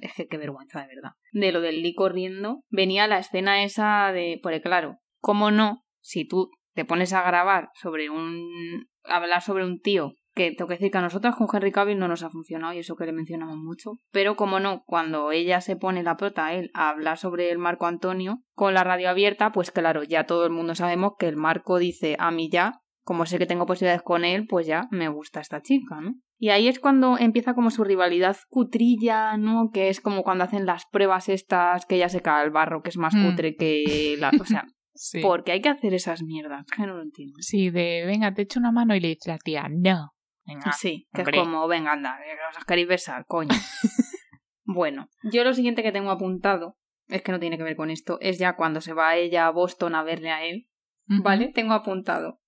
Es 0.00 0.14
que 0.14 0.26
qué 0.26 0.38
vergüenza, 0.38 0.80
de 0.80 0.88
verdad. 0.88 1.12
De 1.32 1.52
lo 1.52 1.60
del 1.60 1.82
Lee 1.82 1.94
corriendo, 1.94 2.62
venía 2.68 3.06
la 3.06 3.18
escena 3.18 3.62
esa 3.62 4.12
de... 4.12 4.40
Porque 4.42 4.60
claro, 4.60 4.98
¿cómo 5.20 5.50
no? 5.50 5.84
Si 6.00 6.26
tú 6.26 6.50
te 6.74 6.84
pones 6.84 7.12
a 7.12 7.22
grabar 7.22 7.70
sobre 7.74 8.10
un... 8.10 8.86
hablar 9.04 9.42
sobre 9.42 9.64
un 9.64 9.80
tío 9.80 10.14
que 10.34 10.50
tengo 10.50 10.68
que 10.68 10.74
decir 10.74 10.90
que 10.90 10.98
a 10.98 11.02
nosotras 11.02 11.36
con 11.36 11.46
Henry 11.52 11.70
Cavill 11.70 11.98
no 11.98 12.08
nos 12.08 12.22
ha 12.22 12.30
funcionado 12.30 12.72
y 12.72 12.78
eso 12.78 12.96
que 12.96 13.06
le 13.06 13.12
mencionamos 13.12 13.56
mucho. 13.56 13.92
Pero 14.10 14.36
como 14.36 14.58
no, 14.60 14.82
cuando 14.84 15.30
ella 15.30 15.60
se 15.60 15.76
pone 15.76 16.02
la 16.02 16.16
prota, 16.16 16.52
él, 16.54 16.70
a 16.74 16.88
hablar 16.88 17.18
sobre 17.18 17.50
el 17.50 17.58
Marco 17.58 17.86
Antonio 17.86 18.42
con 18.54 18.74
la 18.74 18.84
radio 18.84 19.10
abierta, 19.10 19.52
pues 19.52 19.70
claro, 19.70 20.02
ya 20.02 20.24
todo 20.24 20.44
el 20.44 20.50
mundo 20.52 20.74
sabemos 20.74 21.12
que 21.18 21.28
el 21.28 21.36
Marco 21.36 21.78
dice 21.78 22.16
a 22.18 22.30
mí 22.30 22.50
ya, 22.50 22.80
como 23.04 23.26
sé 23.26 23.38
que 23.38 23.46
tengo 23.46 23.66
posibilidades 23.66 24.02
con 24.02 24.24
él, 24.24 24.46
pues 24.48 24.66
ya 24.66 24.88
me 24.90 25.08
gusta 25.08 25.40
esta 25.40 25.60
chica, 25.62 26.00
¿no? 26.00 26.14
Y 26.38 26.48
ahí 26.50 26.68
es 26.68 26.80
cuando 26.80 27.16
empieza 27.18 27.54
como 27.54 27.70
su 27.70 27.84
rivalidad 27.84 28.36
cutrilla, 28.48 29.36
¿no? 29.36 29.70
Que 29.72 29.88
es 29.88 30.00
como 30.00 30.22
cuando 30.24 30.44
hacen 30.44 30.66
las 30.66 30.86
pruebas 30.90 31.28
estas 31.28 31.86
que 31.86 31.96
ella 31.96 32.08
se 32.08 32.20
cae 32.22 32.42
al 32.42 32.50
barro, 32.50 32.82
que 32.82 32.88
es 32.88 32.96
más 32.96 33.14
Mm. 33.14 33.30
cutre 33.30 33.56
que 33.56 34.16
la... 34.18 34.30
O 34.40 34.44
sea, 34.44 34.64
Sí. 34.96 35.20
porque 35.22 35.50
hay 35.52 35.60
que 35.60 35.68
hacer 35.68 35.92
esas 35.92 36.22
mierdas, 36.22 36.64
que 36.74 36.86
no 36.86 36.94
lo 36.94 37.02
entiendo. 37.02 37.34
Sí, 37.40 37.68
de 37.70 38.04
venga, 38.06 38.32
te 38.32 38.42
echo 38.42 38.60
una 38.60 38.70
mano 38.70 38.94
y 38.94 39.00
le 39.00 39.08
dice 39.08 39.28
la 39.28 39.38
tía, 39.38 39.66
no. 39.68 40.12
Venga. 40.46 40.70
Sí, 40.72 41.08
que 41.12 41.22
hombre. 41.22 41.36
es 41.38 41.42
como, 41.42 41.66
venga, 41.66 41.92
anda, 41.92 42.16
que 42.22 42.58
os 42.58 42.64
queréis 42.64 42.86
besar, 42.86 43.24
coño. 43.26 43.48
bueno, 44.64 45.08
yo 45.32 45.44
lo 45.44 45.52
siguiente 45.52 45.82
que 45.82 45.92
tengo 45.92 46.10
apuntado, 46.10 46.76
es 47.08 47.22
que 47.22 47.32
no 47.32 47.40
tiene 47.40 47.56
que 47.58 47.64
ver 47.64 47.76
con 47.76 47.90
esto, 47.90 48.18
es 48.20 48.38
ya 48.38 48.54
cuando 48.56 48.80
se 48.80 48.92
va 48.92 49.16
ella 49.16 49.46
a 49.46 49.50
Boston 49.50 49.94
a 49.94 50.02
verle 50.04 50.30
a 50.30 50.44
él. 50.44 50.68
¿vale? 51.06 51.52
Tengo 51.54 51.74
apuntado. 51.74 52.40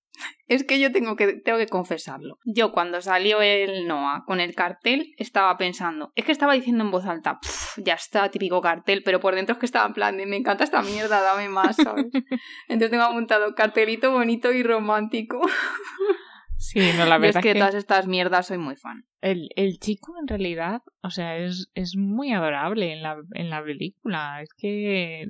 Es 0.47 0.65
que 0.65 0.79
yo 0.79 0.93
tengo 0.93 1.17
que, 1.17 1.35
tengo 1.35 1.59
que 1.59 1.67
confesarlo. 1.67 2.39
Yo 2.45 2.73
cuando 2.73 3.01
salió 3.01 3.41
el 3.43 3.87
Noah 3.87 4.25
con 4.27 4.41
el 4.41 4.55
cartel 4.55 5.15
estaba 5.19 5.57
pensando, 5.59 6.13
es 6.15 6.25
que 6.25 6.33
estaba 6.33 6.55
diciendo 6.55 6.85
en 6.85 6.91
voz 6.91 7.05
alta, 7.07 7.39
"Pff, 7.41 7.79
ya 7.85 7.95
está, 7.95 8.31
típico 8.31 8.61
cartel, 8.61 9.03
pero 9.05 9.21
por 9.21 9.35
dentro 9.35 9.55
es 9.55 9.59
que 9.59 9.67
estaba 9.67 9.87
en 9.87 9.95
plan 9.95 10.17
de, 10.17 10.27
me 10.27 10.37
encanta 10.37 10.65
esta 10.65 10.83
mierda, 10.83 11.21
dame 11.21 11.49
más, 11.49 11.77
¿sabes? 11.77 12.07
Entonces 12.69 12.91
tengo 12.91 13.05
apuntado 13.05 13.55
cartelito 13.55 14.13
bonito 14.13 14.53
y 14.53 14.63
romántico. 14.63 15.41
Sí, 16.59 16.81
no, 16.97 17.05
la 17.05 17.19
Yo 17.19 17.27
es 17.27 17.35
verdad 17.35 17.43
que, 17.43 17.51
es 17.51 17.55
que 17.55 17.59
todas 17.61 17.75
estas 17.75 18.07
mierdas 18.07 18.47
soy 18.47 18.59
muy 18.59 18.77
fan. 18.77 19.05
el, 19.21 19.51
el 19.57 19.79
chico 19.79 20.15
en 20.19 20.27
realidad, 20.27 20.81
o 21.03 21.11
sea, 21.11 21.37
es, 21.37 21.69
es 21.75 21.97
muy 21.97 22.33
adorable 22.33 22.93
en 22.93 23.03
la, 23.03 23.19
en 23.35 23.51
la 23.51 23.63
película. 23.63 24.41
Es 24.43 24.49
que, 24.57 25.27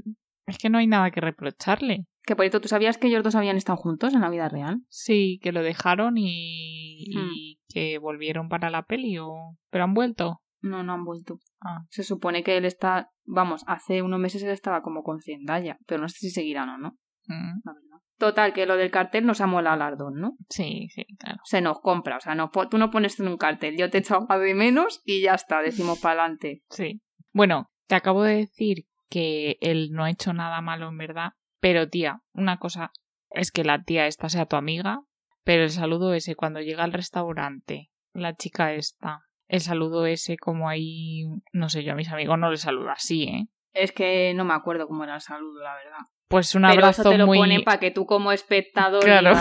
es 0.46 0.58
que 0.58 0.70
no 0.70 0.78
hay 0.78 0.86
nada 0.86 1.10
que 1.10 1.20
reprocharle. 1.20 2.06
Que 2.26 2.36
por 2.36 2.42
cierto, 2.44 2.60
¿tú 2.60 2.68
sabías 2.68 2.98
que 2.98 3.06
ellos 3.06 3.22
dos 3.22 3.36
habían 3.36 3.56
estado 3.56 3.76
juntos 3.78 4.12
en 4.12 4.20
la 4.20 4.28
vida 4.30 4.48
real? 4.48 4.80
Sí, 4.88 5.38
que 5.42 5.52
lo 5.52 5.62
dejaron 5.62 6.18
y, 6.18 7.06
Hmm. 7.14 7.30
y 7.34 7.60
que 7.68 7.98
volvieron 7.98 8.48
para 8.48 8.68
la 8.68 8.82
peli 8.82 9.16
o... 9.18 9.56
Pero 9.70 9.84
han 9.84 9.94
vuelto. 9.94 10.42
No, 10.60 10.82
no 10.82 10.92
han 10.94 11.04
vuelto. 11.04 11.38
Ah. 11.60 11.84
Se 11.88 12.02
supone 12.02 12.42
que 12.42 12.56
él 12.56 12.64
está, 12.64 13.10
vamos, 13.24 13.62
hace 13.68 14.02
unos 14.02 14.18
meses 14.18 14.42
él 14.42 14.50
estaba 14.50 14.82
como 14.82 15.02
con 15.02 15.20
Zendaya, 15.22 15.78
pero 15.86 16.00
no 16.02 16.08
sé 16.08 16.18
si 16.18 16.30
seguirán 16.30 16.68
o 16.68 16.78
no, 16.78 16.96
Mm, 17.28 17.60
la 17.64 17.72
verdad. 17.72 17.98
Total, 18.18 18.52
que 18.52 18.66
lo 18.66 18.76
del 18.76 18.90
cartel 18.90 19.26
nos 19.26 19.40
ha 19.40 19.46
molado 19.46 19.76
las 19.76 19.98
dos, 19.98 20.12
¿no? 20.14 20.36
Sí, 20.48 20.88
sí, 20.94 21.04
claro. 21.18 21.38
Se 21.44 21.60
nos 21.60 21.80
compra, 21.80 22.16
o 22.16 22.20
sea, 22.20 22.34
no, 22.34 22.50
tú 22.70 22.78
no 22.78 22.90
pones 22.90 23.20
en 23.20 23.28
un 23.28 23.36
cartel, 23.36 23.76
yo 23.76 23.90
te 23.90 23.98
echo 23.98 24.26
a 24.28 24.38
de 24.38 24.54
menos 24.54 25.02
y 25.04 25.22
ya 25.22 25.34
está, 25.34 25.60
decimos 25.60 25.98
para 26.02 26.22
adelante. 26.22 26.62
Sí. 26.70 27.02
Bueno, 27.32 27.68
te 27.88 27.94
acabo 27.96 28.22
de 28.22 28.36
decir 28.36 28.86
que 29.10 29.58
él 29.60 29.90
no 29.92 30.04
ha 30.04 30.10
hecho 30.10 30.32
nada 30.32 30.60
malo 30.60 30.88
en 30.88 30.96
verdad, 30.98 31.30
pero 31.66 31.88
tía, 31.88 32.20
una 32.32 32.58
cosa 32.58 32.92
es 33.28 33.50
que 33.50 33.64
la 33.64 33.82
tía 33.82 34.06
esta 34.06 34.28
sea 34.28 34.46
tu 34.46 34.54
amiga, 34.54 35.00
pero 35.42 35.64
el 35.64 35.70
saludo 35.70 36.14
ese 36.14 36.36
cuando 36.36 36.60
llega 36.60 36.84
al 36.84 36.92
restaurante, 36.92 37.90
la 38.12 38.36
chica 38.36 38.72
esta, 38.72 39.22
el 39.48 39.60
saludo 39.60 40.06
ese 40.06 40.36
como 40.36 40.68
ahí, 40.68 41.24
no 41.52 41.68
sé, 41.68 41.82
yo 41.82 41.90
a 41.90 41.96
mis 41.96 42.08
amigos 42.12 42.38
no 42.38 42.52
les 42.52 42.60
saludo 42.60 42.90
así, 42.90 43.24
¿eh? 43.24 43.48
Es 43.72 43.90
que 43.90 44.32
no 44.34 44.44
me 44.44 44.54
acuerdo 44.54 44.86
cómo 44.86 45.02
era 45.02 45.16
el 45.16 45.20
saludo, 45.20 45.60
la 45.60 45.74
verdad. 45.74 46.06
Pues 46.28 46.54
un 46.54 46.62
pero 46.62 46.74
abrazo 46.74 47.02
eso 47.02 47.10
te 47.10 47.18
lo 47.18 47.26
muy... 47.26 47.38
pone 47.38 47.60
para 47.62 47.80
que 47.80 47.90
tú 47.90 48.06
como 48.06 48.30
espectador 48.30 49.02
Claro. 49.04 49.32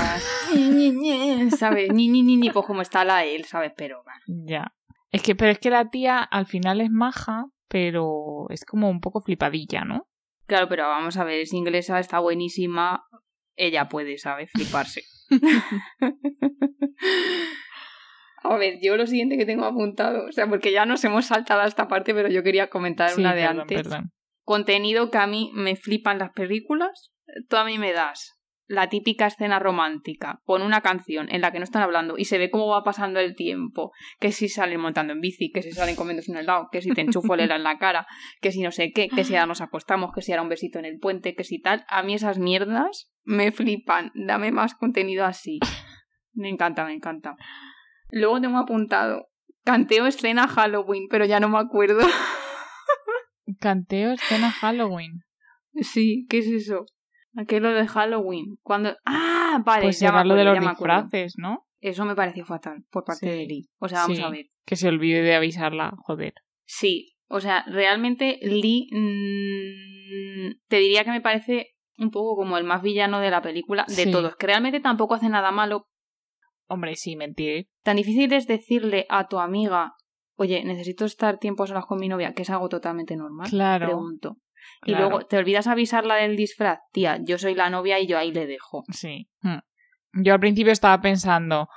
digas, 0.51 1.59
¿sabes? 1.59 1.93
Ni, 1.93 2.07
ni, 2.07 2.23
ni, 2.23 2.37
ni, 2.37 2.49
pues 2.49 2.65
como 2.65 2.81
está 2.81 3.05
la 3.05 3.23
él, 3.23 3.45
¿sabes? 3.45 3.71
Pero 3.77 4.01
bueno. 4.03 4.47
Ya. 4.47 4.73
Es 5.11 5.21
que, 5.21 5.35
pero 5.35 5.51
es 5.51 5.59
que 5.59 5.69
la 5.69 5.91
tía 5.91 6.23
al 6.23 6.47
final 6.47 6.81
es 6.81 6.89
maja, 6.89 7.45
pero 7.67 8.47
es 8.49 8.65
como 8.65 8.89
un 8.89 8.99
poco 8.99 9.21
flipadilla, 9.21 9.85
¿no? 9.85 10.07
Claro, 10.47 10.67
pero 10.69 10.87
vamos 10.87 11.17
a 11.17 11.23
ver, 11.23 11.41
es 11.41 11.53
inglesa, 11.53 11.99
está 11.99 12.19
buenísima. 12.19 13.03
Ella 13.55 13.87
puede, 13.89 14.17
¿sabes? 14.17 14.49
Fliparse. 14.53 15.03
a 18.43 18.57
ver, 18.57 18.75
yo 18.81 18.95
lo 18.95 19.07
siguiente 19.07 19.37
que 19.37 19.45
tengo 19.45 19.65
apuntado, 19.65 20.25
o 20.27 20.31
sea, 20.31 20.47
porque 20.47 20.71
ya 20.71 20.85
nos 20.85 21.03
hemos 21.03 21.25
saltado 21.25 21.61
a 21.61 21.67
esta 21.67 21.87
parte, 21.87 22.13
pero 22.13 22.29
yo 22.29 22.43
quería 22.43 22.69
comentar 22.69 23.09
Sí, 23.11 23.21
una 23.21 23.33
de 23.33 23.41
perdón, 23.41 23.61
antes. 23.61 23.83
perdón. 23.83 24.11
Contenido 24.43 25.09
que 25.09 25.17
a 25.17 25.27
mí 25.27 25.51
me 25.55 25.75
flipan 25.75 26.19
las 26.19 26.31
películas. 26.31 27.11
Tú 27.49 27.57
a 27.57 27.65
mí 27.65 27.79
me 27.79 27.91
das 27.93 28.39
la 28.67 28.89
típica 28.89 29.27
escena 29.27 29.59
romántica 29.59 30.41
con 30.43 30.61
una 30.61 30.81
canción 30.81 31.27
en 31.29 31.41
la 31.41 31.51
que 31.51 31.59
no 31.59 31.63
están 31.63 31.83
hablando 31.83 32.15
y 32.17 32.25
se 32.25 32.37
ve 32.37 32.49
cómo 32.49 32.67
va 32.67 32.83
pasando 32.83 33.19
el 33.19 33.35
tiempo, 33.35 33.91
que 34.19 34.31
si 34.31 34.49
salen 34.49 34.79
montando 34.79 35.13
en 35.13 35.21
bici, 35.21 35.51
que 35.51 35.61
si 35.61 35.71
salen 35.71 35.95
comiéndose 35.95 36.31
un 36.31 36.37
helado, 36.37 36.67
que 36.71 36.81
si 36.81 36.91
te 36.91 37.01
enchufo 37.01 37.35
el 37.35 37.41
helado 37.41 37.59
en 37.59 37.63
la 37.63 37.77
cara, 37.77 38.07
que 38.41 38.51
si 38.51 38.61
no 38.61 38.71
sé 38.71 38.91
qué, 38.91 39.07
que 39.07 39.23
si 39.23 39.35
ahora 39.35 39.47
nos 39.47 39.61
acostamos, 39.61 40.11
que 40.13 40.21
si 40.21 40.31
ahora 40.31 40.43
un 40.43 40.49
besito 40.49 40.79
en 40.79 40.85
el 40.85 40.99
puente, 40.99 41.35
que 41.35 41.43
si 41.43 41.59
tal, 41.59 41.85
a 41.87 42.03
mí 42.03 42.15
esas 42.15 42.39
mierdas 42.39 43.11
me 43.23 43.51
flipan, 43.51 44.11
dame 44.15 44.51
más 44.51 44.75
contenido 44.75 45.25
así. 45.25 45.59
Me 46.33 46.49
encanta, 46.49 46.85
me 46.85 46.93
encanta. 46.93 47.35
Luego 48.09 48.41
tengo 48.41 48.57
apuntado, 48.57 49.27
canteo 49.63 50.05
escena 50.05 50.47
Halloween, 50.47 51.07
pero 51.09 51.25
ya 51.25 51.39
no 51.39 51.49
me 51.49 51.59
acuerdo. 51.59 52.05
Canteo 53.59 54.11
escena 54.11 54.51
Halloween. 54.51 55.21
Sí, 55.81 56.25
¿qué 56.29 56.39
es 56.39 56.47
eso? 56.47 56.85
Aquello 57.35 57.69
de 57.69 57.87
Halloween. 57.87 58.57
Cuando. 58.63 58.95
¡Ah! 59.05 59.61
Vale, 59.65 59.83
Pues 59.83 59.99
ya 59.99 60.23
lo 60.23 60.35
de 60.35 60.43
los 60.43 60.59
disfraces, 60.59 61.35
¿no? 61.37 61.65
Eso 61.79 62.03
me 62.05 62.15
pareció 62.15 62.45
fatal 62.45 62.83
por 62.89 63.03
parte 63.05 63.31
Sí. 63.31 63.37
de 63.37 63.45
Lee. 63.45 63.67
O 63.79 63.87
sea, 63.87 63.99
vamos 64.01 64.17
Sí. 64.17 64.23
a 64.23 64.29
ver. 64.29 64.45
Que 64.65 64.75
se 64.75 64.87
olvide 64.87 65.21
de 65.21 65.35
avisarla, 65.35 65.93
joder. 65.97 66.33
Sí, 66.65 67.15
o 67.27 67.39
sea, 67.39 67.63
realmente 67.67 68.39
Lee. 68.41 68.87
mm, 68.91 70.59
te 70.67 70.77
diría 70.77 71.03
que 71.03 71.11
me 71.11 71.21
parece 71.21 71.75
un 71.97 72.11
poco 72.11 72.35
como 72.35 72.57
el 72.57 72.63
más 72.63 72.81
villano 72.81 73.19
de 73.19 73.29
la 73.31 73.41
película 73.41 73.85
de 73.87 73.93
Sí. 74.05 74.11
todos. 74.11 74.35
Que 74.35 74.47
realmente 74.47 74.79
tampoco 74.79 75.13
hace 75.15 75.29
nada 75.29 75.51
malo. 75.51 75.87
Hombre, 76.67 76.95
sí, 76.95 77.15
mentir. 77.15 77.67
Tan 77.83 77.97
difícil 77.97 78.31
es 78.33 78.47
decirle 78.47 79.05
a 79.09 79.27
tu 79.27 79.39
amiga. 79.39 79.93
Oye, 80.37 80.63
necesito 80.65 81.05
estar 81.05 81.37
tiempo 81.37 81.63
a 81.63 81.67
solas 81.67 81.85
con 81.85 81.99
mi 81.99 82.09
novia, 82.09 82.33
que 82.33 82.41
es 82.41 82.49
algo 82.49 82.67
totalmente 82.67 83.15
normal. 83.15 83.49
Claro. 83.49 83.85
Pregunto. 83.85 84.37
Y 84.83 84.91
claro. 84.91 85.09
luego, 85.09 85.25
¿te 85.25 85.37
olvidas 85.37 85.67
avisarla 85.67 86.15
del 86.15 86.35
disfraz? 86.35 86.79
Tía, 86.91 87.19
yo 87.23 87.37
soy 87.37 87.55
la 87.55 87.69
novia 87.69 87.99
y 87.99 88.07
yo 88.07 88.17
ahí 88.17 88.31
le 88.31 88.47
dejo. 88.47 88.83
Sí. 88.91 89.29
Mm. 89.41 89.59
Yo 90.23 90.33
al 90.33 90.39
principio 90.39 90.71
estaba 90.71 91.01
pensando, 91.01 91.67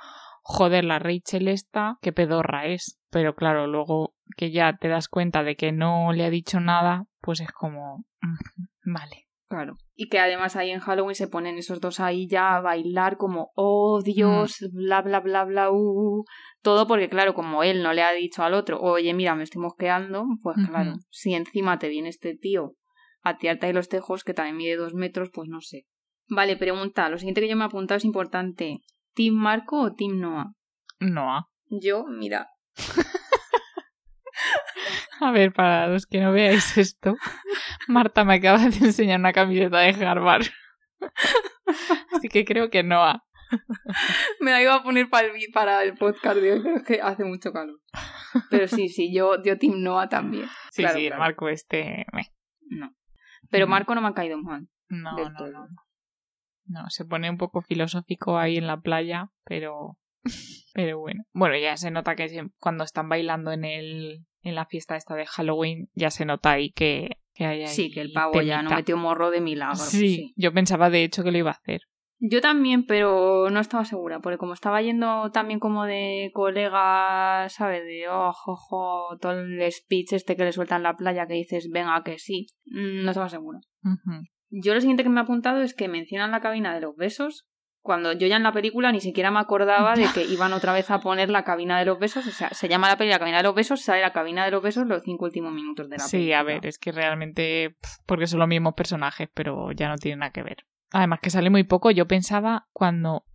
joder, 0.43 0.85
la 0.85 0.99
Rachel 0.99 1.47
esta, 1.47 1.97
qué 2.01 2.13
pedorra 2.13 2.67
es. 2.67 2.99
Pero 3.09 3.35
claro, 3.35 3.67
luego 3.67 4.13
que 4.37 4.51
ya 4.51 4.77
te 4.77 4.87
das 4.87 5.07
cuenta 5.07 5.43
de 5.43 5.55
que 5.55 5.71
no 5.71 6.13
le 6.13 6.23
ha 6.23 6.29
dicho 6.29 6.59
nada, 6.59 7.05
pues 7.21 7.41
es 7.41 7.51
como, 7.51 8.05
mm, 8.21 8.93
vale. 8.93 9.29
Claro. 9.49 9.77
Y 9.95 10.09
que 10.09 10.19
además 10.19 10.55
ahí 10.55 10.69
en 10.69 10.79
Halloween 10.79 11.15
se 11.15 11.27
ponen 11.27 11.57
esos 11.57 11.81
dos 11.81 11.99
ahí 11.99 12.27
ya 12.27 12.55
a 12.55 12.61
bailar 12.61 13.17
como, 13.17 13.51
oh 13.55 13.99
Dios, 14.03 14.57
bla, 14.71 15.01
bla, 15.01 15.21
bla, 15.21 15.43
bla, 15.43 15.71
uh, 15.71 16.19
uh". 16.19 16.25
Todo 16.61 16.85
porque, 16.87 17.09
claro, 17.09 17.33
como 17.33 17.63
él 17.63 17.81
no 17.81 17.91
le 17.93 18.03
ha 18.03 18.11
dicho 18.11 18.43
al 18.43 18.53
otro, 18.53 18.79
oye, 18.79 19.11
mira, 19.15 19.33
me 19.33 19.43
estoy 19.43 19.61
mosqueando, 19.61 20.25
pues 20.43 20.57
claro, 20.67 20.93
si 21.09 21.33
encima 21.33 21.79
te 21.79 21.89
viene 21.89 22.09
este 22.09 22.35
tío 22.37 22.75
a 23.21 23.37
tirarte 23.37 23.67
ahí 23.67 23.73
los 23.73 23.89
tejos, 23.89 24.23
que 24.23 24.33
también 24.33 24.57
mide 24.57 24.75
dos 24.75 24.93
metros, 24.93 25.29
pues 25.33 25.49
no 25.49 25.61
sé. 25.61 25.85
Vale, 26.27 26.57
pregunta, 26.57 27.09
lo 27.09 27.17
siguiente 27.17 27.41
que 27.41 27.49
yo 27.49 27.55
me 27.55 27.63
he 27.63 27.67
apuntado 27.67 27.97
es 27.97 28.05
importante. 28.05 28.81
¿Team 29.15 29.33
Marco 29.33 29.81
o 29.81 29.93
Team 29.93 30.19
Noah? 30.19 30.53
Noah. 30.99 31.47
Yo, 31.69 32.05
mira. 32.07 32.47
A 35.19 35.31
ver, 35.31 35.51
para 35.51 35.87
los 35.87 36.05
que 36.05 36.21
no 36.21 36.31
veáis 36.31 36.77
esto, 36.77 37.15
Marta 37.87 38.23
me 38.23 38.35
acaba 38.35 38.59
de 38.59 38.77
enseñar 38.85 39.19
una 39.19 39.33
camiseta 39.33 39.79
de 39.79 39.89
Harvard. 40.05 40.45
Así 42.13 42.29
que 42.29 42.45
creo 42.45 42.69
que 42.69 42.83
Noah. 42.83 43.23
Me 44.39 44.51
la 44.51 44.61
iba 44.61 44.75
a 44.75 44.83
poner 44.83 45.09
para 45.09 45.27
el, 45.27 45.33
para 45.51 45.83
el 45.83 45.95
podcast 45.95 46.37
de 46.37 46.53
hoy, 46.53 46.61
pero 46.61 46.77
es 46.77 46.83
que 46.83 47.01
hace 47.01 47.23
mucho 47.25 47.51
calor. 47.51 47.79
Pero 48.49 48.67
sí, 48.67 48.89
sí, 48.89 49.13
yo, 49.13 49.41
yo 49.43 49.57
Team 49.57 49.81
Noah 49.81 50.07
también. 50.07 50.47
Sí, 50.71 50.83
Claro, 50.83 50.97
sí, 50.97 51.07
claro. 51.07 51.19
Marco 51.19 51.49
este... 51.49 52.05
No. 52.69 52.95
Pero. 53.49 53.67
Marco 53.67 53.95
no 53.95 54.01
me 54.01 54.07
ha 54.07 54.13
caído 54.13 54.37
mal. 54.37 54.67
No, 54.89 55.11
no, 55.11 55.33
todo. 55.35 55.51
no. 55.51 55.67
No, 56.65 56.89
se 56.89 57.03
pone 57.03 57.29
un 57.29 57.37
poco 57.37 57.61
filosófico 57.61 58.37
ahí 58.37 58.57
en 58.57 58.67
la 58.67 58.79
playa, 58.79 59.31
pero... 59.43 59.97
Pero 60.73 60.99
bueno. 60.99 61.23
Bueno, 61.33 61.57
ya 61.57 61.75
se 61.77 61.89
nota 61.89 62.15
que 62.15 62.47
cuando 62.59 62.83
están 62.83 63.09
bailando 63.09 63.51
en 63.51 63.65
el 63.65 64.25
en 64.43 64.55
la 64.55 64.65
fiesta 64.65 64.95
esta 64.95 65.15
de 65.15 65.25
Halloween, 65.25 65.89
ya 65.93 66.11
se 66.11 66.25
nota 66.25 66.51
ahí 66.51 66.71
que, 66.71 67.17
que 67.33 67.45
hay 67.45 67.61
ahí 67.63 67.67
Sí, 67.67 67.91
que 67.91 68.01
el 68.01 68.11
pavo 68.11 68.41
ya 68.41 68.61
no 68.61 68.69
metió 68.69 68.95
morro 68.95 69.31
de 69.31 69.41
milagro. 69.41 69.75
Sí, 69.75 70.15
sí. 70.15 70.33
yo 70.37 70.53
pensaba 70.53 70.89
de 70.89 71.03
hecho 71.03 71.23
que 71.23 71.31
lo 71.31 71.37
iba 71.37 71.51
a 71.51 71.55
hacer. 71.55 71.81
Yo 72.21 72.41
también, 72.41 72.85
pero 72.85 73.49
no 73.49 73.59
estaba 73.61 73.85
segura, 73.85 74.19
porque 74.19 74.37
como 74.37 74.53
estaba 74.53 74.81
yendo 74.81 75.31
también 75.31 75.59
como 75.59 75.85
de 75.85 76.31
colega, 76.33 77.47
¿sabes? 77.49 77.83
De 77.85 78.09
ojo, 78.09 78.51
ojo, 78.53 79.17
todo 79.21 79.39
el 79.39 79.71
speech 79.71 80.13
este 80.13 80.35
que 80.35 80.43
le 80.43 80.51
suelta 80.51 80.75
en 80.75 80.83
la 80.83 80.95
playa 80.97 81.27
que 81.27 81.35
dices, 81.35 81.69
venga, 81.71 82.03
que 82.03 82.19
sí, 82.19 82.47
mm, 82.65 83.03
no 83.03 83.11
estaba 83.11 83.29
segura. 83.29 83.59
Yo 84.49 84.73
lo 84.73 84.81
siguiente 84.81 85.03
que 85.03 85.09
me 85.09 85.19
ha 85.19 85.23
apuntado 85.23 85.61
es 85.61 85.73
que 85.73 85.87
mencionan 85.87 86.31
la 86.31 86.41
cabina 86.41 86.73
de 86.73 86.81
los 86.81 86.95
besos, 86.95 87.45
cuando 87.81 88.11
yo 88.11 88.27
ya 88.27 88.35
en 88.35 88.43
la 88.43 88.51
película 88.51 88.91
ni 88.91 88.99
siquiera 88.99 89.31
me 89.31 89.39
acordaba 89.39 89.95
de 89.95 90.05
que 90.13 90.25
iban 90.25 90.51
otra 90.51 90.73
vez 90.73 90.91
a 90.91 90.99
poner 90.99 91.29
la 91.29 91.45
cabina 91.45 91.79
de 91.79 91.85
los 91.85 91.99
besos, 91.99 92.27
o 92.27 92.31
sea, 92.31 92.49
se 92.49 92.67
llama 92.67 92.89
la 92.89 92.97
peli 92.97 93.11
la 93.11 93.19
cabina 93.19 93.37
de 93.37 93.43
los 93.43 93.55
besos, 93.55 93.81
sale 93.81 94.01
la 94.01 94.11
cabina 94.11 94.43
de 94.43 94.51
los 94.51 94.61
besos 94.61 94.85
los 94.85 95.03
cinco 95.03 95.23
últimos 95.25 95.53
minutos 95.53 95.89
de 95.89 95.97
la 95.97 96.03
Sí, 96.03 96.17
película. 96.17 96.39
a 96.39 96.43
ver, 96.43 96.65
es 96.65 96.77
que 96.77 96.91
realmente, 96.91 97.77
porque 98.05 98.27
son 98.27 98.39
los 98.39 98.49
mismos 98.49 98.73
personajes, 98.73 99.29
pero 99.33 99.71
ya 99.71 99.87
no 99.87 99.95
tiene 99.95 100.17
nada 100.17 100.31
que 100.31 100.43
ver. 100.43 100.65
Además 100.91 101.19
que 101.21 101.29
sale 101.29 101.49
muy 101.49 101.63
poco, 101.63 101.91
yo 101.91 102.07
pensaba 102.07 102.67
cuando 102.73 103.25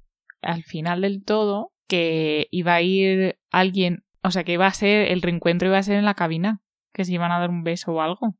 al 0.42 0.64
final 0.64 1.02
del 1.02 1.24
todo 1.24 1.72
que 1.88 2.48
iba 2.50 2.74
a 2.74 2.82
ir 2.82 3.38
alguien, 3.50 4.04
o 4.22 4.30
sea, 4.30 4.44
que 4.44 4.52
iba 4.52 4.66
a 4.66 4.72
ser, 4.72 5.10
el 5.10 5.22
reencuentro 5.22 5.68
iba 5.68 5.78
a 5.78 5.82
ser 5.82 5.96
en 5.96 6.04
la 6.04 6.14
cabina, 6.14 6.62
que 6.92 7.04
se 7.04 7.12
iban 7.12 7.32
a 7.32 7.38
dar 7.38 7.50
un 7.50 7.62
beso 7.62 7.92
o 7.92 8.00
algo. 8.00 8.36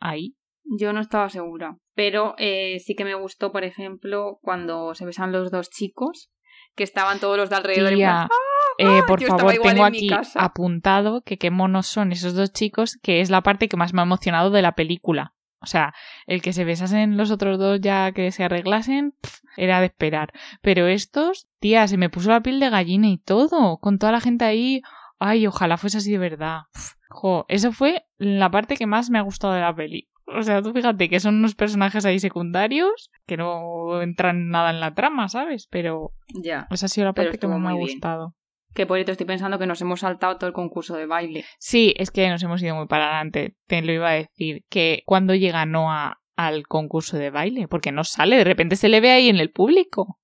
Ahí. 0.00 0.36
Yo 0.64 0.92
no 0.92 1.00
estaba 1.00 1.28
segura. 1.28 1.78
Pero 1.94 2.34
eh, 2.38 2.80
sí 2.80 2.94
que 2.94 3.04
me 3.04 3.14
gustó, 3.14 3.52
por 3.52 3.64
ejemplo, 3.64 4.38
cuando 4.42 4.94
se 4.94 5.04
besan 5.04 5.32
los 5.32 5.50
dos 5.50 5.70
chicos, 5.70 6.30
que 6.74 6.84
estaban 6.84 7.20
todos 7.20 7.36
los 7.36 7.50
de 7.50 7.56
alrededor. 7.56 7.94
Tía, 7.94 8.28
plan, 8.28 8.96
eh, 8.96 9.02
por 9.06 9.20
yo 9.20 9.28
estaba 9.28 9.52
favor, 9.52 9.68
tengo 9.68 9.84
aquí 9.84 10.08
apuntado 10.34 11.22
que 11.22 11.38
qué 11.38 11.50
monos 11.50 11.86
son 11.86 12.12
esos 12.12 12.34
dos 12.34 12.52
chicos, 12.52 12.98
que 13.02 13.20
es 13.20 13.30
la 13.30 13.42
parte 13.42 13.68
que 13.68 13.76
más 13.76 13.92
me 13.92 14.00
ha 14.00 14.04
emocionado 14.04 14.50
de 14.50 14.62
la 14.62 14.72
película. 14.72 15.34
O 15.64 15.66
sea, 15.66 15.94
el 16.26 16.40
que 16.42 16.52
se 16.52 16.64
besasen 16.64 17.16
los 17.16 17.30
otros 17.30 17.58
dos 17.58 17.80
ya 17.80 18.12
que 18.12 18.30
se 18.30 18.44
arreglasen, 18.44 19.14
era 19.56 19.80
de 19.80 19.86
esperar. 19.86 20.32
Pero 20.62 20.86
estos, 20.86 21.48
tía, 21.58 21.88
se 21.88 21.96
me 21.96 22.10
puso 22.10 22.30
la 22.30 22.42
piel 22.42 22.60
de 22.60 22.70
gallina 22.70 23.08
y 23.08 23.18
todo, 23.18 23.78
con 23.78 23.98
toda 23.98 24.12
la 24.12 24.20
gente 24.20 24.44
ahí. 24.44 24.82
Ay, 25.18 25.46
ojalá 25.46 25.76
fuese 25.76 25.98
así 25.98 26.12
de 26.12 26.18
verdad. 26.18 26.62
Jo, 27.08 27.46
eso 27.48 27.72
fue 27.72 28.04
la 28.18 28.50
parte 28.50 28.76
que 28.76 28.86
más 28.86 29.10
me 29.10 29.18
ha 29.18 29.22
gustado 29.22 29.54
de 29.54 29.60
la 29.60 29.74
peli. 29.74 30.08
O 30.26 30.42
sea, 30.42 30.62
tú 30.62 30.72
fíjate 30.72 31.08
que 31.08 31.20
son 31.20 31.36
unos 31.36 31.54
personajes 31.54 32.04
ahí 32.04 32.18
secundarios 32.18 33.10
que 33.26 33.36
no 33.36 34.00
entran 34.02 34.48
nada 34.48 34.70
en 34.70 34.80
la 34.80 34.94
trama, 34.94 35.28
¿sabes? 35.28 35.68
Pero 35.70 36.12
Ya. 36.42 36.66
esa 36.70 36.86
ha 36.86 36.88
sido 36.88 37.06
la 37.06 37.12
parte 37.12 37.38
que 37.38 37.46
más 37.46 37.60
me 37.60 37.68
ha 37.68 37.72
gustado. 37.72 38.34
Que 38.74 38.86
por 38.86 38.98
esto 38.98 39.12
estoy 39.12 39.26
pensando 39.26 39.58
que 39.58 39.66
nos 39.66 39.80
hemos 39.80 40.00
saltado 40.00 40.36
todo 40.36 40.48
el 40.48 40.52
concurso 40.52 40.96
de 40.96 41.06
baile. 41.06 41.44
Sí, 41.58 41.94
es 41.96 42.10
que 42.10 42.28
nos 42.28 42.42
hemos 42.42 42.62
ido 42.62 42.74
muy 42.74 42.86
para 42.86 43.06
adelante. 43.06 43.56
Te 43.66 43.82
lo 43.82 43.92
iba 43.92 44.10
a 44.10 44.14
decir. 44.14 44.64
Que 44.68 45.02
cuando 45.06 45.34
llega 45.34 45.64
Noah 45.66 46.20
al 46.36 46.66
concurso 46.66 47.16
de 47.16 47.30
baile, 47.30 47.68
porque 47.68 47.92
no 47.92 48.02
sale, 48.02 48.36
de 48.36 48.44
repente 48.44 48.76
se 48.76 48.88
le 48.88 49.00
ve 49.00 49.12
ahí 49.12 49.28
en 49.28 49.36
el 49.36 49.52
público. 49.52 50.18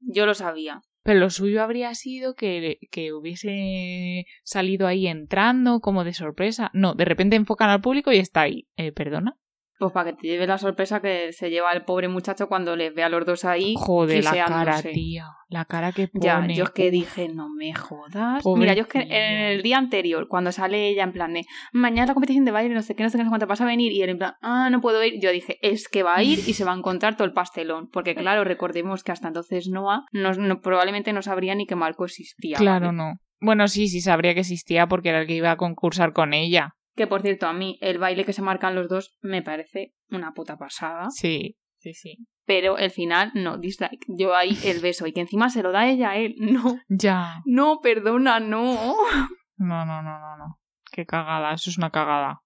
Yo 0.00 0.26
lo 0.26 0.34
sabía. 0.34 0.82
Pero 1.04 1.18
lo 1.18 1.30
suyo 1.30 1.62
habría 1.62 1.94
sido 1.94 2.34
que, 2.34 2.78
que 2.90 3.12
hubiese 3.12 4.24
salido 4.44 4.86
ahí 4.86 5.08
entrando 5.08 5.80
como 5.80 6.04
de 6.04 6.12
sorpresa. 6.12 6.70
No, 6.74 6.94
de 6.94 7.04
repente 7.04 7.36
enfocan 7.36 7.70
al 7.70 7.80
público 7.80 8.12
y 8.12 8.18
está 8.18 8.42
ahí. 8.42 8.68
Eh, 8.76 8.92
¿Perdona? 8.92 9.36
Pues 9.82 9.92
para 9.92 10.12
que 10.12 10.16
te 10.16 10.28
lleve 10.28 10.46
la 10.46 10.58
sorpresa 10.58 11.00
que 11.02 11.32
se 11.32 11.50
lleva 11.50 11.72
el 11.72 11.82
pobre 11.82 12.06
muchacho 12.06 12.46
cuando 12.46 12.76
les 12.76 12.94
ve 12.94 13.02
a 13.02 13.08
los 13.08 13.26
dos 13.26 13.44
ahí. 13.44 13.74
Joder, 13.76 14.22
la 14.22 14.46
cara, 14.46 14.80
tía. 14.80 15.26
La 15.48 15.64
cara 15.64 15.90
que 15.90 16.06
pone. 16.06 16.24
Ya, 16.24 16.46
yo 16.46 16.62
es 16.62 16.70
que 16.70 16.92
dije, 16.92 17.28
no 17.34 17.48
me 17.48 17.74
jodas. 17.74 18.44
Pobre 18.44 18.60
Mira, 18.60 18.74
yo 18.74 18.82
es 18.82 18.86
que 18.86 19.04
tía. 19.04 19.32
en 19.32 19.38
el 19.40 19.62
día 19.64 19.78
anterior, 19.78 20.28
cuando 20.28 20.52
sale 20.52 20.86
ella 20.86 21.02
en 21.02 21.10
plan 21.12 21.32
de 21.32 21.46
mañana 21.72 22.06
la 22.06 22.14
competición 22.14 22.44
de 22.44 22.52
baile, 22.52 22.72
no 22.72 22.82
sé 22.82 22.94
qué, 22.94 23.02
no 23.02 23.10
sé 23.10 23.18
qué, 23.18 23.24
no 23.24 23.28
sé 23.28 23.30
cuánto, 23.30 23.48
vas 23.48 23.60
a 23.60 23.64
venir, 23.64 23.90
y 23.90 24.02
él 24.02 24.10
en 24.10 24.18
plan, 24.18 24.34
ah, 24.40 24.70
no 24.70 24.80
puedo 24.80 25.02
ir, 25.02 25.20
yo 25.20 25.32
dije, 25.32 25.58
es 25.62 25.88
que 25.88 26.04
va 26.04 26.14
a 26.14 26.22
ir 26.22 26.38
y 26.46 26.52
se 26.52 26.62
va 26.64 26.72
a 26.72 26.76
encontrar 26.76 27.16
todo 27.16 27.24
el 27.24 27.32
pastelón. 27.32 27.88
Porque 27.88 28.14
claro, 28.14 28.44
recordemos 28.44 29.02
que 29.02 29.10
hasta 29.10 29.26
entonces 29.26 29.66
Noah 29.66 30.04
no, 30.12 30.32
no- 30.34 30.60
probablemente 30.60 31.12
no 31.12 31.22
sabría 31.22 31.56
ni 31.56 31.66
que 31.66 31.74
Marco 31.74 32.04
existía. 32.04 32.56
Claro, 32.56 32.86
¿vale? 32.86 32.98
no. 32.98 33.14
Bueno, 33.40 33.66
sí, 33.66 33.88
sí 33.88 34.00
sabría 34.00 34.34
que 34.34 34.40
existía 34.40 34.86
porque 34.86 35.08
era 35.08 35.22
el 35.22 35.26
que 35.26 35.34
iba 35.34 35.50
a 35.50 35.56
concursar 35.56 36.12
con 36.12 36.34
ella. 36.34 36.76
Que 36.94 37.06
por 37.06 37.22
cierto, 37.22 37.46
a 37.46 37.52
mí 37.52 37.78
el 37.80 37.98
baile 37.98 38.24
que 38.24 38.32
se 38.32 38.42
marcan 38.42 38.74
los 38.74 38.88
dos 38.88 39.16
me 39.22 39.42
parece 39.42 39.94
una 40.10 40.32
puta 40.32 40.56
pasada. 40.58 41.08
Sí, 41.10 41.56
sí, 41.78 41.94
sí. 41.94 42.18
Pero 42.44 42.76
el 42.76 42.90
final, 42.90 43.30
no, 43.34 43.56
dislike. 43.58 44.04
Yo 44.08 44.34
ahí 44.34 44.56
el 44.64 44.80
beso 44.80 45.06
y 45.06 45.12
que 45.12 45.20
encima 45.20 45.48
se 45.48 45.62
lo 45.62 45.72
da 45.72 45.88
ella 45.88 46.10
a 46.10 46.16
él. 46.16 46.34
No, 46.40 46.78
Ya. 46.88 47.40
no, 47.46 47.78
perdona, 47.82 48.40
no. 48.40 48.94
No, 49.56 49.86
no, 49.86 50.02
no, 50.02 50.18
no, 50.18 50.36
no. 50.36 50.58
Qué 50.90 51.06
cagada, 51.06 51.54
eso 51.54 51.70
es 51.70 51.78
una 51.78 51.90
cagada. 51.90 52.40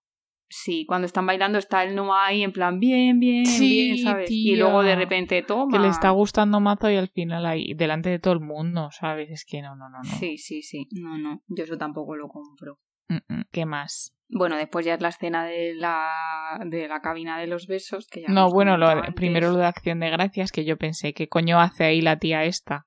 Sí, 0.49 0.85
cuando 0.87 1.07
están 1.07 1.27
bailando 1.27 1.59
está 1.59 1.83
el 1.83 1.97
no 1.97 2.15
ahí 2.15 2.45
en 2.45 2.53
plan 2.53 2.79
bien, 2.79 3.19
bien, 3.19 3.47
Sí, 3.47 3.95
bien, 3.95 3.99
¿sabes? 4.05 4.31
Y 4.31 4.55
luego 4.55 4.85
de 4.85 4.95
repente 4.95 5.43
toma. 5.43 5.73
Que 5.73 5.81
le 5.83 5.89
está 5.89 6.11
gustando 6.11 6.61
mazo 6.61 6.89
y 6.89 6.95
al 6.97 7.09
final 7.09 7.45
ahí, 7.47 7.75
delante 7.75 8.11
de 8.11 8.21
todo 8.21 8.35
el 8.35 8.41
mundo, 8.41 8.91
¿sabes? 8.93 9.29
Es 9.31 9.45
que 9.45 9.61
no, 9.61 9.75
no, 9.75 9.89
no, 9.89 9.99
no. 9.99 10.05
Sí, 10.05 10.39
sí, 10.39 10.63
sí. 10.63 10.87
No, 10.93 11.19
no, 11.19 11.43
yo 11.49 11.65
eso 11.65 11.77
tampoco 11.77 12.15
lo 12.15 12.29
compro. 12.29 12.79
Mm, 13.09 13.35
mm. 13.35 13.43
¿Qué 13.51 13.67
más? 13.67 14.13
Bueno, 14.29 14.57
después 14.57 14.85
ya 14.85 14.95
es 14.95 15.01
la 15.01 15.09
escena 15.09 15.45
de 15.45 15.75
la, 15.75 16.61
de 16.67 16.89
la 16.89 17.01
cabina 17.01 17.39
de 17.39 17.47
los 17.47 17.67
besos. 17.67 18.07
Que 18.09 18.23
ya 18.23 18.29
No, 18.29 18.51
bueno, 18.51 18.77
lo, 18.77 18.89
primero 19.15 19.51
lo 19.53 19.59
de 19.59 19.67
acción 19.67 20.01
de 20.01 20.11
gracias, 20.11 20.51
que 20.51 20.65
yo 20.65 20.77
pensé, 20.77 21.15
¿qué 21.15 21.29
coño 21.29 21.61
hace 21.61 21.85
ahí 21.85 22.01
la 22.01 22.19
tía 22.19 22.45
esta? 22.45 22.87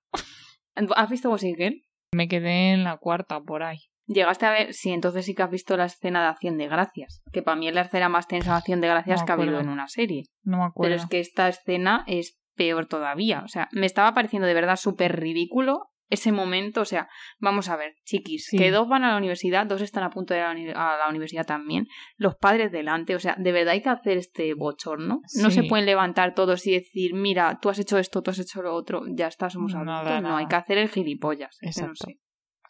¿Has 0.96 1.10
visto 1.10 1.30
Gossip 1.30 1.58
Girl? 1.58 1.82
Me 2.14 2.28
quedé 2.28 2.72
en 2.72 2.84
la 2.84 2.98
cuarta 2.98 3.40
por 3.42 3.64
ahí. 3.64 3.80
Llegaste 4.08 4.46
a 4.48 4.52
ver, 4.52 4.74
sí, 4.74 4.92
entonces 4.92 5.26
sí 5.26 5.36
que 5.36 5.44
has 5.44 5.52
visto 5.52 5.78
la 5.78 5.86
escena 5.86 6.22
de 6.24 6.30
acción 6.30 6.58
de 6.58 6.68
gracias. 6.68 7.22
Que 7.32 7.44
para 7.44 7.58
mí 7.58 7.68
es 7.68 7.76
la 7.76 7.82
escena 7.82 8.10
más 8.10 8.28
tensa 8.28 8.52
de 8.52 8.58
acción 8.58 8.82
de 8.82 8.88
gracias 8.88 9.20
No 9.22 9.26
que 9.26 9.32
ha 9.32 9.36
habido 9.36 9.60
en 9.60 9.70
una 9.70 9.88
serie. 9.88 10.24
No 10.44 10.58
me 10.58 10.64
acuerdo. 10.66 10.90
Pero 10.90 10.96
es 10.96 11.08
que 11.08 11.20
esta 11.20 11.48
escena 11.48 12.04
es 12.08 12.40
peor 12.56 12.88
todavía. 12.88 13.44
O 13.46 13.48
sea, 13.48 13.70
me 13.72 13.86
estaba 13.86 14.14
pareciendo 14.14 14.48
de 14.48 14.56
verdad 14.56 14.78
súper 14.78 15.20
ridículo 15.20 15.92
ese 16.10 16.32
momento. 16.32 16.82
O 16.82 16.86
sea, 16.86 17.08
vamos 17.40 17.70
a 17.70 17.76
ver, 17.76 17.96
chiquis, 18.04 18.48
Sí. 18.50 18.58
que 18.58 18.72
dos 18.72 18.88
van 18.90 19.04
a 19.04 19.12
la 19.12 19.18
universidad, 19.18 19.66
dos 19.66 19.82
están 19.82 20.04
a 20.04 20.10
punto 20.10 20.34
de 20.34 20.40
ir 20.40 20.44
a 20.46 20.54
la, 20.54 20.60
uni- 20.60 20.70
a 20.76 20.98
la 20.98 21.10
universidad 21.10 21.46
también, 21.46 21.86
los 22.18 22.36
padres 22.36 22.72
delante. 22.72 23.16
O 23.16 23.20
sea, 23.20 23.36
de 23.38 23.52
verdad 23.52 23.74
hay 23.74 23.82
que 23.82 23.90
hacer 23.90 24.18
este 24.18 24.54
bochorno. 24.54 25.22
No 25.42 25.52
se 25.52 25.64
pueden 25.64 25.86
levantar 25.86 26.34
todos 26.34 26.66
y 26.68 26.72
decir, 26.72 27.14
mira, 27.14 27.60
tú 27.62 27.70
has 27.70 27.80
hecho 27.80 27.98
esto, 27.98 28.22
tú 28.22 28.32
has 28.32 28.40
hecho 28.40 28.62
lo 28.62 28.74
otro, 28.74 29.04
ya 29.16 29.28
está, 29.28 29.50
somos 29.50 29.74
adultos. 29.76 30.22
No, 30.22 30.38
hay 30.38 30.48
que 30.48 30.56
hacer 30.56 30.78
el 30.78 30.90
gilipollas. 30.90 31.58
Que 31.60 31.68
no 31.68 31.70
Exacto. 31.72 32.06
sé. 32.08 32.20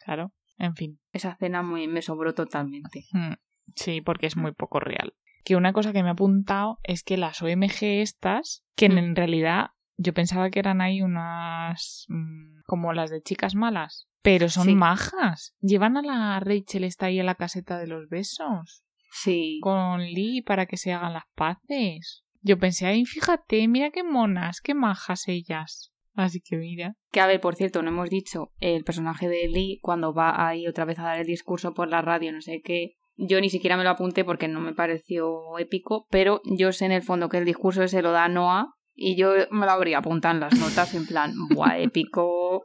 Claro, 0.04 0.32
en 0.58 0.74
fin. 0.74 0.98
Esa 1.12 1.30
escena 1.32 1.62
muy, 1.62 1.88
me 1.88 2.02
sobró 2.02 2.34
totalmente. 2.34 3.04
Mm, 3.12 3.34
Sí, 3.76 4.00
porque 4.00 4.26
es 4.26 4.36
muy 4.36 4.52
poco 4.52 4.80
real. 4.80 5.14
Que 5.44 5.54
una 5.56 5.72
cosa 5.72 5.92
que 5.92 6.02
me 6.02 6.08
ha 6.08 6.12
apuntado 6.12 6.78
es 6.82 7.02
que 7.04 7.16
las 7.16 7.40
OMG 7.40 8.00
estas, 8.02 8.64
que 8.76 8.86
en- 8.86 8.94
Mm. 8.94 8.98
en 8.98 9.16
realidad 9.16 9.66
yo 10.02 10.14
pensaba 10.14 10.48
que 10.50 10.58
eran 10.58 10.80
ahí 10.80 11.02
unas 11.02 12.06
mm, 12.08 12.60
como 12.66 12.92
las 12.92 13.10
de 13.10 13.20
chicas 13.22 13.54
malas, 13.54 14.08
pero 14.22 14.48
son 14.48 14.64
Sí. 14.66 14.74
majas. 14.74 15.54
Llevan 15.60 15.96
a 15.96 16.02
la 16.02 16.40
Rachel 16.40 16.84
está 16.84 17.06
ahí 17.06 17.20
en 17.20 17.26
la 17.26 17.34
caseta 17.34 17.78
de 17.78 17.86
los 17.86 18.08
besos 18.08 18.82
Sí. 19.12 19.58
con 19.62 20.00
Lee 20.02 20.42
para 20.42 20.66
que 20.66 20.76
se 20.76 20.92
hagan 20.92 21.12
las 21.12 21.24
paces. 21.34 22.22
Yo 22.42 22.58
pensé, 22.58 22.86
ay, 22.86 23.04
fíjate, 23.04 23.66
mira 23.68 23.90
qué 23.90 24.02
monas, 24.02 24.60
qué 24.62 24.72
majas 24.74 25.28
ellas. 25.28 25.92
Así 26.14 26.40
que 26.40 26.56
mira. 26.56 26.94
Que 27.12 27.20
a 27.20 27.26
ver, 27.26 27.40
por 27.40 27.54
cierto, 27.54 27.82
no 27.82 27.90
hemos 27.90 28.08
dicho 28.10 28.52
el 28.58 28.84
personaje 28.84 29.28
de 29.28 29.48
Lee 29.48 29.78
cuando 29.82 30.14
va 30.14 30.48
ahí 30.48 30.66
otra 30.66 30.84
vez 30.84 30.98
a 30.98 31.02
dar 31.04 31.18
el 31.18 31.26
discurso 31.26 31.74
por 31.74 31.88
la 31.88 32.02
radio, 32.02 32.32
no 32.32 32.40
sé 32.40 32.62
qué. 32.64 32.94
Yo 33.16 33.40
ni 33.40 33.50
siquiera 33.50 33.76
me 33.76 33.84
lo 33.84 33.90
apunté 33.90 34.24
porque 34.24 34.48
no 34.48 34.60
me 34.60 34.72
pareció 34.72 35.58
épico, 35.58 36.06
pero 36.10 36.40
yo 36.56 36.72
sé 36.72 36.86
en 36.86 36.92
el 36.92 37.02
fondo 37.02 37.28
que 37.28 37.36
el 37.38 37.44
discurso 37.44 37.86
se 37.86 38.00
lo 38.02 38.12
da 38.12 38.24
a 38.24 38.28
Noah 38.28 38.68
y 39.02 39.16
yo 39.16 39.32
me 39.50 39.64
lo 39.64 39.72
habría 39.72 39.98
apuntado 39.98 40.34
en 40.34 40.40
las 40.40 40.58
notas 40.58 40.94
en 40.94 41.06
plan, 41.06 41.32
¡buah, 41.54 41.78
épico! 41.78 42.62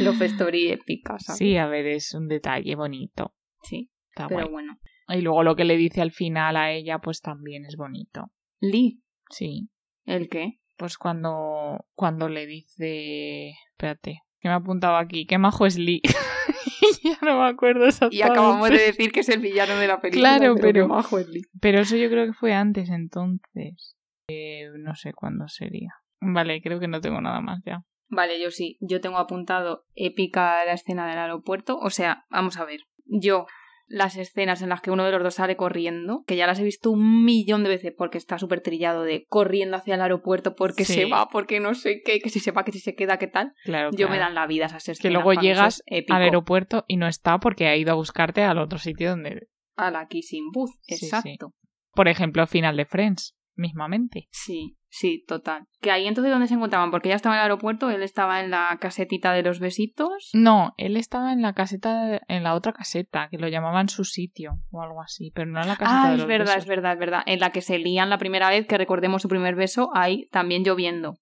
Love 0.00 0.22
Story 0.22 0.68
épica, 0.70 1.18
¿sabes? 1.18 1.38
Sí, 1.38 1.56
a 1.56 1.66
ver, 1.66 1.86
es 1.86 2.14
un 2.14 2.28
detalle 2.28 2.76
bonito. 2.76 3.34
Sí, 3.62 3.90
Está 4.10 4.28
pero 4.28 4.42
guay. 4.42 4.52
bueno. 4.52 4.78
Y 5.08 5.20
luego 5.20 5.42
lo 5.42 5.56
que 5.56 5.64
le 5.64 5.76
dice 5.76 6.00
al 6.00 6.12
final 6.12 6.56
a 6.56 6.70
ella, 6.72 7.00
pues 7.00 7.20
también 7.20 7.64
es 7.64 7.76
bonito. 7.76 8.30
Lee, 8.60 9.02
Sí. 9.30 9.68
¿el 10.04 10.28
qué? 10.28 10.58
Pues 10.76 10.96
cuando, 10.96 11.86
cuando 11.94 12.28
le 12.28 12.46
dice. 12.46 13.50
Espérate. 13.72 14.22
Que 14.40 14.48
me 14.48 14.54
ha 14.54 14.58
apuntado 14.58 14.96
aquí. 14.96 15.26
Qué 15.26 15.38
majo 15.38 15.66
es 15.66 15.76
Lee. 15.76 16.02
ya 17.02 17.18
no 17.22 17.40
me 17.40 17.48
acuerdo 17.48 17.84
Y 17.84 17.88
exactamente. 17.88 18.24
acabamos 18.24 18.70
de 18.70 18.78
decir 18.78 19.10
que 19.10 19.20
es 19.20 19.28
el 19.28 19.40
villano 19.40 19.76
de 19.76 19.88
la 19.88 20.00
película. 20.00 20.36
Claro, 20.38 20.54
pero- 20.60 20.82
qué 20.84 20.88
majo 20.88 21.18
es 21.18 21.28
Lee. 21.28 21.42
Pero 21.60 21.80
eso 21.80 21.96
yo 21.96 22.08
creo 22.10 22.26
que 22.26 22.32
fue 22.32 22.52
antes 22.54 22.88
entonces. 22.90 23.96
Eh, 24.28 24.68
no 24.78 24.94
sé 24.94 25.12
cuándo 25.12 25.48
sería. 25.48 25.90
Vale, 26.20 26.60
creo 26.62 26.80
que 26.80 26.88
no 26.88 27.00
tengo 27.00 27.20
nada 27.20 27.40
más 27.40 27.60
ya. 27.64 27.82
Vale, 28.08 28.40
yo 28.40 28.50
sí. 28.50 28.76
Yo 28.80 29.00
tengo 29.00 29.18
apuntado 29.18 29.84
épica 29.94 30.64
la 30.64 30.72
escena 30.72 31.06
del 31.08 31.18
aeropuerto. 31.18 31.78
O 31.78 31.90
sea, 31.90 32.24
vamos 32.30 32.58
a 32.58 32.64
ver. 32.64 32.80
Yo, 33.06 33.46
las 33.86 34.16
escenas 34.16 34.60
en 34.62 34.68
las 34.70 34.80
que 34.82 34.90
uno 34.90 35.04
de 35.04 35.12
los 35.12 35.22
dos 35.22 35.34
sale 35.34 35.56
corriendo, 35.56 36.24
que 36.26 36.36
ya 36.36 36.46
las 36.46 36.58
he 36.58 36.64
visto 36.64 36.90
un 36.90 37.24
millón 37.24 37.62
de 37.62 37.70
veces 37.70 37.92
porque 37.96 38.18
está 38.18 38.38
súper 38.38 38.60
trillado 38.60 39.02
de 39.02 39.24
corriendo 39.28 39.76
hacia 39.76 39.94
el 39.94 40.02
aeropuerto 40.02 40.54
porque 40.54 40.84
Sí. 40.84 40.94
se 40.94 41.04
va, 41.06 41.28
porque 41.28 41.60
no 41.60 41.74
sé 41.74 42.02
qué, 42.04 42.18
que 42.20 42.28
si 42.28 42.40
se 42.40 42.50
va, 42.50 42.64
que 42.64 42.72
si 42.72 42.80
se 42.80 42.94
queda, 42.94 43.18
qué 43.18 43.28
tal. 43.28 43.52
Claro, 43.64 43.90
Yo 43.92 44.08
me 44.08 44.18
dan 44.18 44.34
la 44.34 44.46
vida 44.46 44.66
esas 44.66 44.82
escenas. 44.88 45.00
Que 45.00 45.10
luego 45.10 45.32
llegas 45.34 45.82
es 45.86 46.04
al 46.10 46.22
aeropuerto 46.22 46.84
y 46.88 46.96
no 46.96 47.06
está 47.06 47.38
porque 47.38 47.66
ha 47.68 47.76
ido 47.76 47.92
a 47.92 47.96
buscarte 47.96 48.42
al 48.42 48.58
otro 48.58 48.78
sitio 48.78 49.10
donde... 49.10 49.48
A 49.76 49.90
la 49.90 50.06
Kissing 50.08 50.50
Booth, 50.52 50.72
Sí, 50.82 50.96
sí. 50.96 51.06
exacto. 51.06 51.52
Por 51.92 52.08
ejemplo, 52.08 52.46
final 52.46 52.76
de 52.76 52.84
Friends, 52.84 53.34
mismamente. 53.58 54.28
Sí, 54.30 54.78
sí, 54.88 55.24
total. 55.28 55.64
Que 55.82 55.90
ahí 55.90 56.06
entonces 56.06 56.32
dónde 56.32 56.46
se 56.46 56.54
encontraban, 56.54 56.90
porque 56.90 57.08
ella 57.08 57.16
estaba 57.16 57.34
en 57.34 57.40
el 57.40 57.42
aeropuerto, 57.42 57.90
él 57.90 58.02
estaba 58.02 58.40
en 58.40 58.50
la 58.50 58.78
casetita 58.80 59.32
de 59.34 59.42
los 59.42 59.60
besitos. 59.60 60.30
No, 60.32 60.72
él 60.78 60.96
estaba 60.96 61.32
en 61.32 61.42
la 61.42 61.52
caseta, 61.52 62.20
en 62.28 62.42
la 62.44 62.54
otra 62.54 62.72
caseta, 62.72 63.28
que 63.30 63.36
lo 63.38 63.48
llamaban 63.48 63.88
su 63.88 64.04
sitio 64.04 64.60
o 64.70 64.80
algo 64.80 65.02
así, 65.02 65.30
pero 65.34 65.50
no 65.50 65.60
en 65.60 65.68
la 65.68 65.76
caseta 65.76 66.04
Ah, 66.04 66.08
de 66.08 66.14
es 66.14 66.18
los 66.20 66.28
verdad, 66.28 66.46
besos. 66.54 66.62
es 66.62 66.68
verdad, 66.68 66.92
es 66.94 66.98
verdad. 66.98 67.22
En 67.26 67.40
la 67.40 67.50
que 67.50 67.60
se 67.60 67.78
lían 67.78 68.08
la 68.08 68.18
primera 68.18 68.48
vez, 68.48 68.66
que 68.66 68.78
recordemos 68.78 69.20
su 69.20 69.28
primer 69.28 69.54
beso, 69.56 69.90
ahí 69.94 70.28
también 70.30 70.64
lloviendo. 70.64 71.18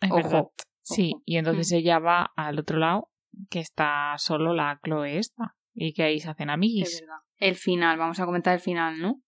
Es 0.00 0.10
Ojo, 0.10 0.22
verdad. 0.22 0.44
Sí, 0.82 1.14
y 1.24 1.36
entonces 1.36 1.70
Mm. 1.72 1.76
ella 1.76 1.98
va 1.98 2.30
al 2.36 2.58
otro 2.58 2.78
lado, 2.78 3.10
que 3.50 3.60
está 3.60 4.14
solo 4.18 4.52
la 4.54 4.78
Chloe 4.84 5.18
esta, 5.18 5.54
y 5.72 5.92
que 5.94 6.02
ahí 6.02 6.20
se 6.20 6.30
hacen 6.30 6.50
Es 6.50 6.54
amiguis. 6.54 7.00
verdad. 7.00 7.16
El 7.38 7.56
final, 7.56 7.98
vamos 7.98 8.20
a 8.20 8.26
comentar 8.26 8.54
el 8.54 8.60
final, 8.60 9.00
¿no? 9.00 9.20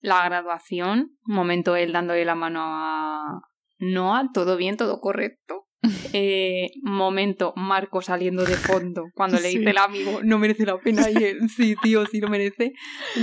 La 0.00 0.24
graduación, 0.24 1.16
momento 1.24 1.74
él 1.76 1.92
dándole 1.92 2.24
la 2.24 2.34
mano 2.34 2.60
a 2.64 3.40
Noah, 3.78 4.30
todo 4.34 4.56
bien, 4.56 4.76
todo 4.76 5.00
correcto. 5.00 5.64
Eh, 6.12 6.70
momento 6.82 7.52
Marco 7.54 8.02
saliendo 8.02 8.44
de 8.44 8.56
fondo 8.56 9.04
cuando 9.14 9.38
le 9.38 9.50
Sí. 9.50 9.58
dice 9.58 9.70
el 9.70 9.78
amigo 9.78 10.20
no 10.24 10.38
merece 10.38 10.66
la 10.66 10.76
pena 10.78 11.08
y 11.08 11.16
él 11.22 11.48
sí 11.48 11.76
tío 11.82 12.04
sí 12.06 12.20
lo 12.20 12.28
merece. 12.28 12.72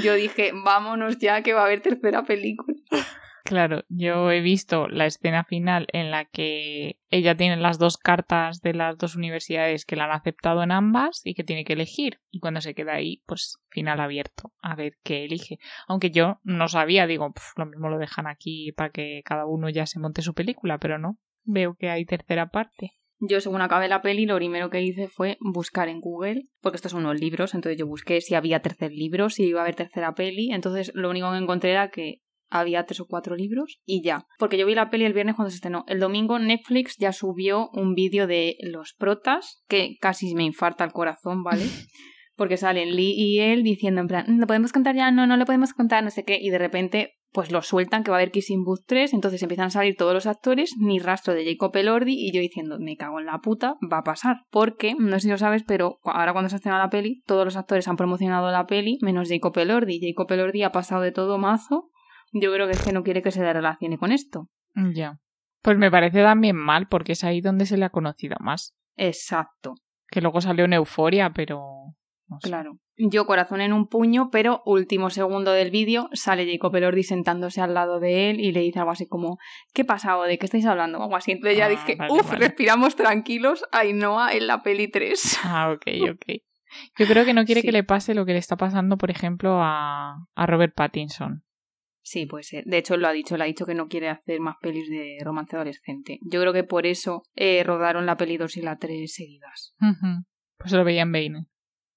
Yo 0.02 0.14
dije 0.14 0.52
vámonos 0.64 1.18
ya 1.18 1.42
que 1.42 1.54
va 1.54 1.62
a 1.64 1.66
haber 1.66 1.82
tercera 1.82 2.24
película 2.24 2.78
Claro, 3.46 3.84
yo 3.90 4.32
he 4.32 4.42
visto 4.42 4.88
la 4.88 5.06
escena 5.06 5.44
final 5.44 5.86
en 5.94 6.10
la 6.10 6.26
que 6.26 6.98
ella 7.12 7.38
tiene 7.38 7.58
las 7.58 7.78
dos 7.78 7.96
cartas 7.96 8.64
de 8.64 8.74
las 8.74 8.98
dos 8.98 9.16
universidades 9.16 9.86
que 9.86 9.96
la 9.96 10.06
han 10.06 10.14
aceptado 10.14 10.64
en 10.64 10.72
ambas 10.72 11.22
y 11.24 11.36
que 11.36 11.44
tiene 11.44 11.64
que 11.64 11.74
elegir. 11.74 12.20
Y 12.32 12.40
cuando 12.40 12.60
se 12.60 12.74
queda 12.74 12.96
ahí, 12.96 13.22
pues 13.28 13.60
final 13.70 14.00
abierto, 14.00 14.52
a 14.64 14.76
ver 14.76 14.98
qué 15.04 15.26
elige. 15.26 15.60
Aunque 15.88 16.10
yo 16.10 16.40
no 16.42 16.68
sabía, 16.68 17.06
digo, 17.06 17.32
"Pf, 17.34 17.54
lo 17.58 17.68
mismo 17.68 17.88
lo 17.90 18.00
dejan 18.00 18.26
aquí 18.26 18.72
para 18.72 18.90
que 18.90 19.22
cada 19.24 19.46
uno 19.46 19.70
ya 19.70 19.86
se 19.86 20.00
monte 20.00 20.24
su 20.24 20.34
película, 20.34 20.80
pero 20.80 20.98
no. 20.98 21.20
Veo 21.44 21.76
que 21.76 21.92
hay 21.92 22.04
tercera 22.04 22.50
parte. 22.50 22.94
Yo, 23.20 23.40
según 23.42 23.62
acabé 23.62 23.88
la 23.88 24.02
peli, 24.02 24.26
lo 24.26 24.38
primero 24.38 24.72
que 24.72 24.82
hice 24.82 25.08
fue 25.08 25.38
buscar 25.40 25.88
en 25.88 26.02
Google, 26.02 26.48
porque 26.62 26.78
estos 26.78 26.94
son 26.94 27.06
unos 27.06 27.20
libros, 27.20 27.54
entonces 27.54 27.78
yo 27.80 27.86
busqué 27.86 28.22
si 28.22 28.34
había 28.34 28.62
tercer 28.62 28.92
libro, 28.92 29.30
si 29.30 29.44
iba 29.44 29.60
a 29.60 29.64
haber 29.64 29.76
tercera 29.76 30.16
peli, 30.16 30.52
entonces 30.52 30.92
lo 30.96 31.12
único 31.12 31.32
que 31.32 31.38
encontré 31.38 31.72
era 31.72 31.92
que 31.92 32.22
había 32.50 32.86
tres 32.86 33.00
o 33.00 33.06
cuatro 33.06 33.36
libros 33.36 33.80
y 33.86 34.04
ya. 34.04 34.26
Porque 34.40 34.58
yo 34.58 34.66
vi 34.66 34.76
la 34.76 34.90
peli 34.90 35.06
el 35.06 35.14
viernes 35.14 35.36
cuando 35.36 35.50
se 35.50 35.56
estrenó. 35.56 35.84
El 35.88 36.00
domingo 36.00 36.40
Netflix 36.40 36.98
ya 36.98 37.12
subió 37.12 37.70
un 37.74 37.94
vídeo 37.94 38.28
de 38.28 38.58
los 38.62 38.94
protas, 38.94 39.64
que 39.68 39.98
casi 40.00 40.34
me 40.36 40.44
infarta 40.44 40.84
el 40.84 40.92
corazón, 40.92 41.44
¿vale? 41.44 41.64
Porque 42.36 42.58
salen 42.58 42.96
Lee 42.96 43.14
y 43.16 43.40
él 43.40 43.64
diciendo 43.64 44.02
en 44.02 44.08
plan, 44.08 44.26
¿lo 44.40 44.46
podemos 44.46 44.74
contar 44.74 44.96
ya? 44.96 45.10
No, 45.10 45.26
no 45.26 45.38
lo 45.38 45.46
podemos 45.46 45.74
contar, 45.74 46.04
no 46.04 46.10
sé 46.10 46.26
qué. 46.26 46.38
Y 46.42 46.50
de 46.50 46.58
repente, 46.58 47.14
pues 47.36 47.52
lo 47.52 47.62
sueltan 47.62 48.04
que 48.04 48.12
va 48.12 48.18
a 48.18 48.20
haber 48.22 48.32
Kissing 48.32 48.64
Booth 48.64 48.86
3, 48.88 49.14
entonces 49.14 49.42
empiezan 49.42 49.68
a 49.68 49.70
salir 49.70 49.98
todos 49.98 50.14
los 50.14 50.26
actores, 50.26 50.74
ni 50.80 51.00
rastro 51.00 51.34
de 51.34 51.46
Jacob 51.46 51.76
Elordi, 51.76 52.14
y 52.14 52.32
yo 52.34 52.40
diciendo, 52.40 52.78
me 52.80 52.96
cago 52.96 53.20
en 53.20 53.26
la 53.26 53.40
puta, 53.40 53.76
va 53.92 54.00
a 54.00 54.04
pasar. 54.04 54.38
Porque, 54.52 54.96
no 54.98 55.12
sé 55.20 55.24
si 55.24 55.30
lo 55.30 55.38
sabes, 55.38 55.64
pero 55.68 56.00
ahora 56.06 56.32
cuando 56.32 56.50
se 56.50 56.56
estrena 56.56 56.80
la 56.80 56.90
peli, 56.90 57.22
todos 57.26 57.44
los 57.44 57.58
actores 57.58 57.90
han 57.90 57.98
promocionado 57.98 58.50
la 58.52 58.66
peli, 58.66 58.98
menos 59.02 59.28
Jacob 59.28 59.58
Elordi. 59.58 60.00
Jacob 60.02 60.32
Elordi 60.32 60.64
ha 60.64 60.72
pasado 60.72 61.02
de 61.02 61.12
todo 61.12 61.38
mazo. 61.38 61.90
Yo 62.38 62.52
creo 62.54 62.68
que 62.68 62.74
es 62.74 62.84
que 62.84 62.92
no 62.92 63.04
quiere 63.04 63.22
que 63.22 63.32
se 63.32 63.42
le 63.42 63.54
relacione 63.54 63.98
con 63.98 64.12
esto. 64.12 64.50
Ya. 64.94 65.20
Pues 65.62 65.78
me 65.78 65.90
parece 65.90 66.22
también 66.22 66.56
mal, 66.58 66.88
porque 66.90 67.14
es 67.14 67.24
ahí 67.24 67.40
donde 67.42 67.66
se 67.66 67.78
le 67.78 67.86
ha 67.86 67.90
conocido 67.90 68.36
más. 68.40 68.76
Exacto. 68.98 69.76
Que 70.10 70.22
luego 70.22 70.42
salió 70.42 70.66
en 70.66 70.74
Euforia, 70.74 71.32
pero. 71.34 71.62
no 72.28 72.40
sé. 72.42 72.50
Claro. 72.50 72.78
Yo 72.98 73.26
corazón 73.26 73.60
en 73.62 73.74
un 73.74 73.88
puño, 73.88 74.30
pero 74.32 74.62
último 74.66 75.10
segundo 75.10 75.52
del 75.52 75.70
vídeo 75.72 76.10
sale 76.14 76.50
Jacob 76.50 76.76
Elordi 76.76 77.04
sentándose 77.04 77.60
al 77.62 77.74
lado 77.74 78.00
de 78.00 78.30
él 78.30 78.40
y 78.40 78.52
le 78.54 78.62
dice 78.62 78.80
algo 78.80 78.92
así 78.92 79.06
como 79.06 79.38
¿Qué 79.74 79.84
pasa 79.84 80.18
o 80.18 80.24
de 80.24 80.38
qué 80.38 80.46
estáis 80.46 80.66
hablando? 80.66 81.00
O 81.00 81.04
algo 81.04 81.16
así. 81.18 81.32
Entonces 81.34 81.58
ya 81.58 81.66
Ah, 81.66 81.70
dije, 81.70 81.96
vale, 81.98 82.14
uff, 82.14 82.28
vale. 82.32 82.48
respiramos 82.48 82.96
tranquilos, 82.96 83.64
Ainhoa 83.72 84.32
en 84.34 84.48
la 84.48 84.62
peli 84.64 84.90
3. 84.90 85.40
Ah, 85.44 85.72
ok, 85.74 85.86
ok. 86.12 86.42
Yo 87.00 87.06
creo 87.08 87.24
que 87.26 87.34
no 87.34 87.46
quiere 87.46 87.62
Sí. 87.62 87.68
que 87.68 87.72
le 87.74 87.84
pase 87.86 88.14
lo 88.14 88.26
que 88.26 88.34
le 88.34 88.40
está 88.40 88.56
pasando, 88.58 88.98
por 88.98 89.10
ejemplo, 89.12 89.60
a, 89.62 90.16
a 90.36 90.46
Robert 90.46 90.74
Pattinson. 90.76 91.44
Sí, 92.06 92.28
puede 92.28 92.44
ser. 92.44 92.64
De 92.66 92.78
hecho, 92.78 92.94
él 92.94 93.02
lo 93.02 93.08
ha 93.08 93.14
dicho. 93.14 93.34
Él 93.34 93.42
ha 93.42 93.46
dicho 93.46 93.66
que 93.66 93.74
no 93.74 93.88
quiere 93.88 94.10
hacer 94.10 94.40
más 94.40 94.58
pelis 94.62 94.88
de 94.90 95.18
romance 95.24 95.56
adolescente. 95.56 96.20
Yo 96.22 96.40
creo 96.40 96.54
que 96.54 96.64
por 96.64 96.86
eso 96.86 97.24
eh, 97.34 97.64
rodaron 97.64 98.06
la 98.06 98.16
peli 98.16 98.38
2 98.38 98.58
y 98.58 98.62
la 98.62 98.78
3 98.78 99.12
seguidas. 99.12 99.74
Ujú. 99.82 100.24
Pues 100.60 100.72
lo 100.72 100.84
veían 100.84 101.12
Bane. 101.12 101.48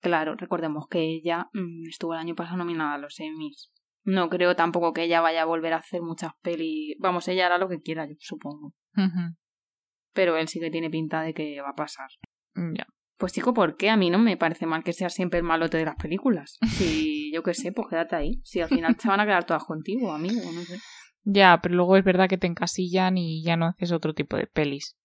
Claro, 0.00 0.34
recordemos 0.34 0.86
que 0.88 1.00
ella 1.00 1.50
mm, 1.52 1.88
estuvo 1.90 2.14
el 2.14 2.20
año 2.20 2.34
pasado 2.34 2.56
nominada 2.56 2.94
a 2.94 2.98
los 2.98 3.20
Emmys. 3.20 3.70
No 4.02 4.30
creo 4.30 4.56
tampoco 4.56 4.94
que 4.94 5.02
ella 5.02 5.20
vaya 5.20 5.42
a 5.42 5.44
volver 5.44 5.74
a 5.74 5.78
hacer 5.78 6.00
muchas 6.00 6.32
pelis. 6.40 6.96
Vamos, 7.00 7.28
ella 7.28 7.44
hará 7.44 7.58
lo 7.58 7.68
que 7.68 7.82
quiera, 7.82 8.06
yo 8.06 8.14
supongo. 8.18 8.72
Pero 10.14 10.38
él 10.38 10.48
sí 10.48 10.58
que 10.58 10.70
tiene 10.70 10.88
pinta 10.88 11.20
de 11.20 11.34
que 11.34 11.60
va 11.60 11.70
a 11.70 11.76
pasar. 11.76 12.08
Ya. 12.54 12.86
Pues 13.18 13.34
chico, 13.34 13.52
¿por 13.52 13.76
qué? 13.76 13.90
A 13.90 13.98
mí 13.98 14.08
no 14.08 14.18
me 14.18 14.38
parece 14.38 14.64
mal 14.64 14.82
que 14.82 14.94
sea 14.94 15.10
siempre 15.10 15.40
el 15.40 15.44
malote 15.44 15.76
de 15.76 15.84
las 15.84 15.96
películas. 15.96 16.56
Yo 17.32 17.42
qué 17.42 17.54
sé, 17.54 17.72
pues 17.72 17.88
quédate 17.88 18.16
ahí. 18.16 18.40
Si 18.44 18.60
al 18.60 18.68
final 18.68 18.96
se 18.98 19.08
van 19.08 19.20
a 19.20 19.26
quedar 19.26 19.44
todas 19.44 19.64
contigo, 19.64 20.12
amigo, 20.12 20.40
no 20.52 20.62
sé. 20.62 20.78
Ya, 21.24 21.60
pero 21.62 21.74
luego 21.74 21.96
es 21.96 22.04
verdad 22.04 22.28
que 22.28 22.38
te 22.38 22.46
encasillan 22.46 23.18
y 23.18 23.42
ya 23.42 23.56
no 23.56 23.66
haces 23.66 23.92
otro 23.92 24.14
tipo 24.14 24.36
de 24.36 24.46
pelis. 24.46 24.96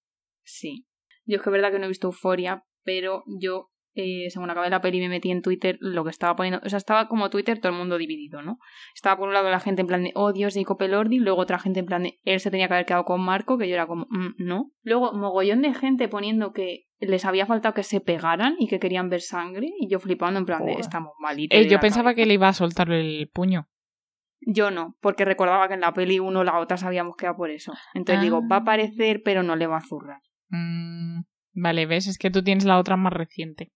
Sí. 0.44 0.86
Yo 1.26 1.38
es 1.38 1.42
que 1.42 1.50
es 1.50 1.52
verdad 1.52 1.72
que 1.72 1.80
no 1.80 1.86
he 1.86 1.90
visto 1.90 2.08
Euforia, 2.08 2.66
pero 2.84 3.24
yo, 3.40 3.72
eh, 3.96 4.30
según 4.30 4.50
acabé 4.50 4.70
la 4.70 4.82
peli, 4.82 5.00
me 5.00 5.10
metí 5.10 5.32
en 5.32 5.42
Twitter 5.42 5.78
lo 5.80 6.04
que 6.04 6.10
estaba 6.10 6.36
poniendo. 6.36 6.60
O 6.66 6.70
sea, 6.70 6.78
estaba 6.78 7.08
como 7.08 7.30
Twitter 7.30 7.60
todo 7.60 7.72
el 7.72 7.78
mundo 7.78 7.98
dividido, 7.98 8.42
¿no? 8.42 8.58
Estaba 8.96 9.18
por 9.18 9.28
un 9.28 9.34
lado 9.34 9.50
la 9.50 9.60
gente 9.60 9.82
en 9.82 9.88
plan 9.88 10.04
de, 10.04 10.12
oh 10.16 10.34
Dios, 10.34 10.54
Jacob 10.56 10.82
Elordi, 10.82 11.20
luego 11.20 11.42
otra 11.42 11.60
gente 11.60 11.80
en 11.82 11.86
plan 11.86 12.04
de, 12.04 12.20
él 12.24 12.40
se 12.40 12.50
tenía 12.52 12.68
que 12.68 12.74
haber 12.74 12.86
quedado 12.86 13.06
con 13.06 13.22
Marco, 13.22 13.58
que 13.58 13.68
yo 13.68 13.76
era 13.76 13.88
como, 13.88 14.08
"Mm, 14.10 14.34
no. 14.38 14.72
Luego, 14.84 15.14
mogollón 15.14 15.62
de 15.62 15.74
gente 15.74 16.08
poniendo 16.08 16.54
que 16.54 16.86
les 17.00 17.26
había 17.26 17.46
faltado 17.46 17.74
que 17.74 17.84
se 17.84 18.00
pegaran 18.02 18.56
y 18.60 18.68
que 18.68 18.80
querían 18.80 19.10
ver 19.10 19.22
sangre, 19.22 19.70
y 19.80 19.90
yo 19.90 20.00
flipando 20.00 20.40
en 20.40 20.46
plan 20.46 20.66
de, 20.66 20.74
estamos 20.74 21.12
malitos. 21.20 21.60
Eh, 21.60 21.68
yo 21.68 21.80
pensaba 21.80 22.06
cabeza". 22.12 22.16
que 22.16 22.26
le 22.26 22.34
iba 22.36 22.48
a 22.48 22.54
soltar 22.54 22.92
el 22.92 23.30
puño. 23.34 23.68
Yo 24.46 24.72
no, 24.72 24.98
porque 25.02 25.24
recordaba 25.24 25.68
que 25.70 25.74
en 25.76 25.80
la 25.82 25.94
peli 25.94 26.20
uno 26.20 26.42
o 26.42 26.44
la 26.44 26.60
otra 26.60 26.76
se 26.78 26.86
habíamos 26.86 27.16
quedado 27.16 27.38
por 27.38 27.50
eso. 27.50 27.74
Entonces 27.94 28.22
digo, 28.24 28.42
va 28.50 28.58
a 28.58 28.60
Ah. 28.60 28.62
aparecer, 28.64 29.22
pero 29.24 29.42
no 29.44 29.56
le 29.56 29.68
va 29.68 29.78
a 29.78 29.82
zurrar. 29.82 30.20
Mm, 30.50 31.22
vale, 31.54 31.86
ves, 31.86 32.08
es 32.08 32.18
que 32.18 32.30
tú 32.30 32.44
tienes 32.44 32.66
la 32.66 32.78
otra 32.78 32.98
más 32.98 33.14
reciente. 33.14 33.72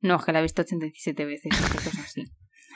No, 0.00 0.16
es 0.16 0.24
que 0.24 0.32
la 0.32 0.38
he 0.38 0.42
visto 0.42 0.62
87 0.62 1.24
veces, 1.24 1.52
es 1.52 1.98
así. 1.98 2.24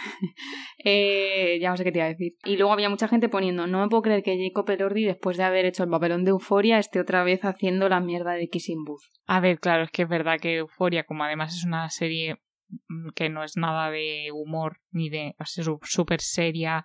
eh, 0.84 1.58
ya 1.60 1.70
no 1.70 1.76
sé 1.76 1.84
qué 1.84 1.92
te 1.92 1.98
iba 1.98 2.06
a 2.06 2.10
decir. 2.10 2.32
Y 2.44 2.56
luego 2.56 2.72
había 2.72 2.88
mucha 2.88 3.08
gente 3.08 3.28
poniendo, 3.28 3.66
no 3.66 3.80
me 3.80 3.88
puedo 3.88 4.02
creer 4.02 4.22
que 4.22 4.38
Jacob 4.38 4.68
Elordi, 4.70 5.04
después 5.04 5.36
de 5.36 5.44
haber 5.44 5.64
hecho 5.64 5.84
el 5.84 5.90
papelón 5.90 6.24
de 6.24 6.30
Euforia, 6.30 6.78
esté 6.78 7.00
otra 7.00 7.24
vez 7.24 7.44
haciendo 7.44 7.88
la 7.88 8.00
mierda 8.00 8.32
de 8.32 8.48
Kissing 8.48 8.84
Booth. 8.84 9.02
A 9.26 9.40
ver, 9.40 9.60
claro, 9.60 9.84
es 9.84 9.90
que 9.90 10.02
es 10.02 10.08
verdad 10.08 10.38
que 10.40 10.56
Euforia, 10.56 11.04
como 11.04 11.24
además 11.24 11.54
es 11.54 11.64
una 11.64 11.88
serie 11.90 12.36
mm, 12.88 13.10
que 13.14 13.28
no 13.28 13.44
es 13.44 13.56
nada 13.56 13.90
de 13.90 14.30
humor 14.32 14.78
ni 14.90 15.08
de 15.08 15.34
o 15.38 15.44
sea, 15.44 15.64
súper 15.82 16.20
seria, 16.20 16.84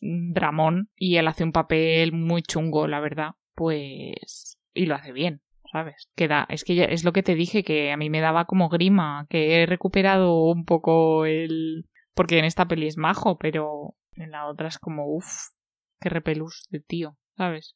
dramón, 0.00 0.90
y 0.96 1.16
él 1.16 1.28
hace 1.28 1.44
un 1.44 1.52
papel 1.52 2.12
muy 2.12 2.42
chungo, 2.42 2.86
la 2.86 3.00
verdad, 3.00 3.32
pues... 3.54 4.58
y 4.74 4.86
lo 4.86 4.94
hace 4.94 5.12
bien, 5.12 5.42
¿sabes? 5.72 6.08
Queda, 6.16 6.46
es 6.48 6.64
que 6.64 6.74
ya, 6.74 6.84
es 6.84 7.04
lo 7.04 7.12
que 7.12 7.22
te 7.22 7.34
dije, 7.34 7.62
que 7.62 7.92
a 7.92 7.96
mí 7.96 8.10
me 8.10 8.20
daba 8.20 8.44
como 8.46 8.68
grima, 8.68 9.26
que 9.30 9.62
he 9.62 9.66
recuperado 9.66 10.42
un 10.44 10.64
poco 10.64 11.26
el... 11.26 11.84
porque 12.14 12.38
en 12.38 12.44
esta 12.44 12.66
peli 12.66 12.86
es 12.86 12.96
majo, 12.96 13.38
pero 13.38 13.94
en 14.12 14.30
la 14.30 14.46
otra 14.46 14.68
es 14.68 14.78
como, 14.78 15.06
uff, 15.06 15.26
qué 16.00 16.08
repelús 16.08 16.66
de 16.70 16.80
tío, 16.80 17.16
¿sabes? 17.36 17.74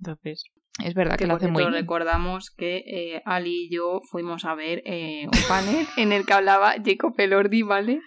Entonces, 0.00 0.44
es 0.84 0.94
verdad 0.94 1.16
que, 1.16 1.24
Que 1.24 1.28
lo 1.28 1.34
hace 1.36 1.48
muy 1.48 1.62
bien. 1.62 1.72
recordamos 1.74 2.50
que 2.50 2.84
eh, 2.86 3.22
Ali 3.24 3.66
y 3.66 3.74
yo 3.74 4.00
fuimos 4.10 4.44
a 4.44 4.54
ver 4.54 4.82
eh, 4.84 5.26
un 5.26 5.48
panel 5.48 5.86
en 5.96 6.12
el 6.12 6.24
que 6.26 6.32
hablaba 6.34 6.74
Jacob 6.84 7.14
Elordi, 7.18 7.62
¿vale? 7.62 8.00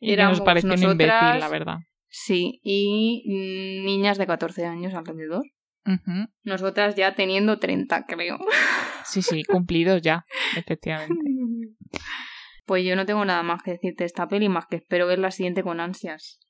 Y 0.00 0.08
que 0.08 0.12
éramos 0.14 0.38
nos 0.38 0.44
pareció 0.44 0.70
un 0.70 0.80
nosotras- 0.80 1.22
imbécil, 1.22 1.40
la 1.40 1.48
verdad. 1.48 1.76
Sí, 2.08 2.60
y 2.62 3.24
mm, 3.26 3.84
niñas 3.86 4.16
de 4.18 4.26
14 4.26 4.64
años 4.64 4.94
alrededor. 4.94 5.42
Nosotras 6.42 6.96
ya 6.96 7.14
teniendo 7.14 7.58
30, 7.58 8.06
creo. 8.06 8.38
Sí, 9.04 9.22
sí, 9.22 9.44
cumplidos 9.44 10.02
ya, 10.02 10.24
efectivamente. 10.56 11.14
Pues 12.66 12.84
yo 12.84 12.96
no 12.96 13.06
tengo 13.06 13.24
nada 13.24 13.44
más 13.44 13.62
que 13.62 13.70
decirte 13.70 14.02
de 14.02 14.06
esta 14.06 14.26
peli, 14.26 14.48
más 14.48 14.66
que 14.66 14.74
espero 14.74 15.06
ver 15.06 15.20
la 15.20 15.30
siguiente 15.30 15.62
con 15.62 15.78
ansias. 15.78 16.40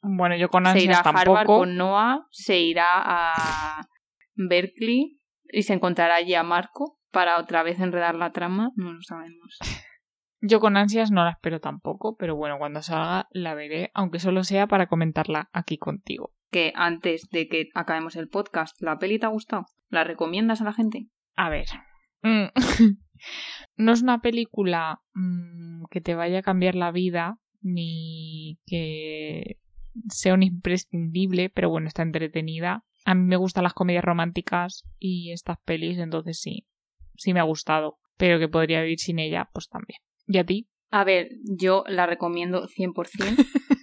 Bueno, 0.00 0.36
yo 0.36 0.48
con 0.48 0.64
se 0.64 0.80
irá 0.80 0.98
ansias 0.98 1.04
a 1.04 1.20
Harvard 1.20 1.46
con 1.46 1.76
Noah, 1.76 2.28
se 2.30 2.60
irá 2.60 2.86
a 2.94 3.88
Berkeley 4.36 5.18
y 5.52 5.62
se 5.62 5.74
encontrará 5.74 6.14
allí 6.14 6.34
a 6.34 6.44
Marco 6.44 7.00
para 7.10 7.38
otra 7.38 7.64
vez 7.64 7.80
enredar 7.80 8.14
la 8.14 8.30
trama. 8.30 8.70
No 8.76 8.92
lo 8.92 9.02
sabemos. 9.02 9.58
Yo 10.42 10.58
con 10.58 10.78
ansias 10.78 11.10
no 11.10 11.22
la 11.22 11.32
espero 11.32 11.60
tampoco, 11.60 12.16
pero 12.16 12.34
bueno, 12.34 12.56
cuando 12.58 12.80
salga 12.80 13.28
la 13.30 13.54
veré, 13.54 13.90
aunque 13.92 14.20
solo 14.20 14.42
sea 14.42 14.66
para 14.66 14.86
comentarla 14.86 15.50
aquí 15.52 15.76
contigo. 15.76 16.32
Que 16.50 16.72
antes 16.74 17.28
de 17.30 17.48
que 17.48 17.68
acabemos 17.74 18.16
el 18.16 18.28
podcast, 18.28 18.80
¿la 18.80 18.98
peli 18.98 19.18
te 19.18 19.26
ha 19.26 19.30
gustado? 19.30 19.66
¿La 19.88 20.04
recomiendas 20.04 20.60
a 20.60 20.64
la 20.64 20.72
gente? 20.72 21.06
A 21.36 21.48
ver. 21.48 21.66
mm, 22.22 22.46
no 23.76 23.92
es 23.92 24.02
una 24.02 24.20
película 24.20 25.00
mm, 25.14 25.84
que 25.90 26.00
te 26.00 26.14
vaya 26.14 26.40
a 26.40 26.42
cambiar 26.42 26.74
la 26.74 26.90
vida, 26.90 27.38
ni 27.60 28.58
que 28.66 29.58
sea 30.08 30.34
un 30.34 30.42
imprescindible, 30.42 31.50
pero 31.50 31.70
bueno, 31.70 31.88
está 31.88 32.02
entretenida. 32.02 32.84
A 33.04 33.14
mí 33.14 33.24
me 33.24 33.36
gustan 33.36 33.64
las 33.64 33.74
comedias 33.74 34.04
románticas 34.04 34.84
y 34.98 35.32
estas 35.32 35.58
pelis, 35.64 35.98
entonces 35.98 36.40
sí, 36.40 36.66
sí 37.16 37.32
me 37.32 37.40
ha 37.40 37.44
gustado. 37.44 37.98
Pero 38.16 38.38
que 38.38 38.48
podría 38.48 38.82
vivir 38.82 38.98
sin 38.98 39.18
ella, 39.18 39.48
pues 39.52 39.68
también. 39.68 40.00
¿Y 40.26 40.38
a 40.38 40.44
ti? 40.44 40.68
A 40.90 41.04
ver, 41.04 41.30
yo 41.44 41.84
la 41.86 42.06
recomiendo 42.06 42.66
100%. 42.68 43.46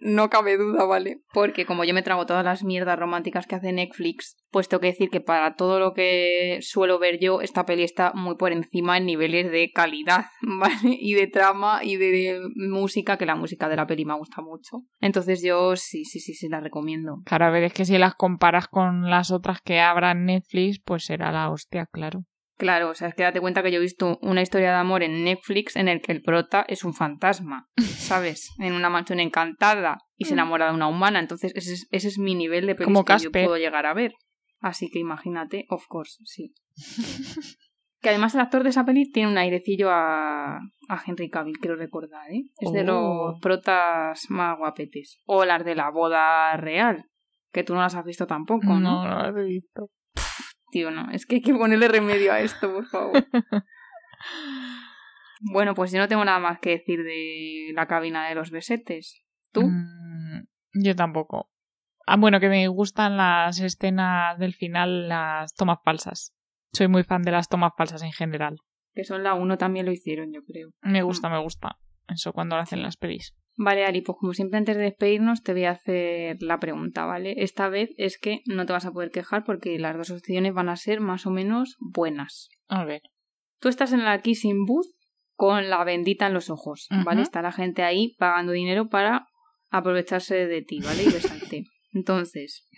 no 0.00 0.30
cabe 0.30 0.56
duda, 0.56 0.84
¿vale? 0.84 1.22
Porque 1.32 1.66
como 1.66 1.84
yo 1.84 1.94
me 1.94 2.02
trago 2.02 2.26
todas 2.26 2.44
las 2.44 2.64
mierdas 2.64 2.98
románticas 2.98 3.46
que 3.46 3.54
hace 3.54 3.72
Netflix, 3.72 4.36
pues 4.50 4.68
tengo 4.68 4.80
que 4.80 4.88
decir 4.88 5.10
que 5.10 5.20
para 5.20 5.54
todo 5.54 5.78
lo 5.78 5.92
que 5.92 6.58
suelo 6.62 6.98
ver 6.98 7.18
yo, 7.20 7.40
esta 7.40 7.66
peli 7.66 7.82
está 7.82 8.12
muy 8.14 8.36
por 8.36 8.52
encima 8.52 8.96
en 8.96 9.06
niveles 9.06 9.50
de 9.50 9.70
calidad, 9.72 10.26
¿vale? 10.42 10.96
Y 10.98 11.14
de 11.14 11.26
trama 11.26 11.80
y 11.82 11.96
de 11.96 12.40
música, 12.56 13.16
que 13.16 13.26
la 13.26 13.36
música 13.36 13.68
de 13.68 13.76
la 13.76 13.86
peli 13.86 14.04
me 14.04 14.16
gusta 14.16 14.42
mucho. 14.42 14.82
Entonces 15.00 15.42
yo 15.42 15.76
sí, 15.76 16.04
sí, 16.04 16.20
sí, 16.20 16.34
sí 16.34 16.48
la 16.48 16.60
recomiendo. 16.60 17.22
Claro, 17.24 17.46
a 17.46 17.50
ver, 17.50 17.64
es 17.64 17.72
que 17.72 17.84
si 17.84 17.98
las 17.98 18.14
comparas 18.14 18.68
con 18.68 19.10
las 19.10 19.30
otras 19.30 19.60
que 19.60 19.80
habrá 19.80 20.12
en 20.12 20.26
Netflix, 20.26 20.80
pues 20.84 21.04
será 21.04 21.32
la 21.32 21.50
hostia, 21.50 21.86
claro. 21.90 22.24
Claro, 22.58 22.90
o 22.90 22.94
sea, 22.94 23.08
es 23.08 23.14
que 23.14 23.22
date 23.22 23.40
cuenta 23.40 23.62
que 23.62 23.70
yo 23.70 23.78
he 23.78 23.80
visto 23.80 24.18
una 24.20 24.42
historia 24.42 24.70
de 24.70 24.76
amor 24.76 25.04
en 25.04 25.22
Netflix 25.24 25.76
en 25.76 25.86
el 25.86 26.00
que 26.00 26.10
el 26.10 26.22
prota 26.22 26.64
es 26.68 26.84
un 26.84 26.92
fantasma, 26.92 27.68
¿sabes? 27.78 28.50
En 28.58 28.72
una 28.74 28.90
mansión 28.90 29.20
encantada 29.20 29.98
y 30.16 30.24
se 30.24 30.32
enamora 30.34 30.66
de 30.68 30.74
una 30.74 30.88
humana. 30.88 31.20
Entonces, 31.20 31.52
ese 31.54 31.74
es, 31.74 31.86
ese 31.92 32.08
es 32.08 32.18
mi 32.18 32.34
nivel 32.34 32.66
de 32.66 32.74
Como 32.74 33.04
que 33.04 33.16
yo 33.18 33.30
puedo 33.30 33.56
llegar 33.56 33.86
a 33.86 33.94
ver. 33.94 34.12
Así 34.60 34.90
que 34.90 34.98
imagínate, 34.98 35.66
of 35.70 35.84
course, 35.86 36.16
sí. 36.24 36.52
que 38.00 38.08
además 38.08 38.34
el 38.34 38.40
actor 38.40 38.64
de 38.64 38.70
esa 38.70 38.84
peli 38.84 39.08
tiene 39.10 39.30
un 39.30 39.38
airecillo 39.38 39.90
a, 39.90 40.56
a 40.56 41.02
Henry 41.06 41.30
Cavill, 41.30 41.58
quiero 41.60 41.76
recordar, 41.76 42.28
¿eh? 42.32 42.42
Es 42.58 42.72
de 42.72 42.82
Oh. 42.90 43.30
los 43.30 43.40
protas 43.40 44.26
más 44.30 44.58
guapetes. 44.58 45.20
O 45.26 45.44
las 45.44 45.64
de 45.64 45.76
la 45.76 45.90
boda 45.90 46.56
real, 46.56 47.04
que 47.52 47.62
tú 47.62 47.74
no 47.74 47.80
las 47.82 47.94
has 47.94 48.04
visto 48.04 48.26
tampoco, 48.26 48.66
¿no? 48.66 48.80
no, 48.80 49.04
no 49.08 49.22
las 49.22 49.36
he 49.36 49.44
visto. 49.44 49.90
Tío, 50.70 50.90
no, 50.90 51.10
es 51.10 51.26
que 51.26 51.36
hay 51.36 51.42
que 51.42 51.54
ponerle 51.54 51.88
remedio 51.88 52.32
a 52.32 52.40
esto, 52.40 52.72
por 52.72 52.86
favor. 52.86 53.26
bueno, 55.40 55.74
pues 55.74 55.92
yo 55.92 55.98
no 55.98 56.08
tengo 56.08 56.24
nada 56.24 56.38
más 56.38 56.58
que 56.60 56.70
decir 56.70 57.02
de 57.02 57.72
la 57.74 57.86
cabina 57.86 58.28
de 58.28 58.34
los 58.34 58.50
besetes. 58.50 59.22
¿Tú? 59.52 59.62
Mm, 59.62 60.46
yo 60.74 60.94
tampoco. 60.94 61.50
Ah, 62.06 62.16
bueno, 62.16 62.40
que 62.40 62.48
me 62.48 62.68
gustan 62.68 63.16
las 63.16 63.60
escenas 63.60 64.38
del 64.38 64.54
final, 64.54 65.08
las 65.08 65.54
tomas 65.54 65.78
falsas. 65.84 66.34
Soy 66.72 66.88
muy 66.88 67.02
fan 67.02 67.22
de 67.22 67.32
las 67.32 67.48
tomas 67.48 67.72
falsas 67.76 68.02
en 68.02 68.12
general. 68.12 68.58
Que 68.94 69.04
son 69.04 69.22
la 69.22 69.34
1 69.34 69.58
también 69.58 69.86
lo 69.86 69.92
hicieron, 69.92 70.32
yo 70.32 70.42
creo. 70.44 70.70
Me 70.82 71.02
gusta, 71.02 71.28
me 71.28 71.38
gusta. 71.38 71.78
Eso 72.08 72.32
cuando 72.32 72.56
lo 72.56 72.62
hacen 72.62 72.82
las 72.82 72.96
pelis. 72.96 73.34
Vale, 73.60 73.84
Ali, 73.84 74.02
pues 74.02 74.16
como 74.20 74.34
siempre 74.34 74.56
antes 74.56 74.76
de 74.76 74.84
despedirnos 74.84 75.42
te 75.42 75.52
voy 75.52 75.64
a 75.64 75.72
hacer 75.72 76.36
la 76.40 76.60
pregunta, 76.60 77.06
¿vale? 77.06 77.34
Esta 77.38 77.68
vez 77.68 77.90
es 77.96 78.16
que 78.16 78.40
no 78.46 78.64
te 78.66 78.72
vas 78.72 78.86
a 78.86 78.92
poder 78.92 79.10
quejar 79.10 79.42
porque 79.42 79.80
las 79.80 79.96
dos 79.96 80.12
opciones 80.12 80.54
van 80.54 80.68
a 80.68 80.76
ser 80.76 81.00
más 81.00 81.26
o 81.26 81.30
menos 81.30 81.76
buenas. 81.80 82.50
A 82.68 82.84
ver. 82.84 83.02
Tú 83.60 83.68
estás 83.68 83.92
en 83.92 84.04
la 84.04 84.22
Kissing 84.22 84.64
Booth 84.64 84.86
con 85.34 85.70
la 85.70 85.82
bendita 85.82 86.28
en 86.28 86.34
los 86.34 86.50
ojos, 86.50 86.86
¿vale? 87.04 87.22
Está 87.22 87.42
la 87.42 87.50
gente 87.50 87.82
ahí 87.82 88.14
pagando 88.16 88.52
dinero 88.52 88.88
para 88.88 89.26
aprovecharse 89.70 90.46
de 90.46 90.62
ti, 90.62 90.78
¿vale? 90.78 91.02
Y 91.02 91.10
besarte. 91.10 91.64
Entonces, 91.92 92.68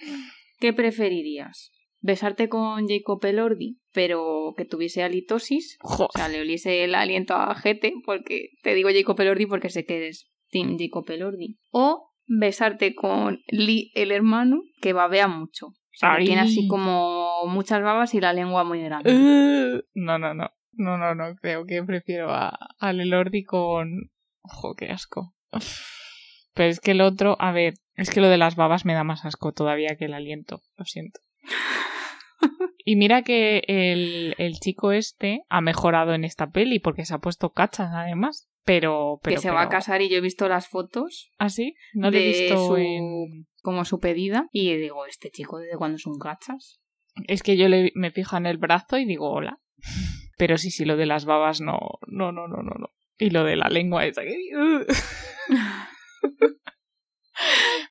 ¿qué 0.61 0.73
preferirías? 0.73 1.73
¿Besarte 2.01 2.49
con 2.49 2.89
Jacob 2.89 3.23
Elordi, 3.23 3.79
pero 3.93 4.55
que 4.57 4.65
tuviese 4.65 5.03
halitosis? 5.03 5.77
O 5.83 6.09
sea, 6.15 6.29
le 6.29 6.41
oliese 6.41 6.85
el 6.85 6.95
aliento 6.95 7.35
a 7.35 7.55
Jete, 7.55 7.93
porque 8.07 8.49
te 8.63 8.75
digo 8.75 8.89
Jacob 8.91 9.21
Elordi 9.21 9.45
porque 9.45 9.69
sé 9.69 9.85
que 9.85 9.99
eres 9.99 10.30
Team 10.51 10.77
Jacob 10.79 11.09
Elordi. 11.11 11.59
O 11.71 12.13
besarte 12.27 12.95
con 12.95 13.41
Lee, 13.49 13.91
el 13.95 14.13
hermano, 14.13 14.63
que 14.81 14.93
babea 14.93 15.29
mucho. 15.29 15.67
O 15.67 15.75
sea, 15.93 16.11
que 16.11 16.21
Ay. 16.21 16.27
tiene 16.27 16.43
así 16.43 16.69
como 16.69 17.47
muchas 17.47 17.83
babas 17.83 18.15
y 18.15 18.21
la 18.21 18.33
lengua 18.33 18.65
muy 18.65 18.83
grande. 18.83 19.13
Uh, 19.13 19.81
no, 19.95 20.19
no, 20.19 20.35
no. 20.35 20.51
No, 20.73 20.97
no, 20.97 21.15
no. 21.15 21.35
Creo 21.37 21.67
que 21.67 21.83
prefiero 21.83 22.33
a, 22.33 22.57
al 22.79 23.01
Elordi 23.01 23.45
con. 23.45 24.11
Ojo, 24.43 24.75
qué 24.75 24.91
asco. 24.91 25.35
Pero 26.55 26.69
es 26.69 26.81
que 26.81 26.93
el 26.93 27.01
otro, 27.01 27.37
a 27.39 27.53
ver, 27.53 27.75
es 27.95 28.11
que 28.11 28.21
lo 28.21 28.29
de 28.29 28.39
las 28.39 28.57
babas 28.57 28.85
me 28.85 28.95
da 28.95 29.05
más 29.05 29.25
asco 29.25 29.53
todavía 29.53 29.97
que 29.97 30.07
el 30.07 30.15
aliento. 30.15 30.63
Lo 30.77 30.85
siento. 30.85 31.21
Y 32.85 32.97
mira 32.97 33.23
que 33.23 33.63
el, 33.69 34.35
el 34.39 34.55
chico 34.59 34.93
este 34.93 35.43
ha 35.49 35.61
mejorado 35.61 36.15
en 36.15 36.25
esta 36.25 36.51
peli 36.51 36.79
porque 36.79 37.05
se 37.05 37.15
ha 37.15 37.19
puesto 37.19 37.53
cachas 37.53 37.91
además. 37.93 38.50
Pero, 38.65 39.19
pero 39.23 39.37
que 39.37 39.41
se 39.43 39.51
va 39.51 39.63
a 39.63 39.69
casar 39.69 40.03
y 40.03 40.09
yo 40.11 40.19
he 40.19 40.21
visto 40.21 40.49
las 40.49 40.69
fotos 40.69 41.31
¿Ah, 41.39 41.49
sí? 41.49 41.75
No 41.95 42.11
lo 42.11 42.19
he 42.19 42.23
visto 42.27 42.57
su- 42.69 42.77
en... 42.77 43.47
como 43.63 43.85
su 43.85 43.99
pedida 43.99 44.49
y 44.53 44.75
digo, 44.77 45.07
este 45.07 45.31
chico 45.31 45.59
desde 45.59 45.77
cuándo 45.79 45.99
son 45.99 46.19
gachas. 46.19 46.81
Es 47.27 47.43
que 47.43 47.57
yo 47.57 47.69
le, 47.69 47.91
me 47.95 48.11
fijo 48.11 48.37
en 48.37 48.47
el 48.47 48.59
brazo 48.59 48.99
y 48.99 49.05
digo 49.07 49.31
hola. 49.31 49.59
Pero 50.39 50.57
sí, 50.59 50.71
sí, 50.71 50.85
lo 50.85 50.97
de 50.97 51.07
las 51.07 51.25
babas 51.25 51.61
no, 51.61 51.79
no, 52.07 52.33
no, 52.33 52.49
no, 52.49 52.63
no, 52.63 52.75
no. 52.79 52.89
Y 53.19 53.31
lo 53.31 53.45
de 53.45 53.57
la 53.57 53.69
lengua 53.69 54.07
esa 54.07 54.23
que... 54.23 54.37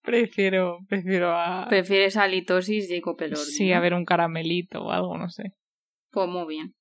prefiero, 0.04 0.80
prefiero 0.88 1.32
a... 1.36 1.68
Prefieres 1.70 2.18
halitosis 2.18 2.88
Jacob 2.90 3.22
Elordi. 3.22 3.44
Sí, 3.52 3.70
¿no? 3.70 3.76
a 3.76 3.80
ver 3.80 3.94
un 3.94 4.06
caramelito 4.06 4.84
o 4.86 4.92
algo, 4.92 5.18
no 5.18 5.30
sé. 5.30 5.54
Pues 6.12 6.28
muy 6.28 6.48
bien. 6.48 6.74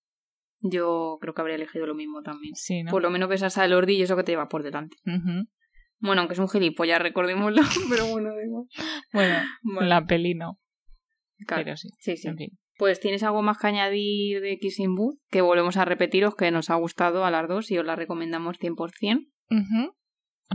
Yo 0.60 1.18
creo 1.20 1.34
que 1.34 1.40
habría 1.40 1.56
elegido 1.56 1.86
lo 1.86 1.94
mismo 1.94 2.22
también. 2.22 2.54
Sí, 2.54 2.82
¿no? 2.82 2.90
Por 2.90 3.02
lo 3.02 3.10
menos 3.10 3.28
besas 3.28 3.58
a 3.58 3.64
Elordi 3.64 3.94
y 3.96 4.02
eso 4.02 4.16
que 4.16 4.24
te 4.24 4.32
lleva 4.32 4.48
por 4.48 4.62
delante. 4.62 4.96
Bueno, 6.00 6.20
aunque 6.20 6.34
es 6.34 6.38
un 6.40 6.48
gilipollas, 6.48 7.00
recordémoslo, 7.02 7.60
pero 7.90 8.06
bueno, 8.06 8.30
da 8.34 8.42
igual. 8.44 8.64
Bueno, 9.12 9.80
la 9.80 10.04
peli 10.06 10.34
no, 10.34 10.58
Claro. 11.46 11.62
pero 11.64 11.76
sí. 11.76 11.90
Sí, 11.98 12.16
sí. 12.16 12.28
En 12.28 12.36
fin. 12.36 12.50
Pues 12.76 13.00
tienes 13.00 13.24
algo 13.24 13.42
más 13.42 13.58
que 13.58 13.66
añadir 13.66 14.40
de 14.40 14.56
Kissing 14.58 14.94
Booth, 14.94 15.18
que 15.30 15.40
volvemos 15.40 15.76
a 15.76 15.84
repetiros 15.84 16.36
que 16.36 16.50
nos 16.52 16.70
ha 16.70 16.76
gustado 16.76 17.24
a 17.24 17.30
las 17.32 17.48
dos 17.48 17.70
y 17.72 17.78
os 17.78 17.84
la 17.84 17.96
recomendamos 17.96 18.56
100%. 18.60 19.26
Ujú. 19.50 19.94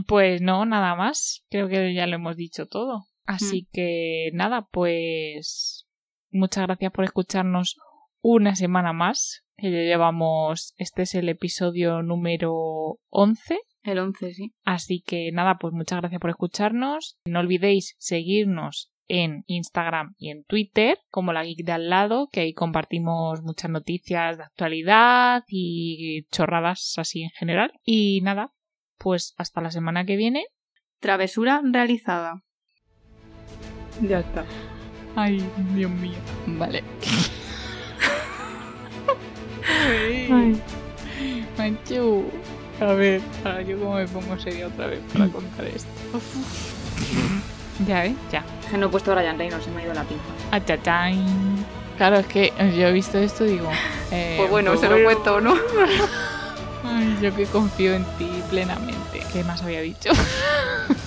Pues 0.06 0.40
no, 0.40 0.64
nada 0.64 0.94
más. 0.96 1.44
Creo 1.50 1.68
que 1.68 1.92
ya 1.94 2.06
lo 2.06 2.16
hemos 2.16 2.36
dicho 2.36 2.66
todo. 2.66 3.04
Así 3.26 3.68
que 3.72 4.30
nada, 4.32 4.66
pues 4.70 5.86
muchas 6.30 6.64
gracias 6.66 6.92
por 6.92 7.04
escucharnos 7.04 7.76
una 8.22 8.54
semana 8.56 8.92
más. 8.94 9.43
Que 9.56 9.70
ya 9.70 9.78
llevamos, 9.78 10.74
este 10.76 11.02
es 11.02 11.14
el 11.14 11.28
episodio 11.28 12.02
número 12.02 12.98
11. 13.10 13.58
El 13.82 13.98
11, 13.98 14.34
sí. 14.34 14.52
Así 14.64 15.02
que 15.06 15.30
nada, 15.32 15.58
pues 15.58 15.72
muchas 15.72 16.00
gracias 16.00 16.20
por 16.20 16.30
escucharnos. 16.30 17.18
No 17.24 17.40
olvidéis 17.40 17.94
seguirnos 17.98 18.90
en 19.08 19.44
Instagram 19.46 20.14
y 20.16 20.30
en 20.30 20.44
Twitter 20.44 20.98
como 21.10 21.32
la 21.32 21.44
Geek 21.44 21.64
de 21.64 21.72
al 21.72 21.90
lado, 21.90 22.28
que 22.32 22.40
ahí 22.40 22.54
compartimos 22.54 23.42
muchas 23.42 23.70
noticias 23.70 24.38
de 24.38 24.44
actualidad 24.44 25.44
y 25.46 26.24
chorradas 26.30 26.94
así 26.96 27.22
en 27.22 27.30
general. 27.30 27.72
Y 27.84 28.20
nada, 28.22 28.52
pues 28.98 29.34
hasta 29.36 29.60
la 29.60 29.70
semana 29.70 30.04
que 30.04 30.16
viene. 30.16 30.46
Travesura 31.00 31.60
realizada. 31.62 32.42
Ya 34.02 34.20
está. 34.20 34.44
Ay, 35.14 35.38
Dios 35.74 35.90
mío. 35.90 36.18
Vale. 36.46 36.82
Ay. 39.84 40.60
Manchu. 41.58 42.24
A 42.80 42.86
ver, 42.92 43.20
ahora 43.44 43.62
yo 43.62 43.78
como 43.78 43.94
me 43.94 44.06
pongo 44.08 44.38
seria 44.38 44.66
otra 44.66 44.88
vez 44.88 45.00
para 45.12 45.28
contar 45.28 45.64
esto. 45.66 45.88
ya, 47.86 48.06
¿eh? 48.06 48.14
Ya. 48.32 48.44
Que 48.70 48.76
no 48.78 48.86
he 48.86 48.88
puesto 48.88 49.12
a 49.12 49.14
Ryan 49.16 49.38
Reynolds, 49.38 49.64
se 49.64 49.70
me 49.70 49.82
ha 49.82 49.84
ido 49.84 49.94
la 49.94 50.02
pinza. 50.04 50.24
Achachán. 50.50 51.64
Claro, 51.96 52.16
es 52.16 52.26
que 52.26 52.52
yo 52.58 52.88
he 52.88 52.92
visto 52.92 53.18
esto 53.18 53.44
y 53.46 53.50
digo. 53.50 53.70
eh, 54.10 54.34
Pues 54.38 54.50
bueno, 54.50 54.72
pues 54.72 54.80
se 54.80 54.86
lo 54.88 54.94
bueno. 55.02 55.04
cuento, 55.22 55.40
¿no? 55.40 55.54
Ay, 56.84 57.16
yo 57.22 57.34
que 57.34 57.46
confío 57.46 57.94
en 57.94 58.04
ti 58.18 58.28
plenamente. 58.50 59.22
¿Qué 59.32 59.44
más 59.44 59.62
había 59.62 59.80
dicho? 59.80 60.10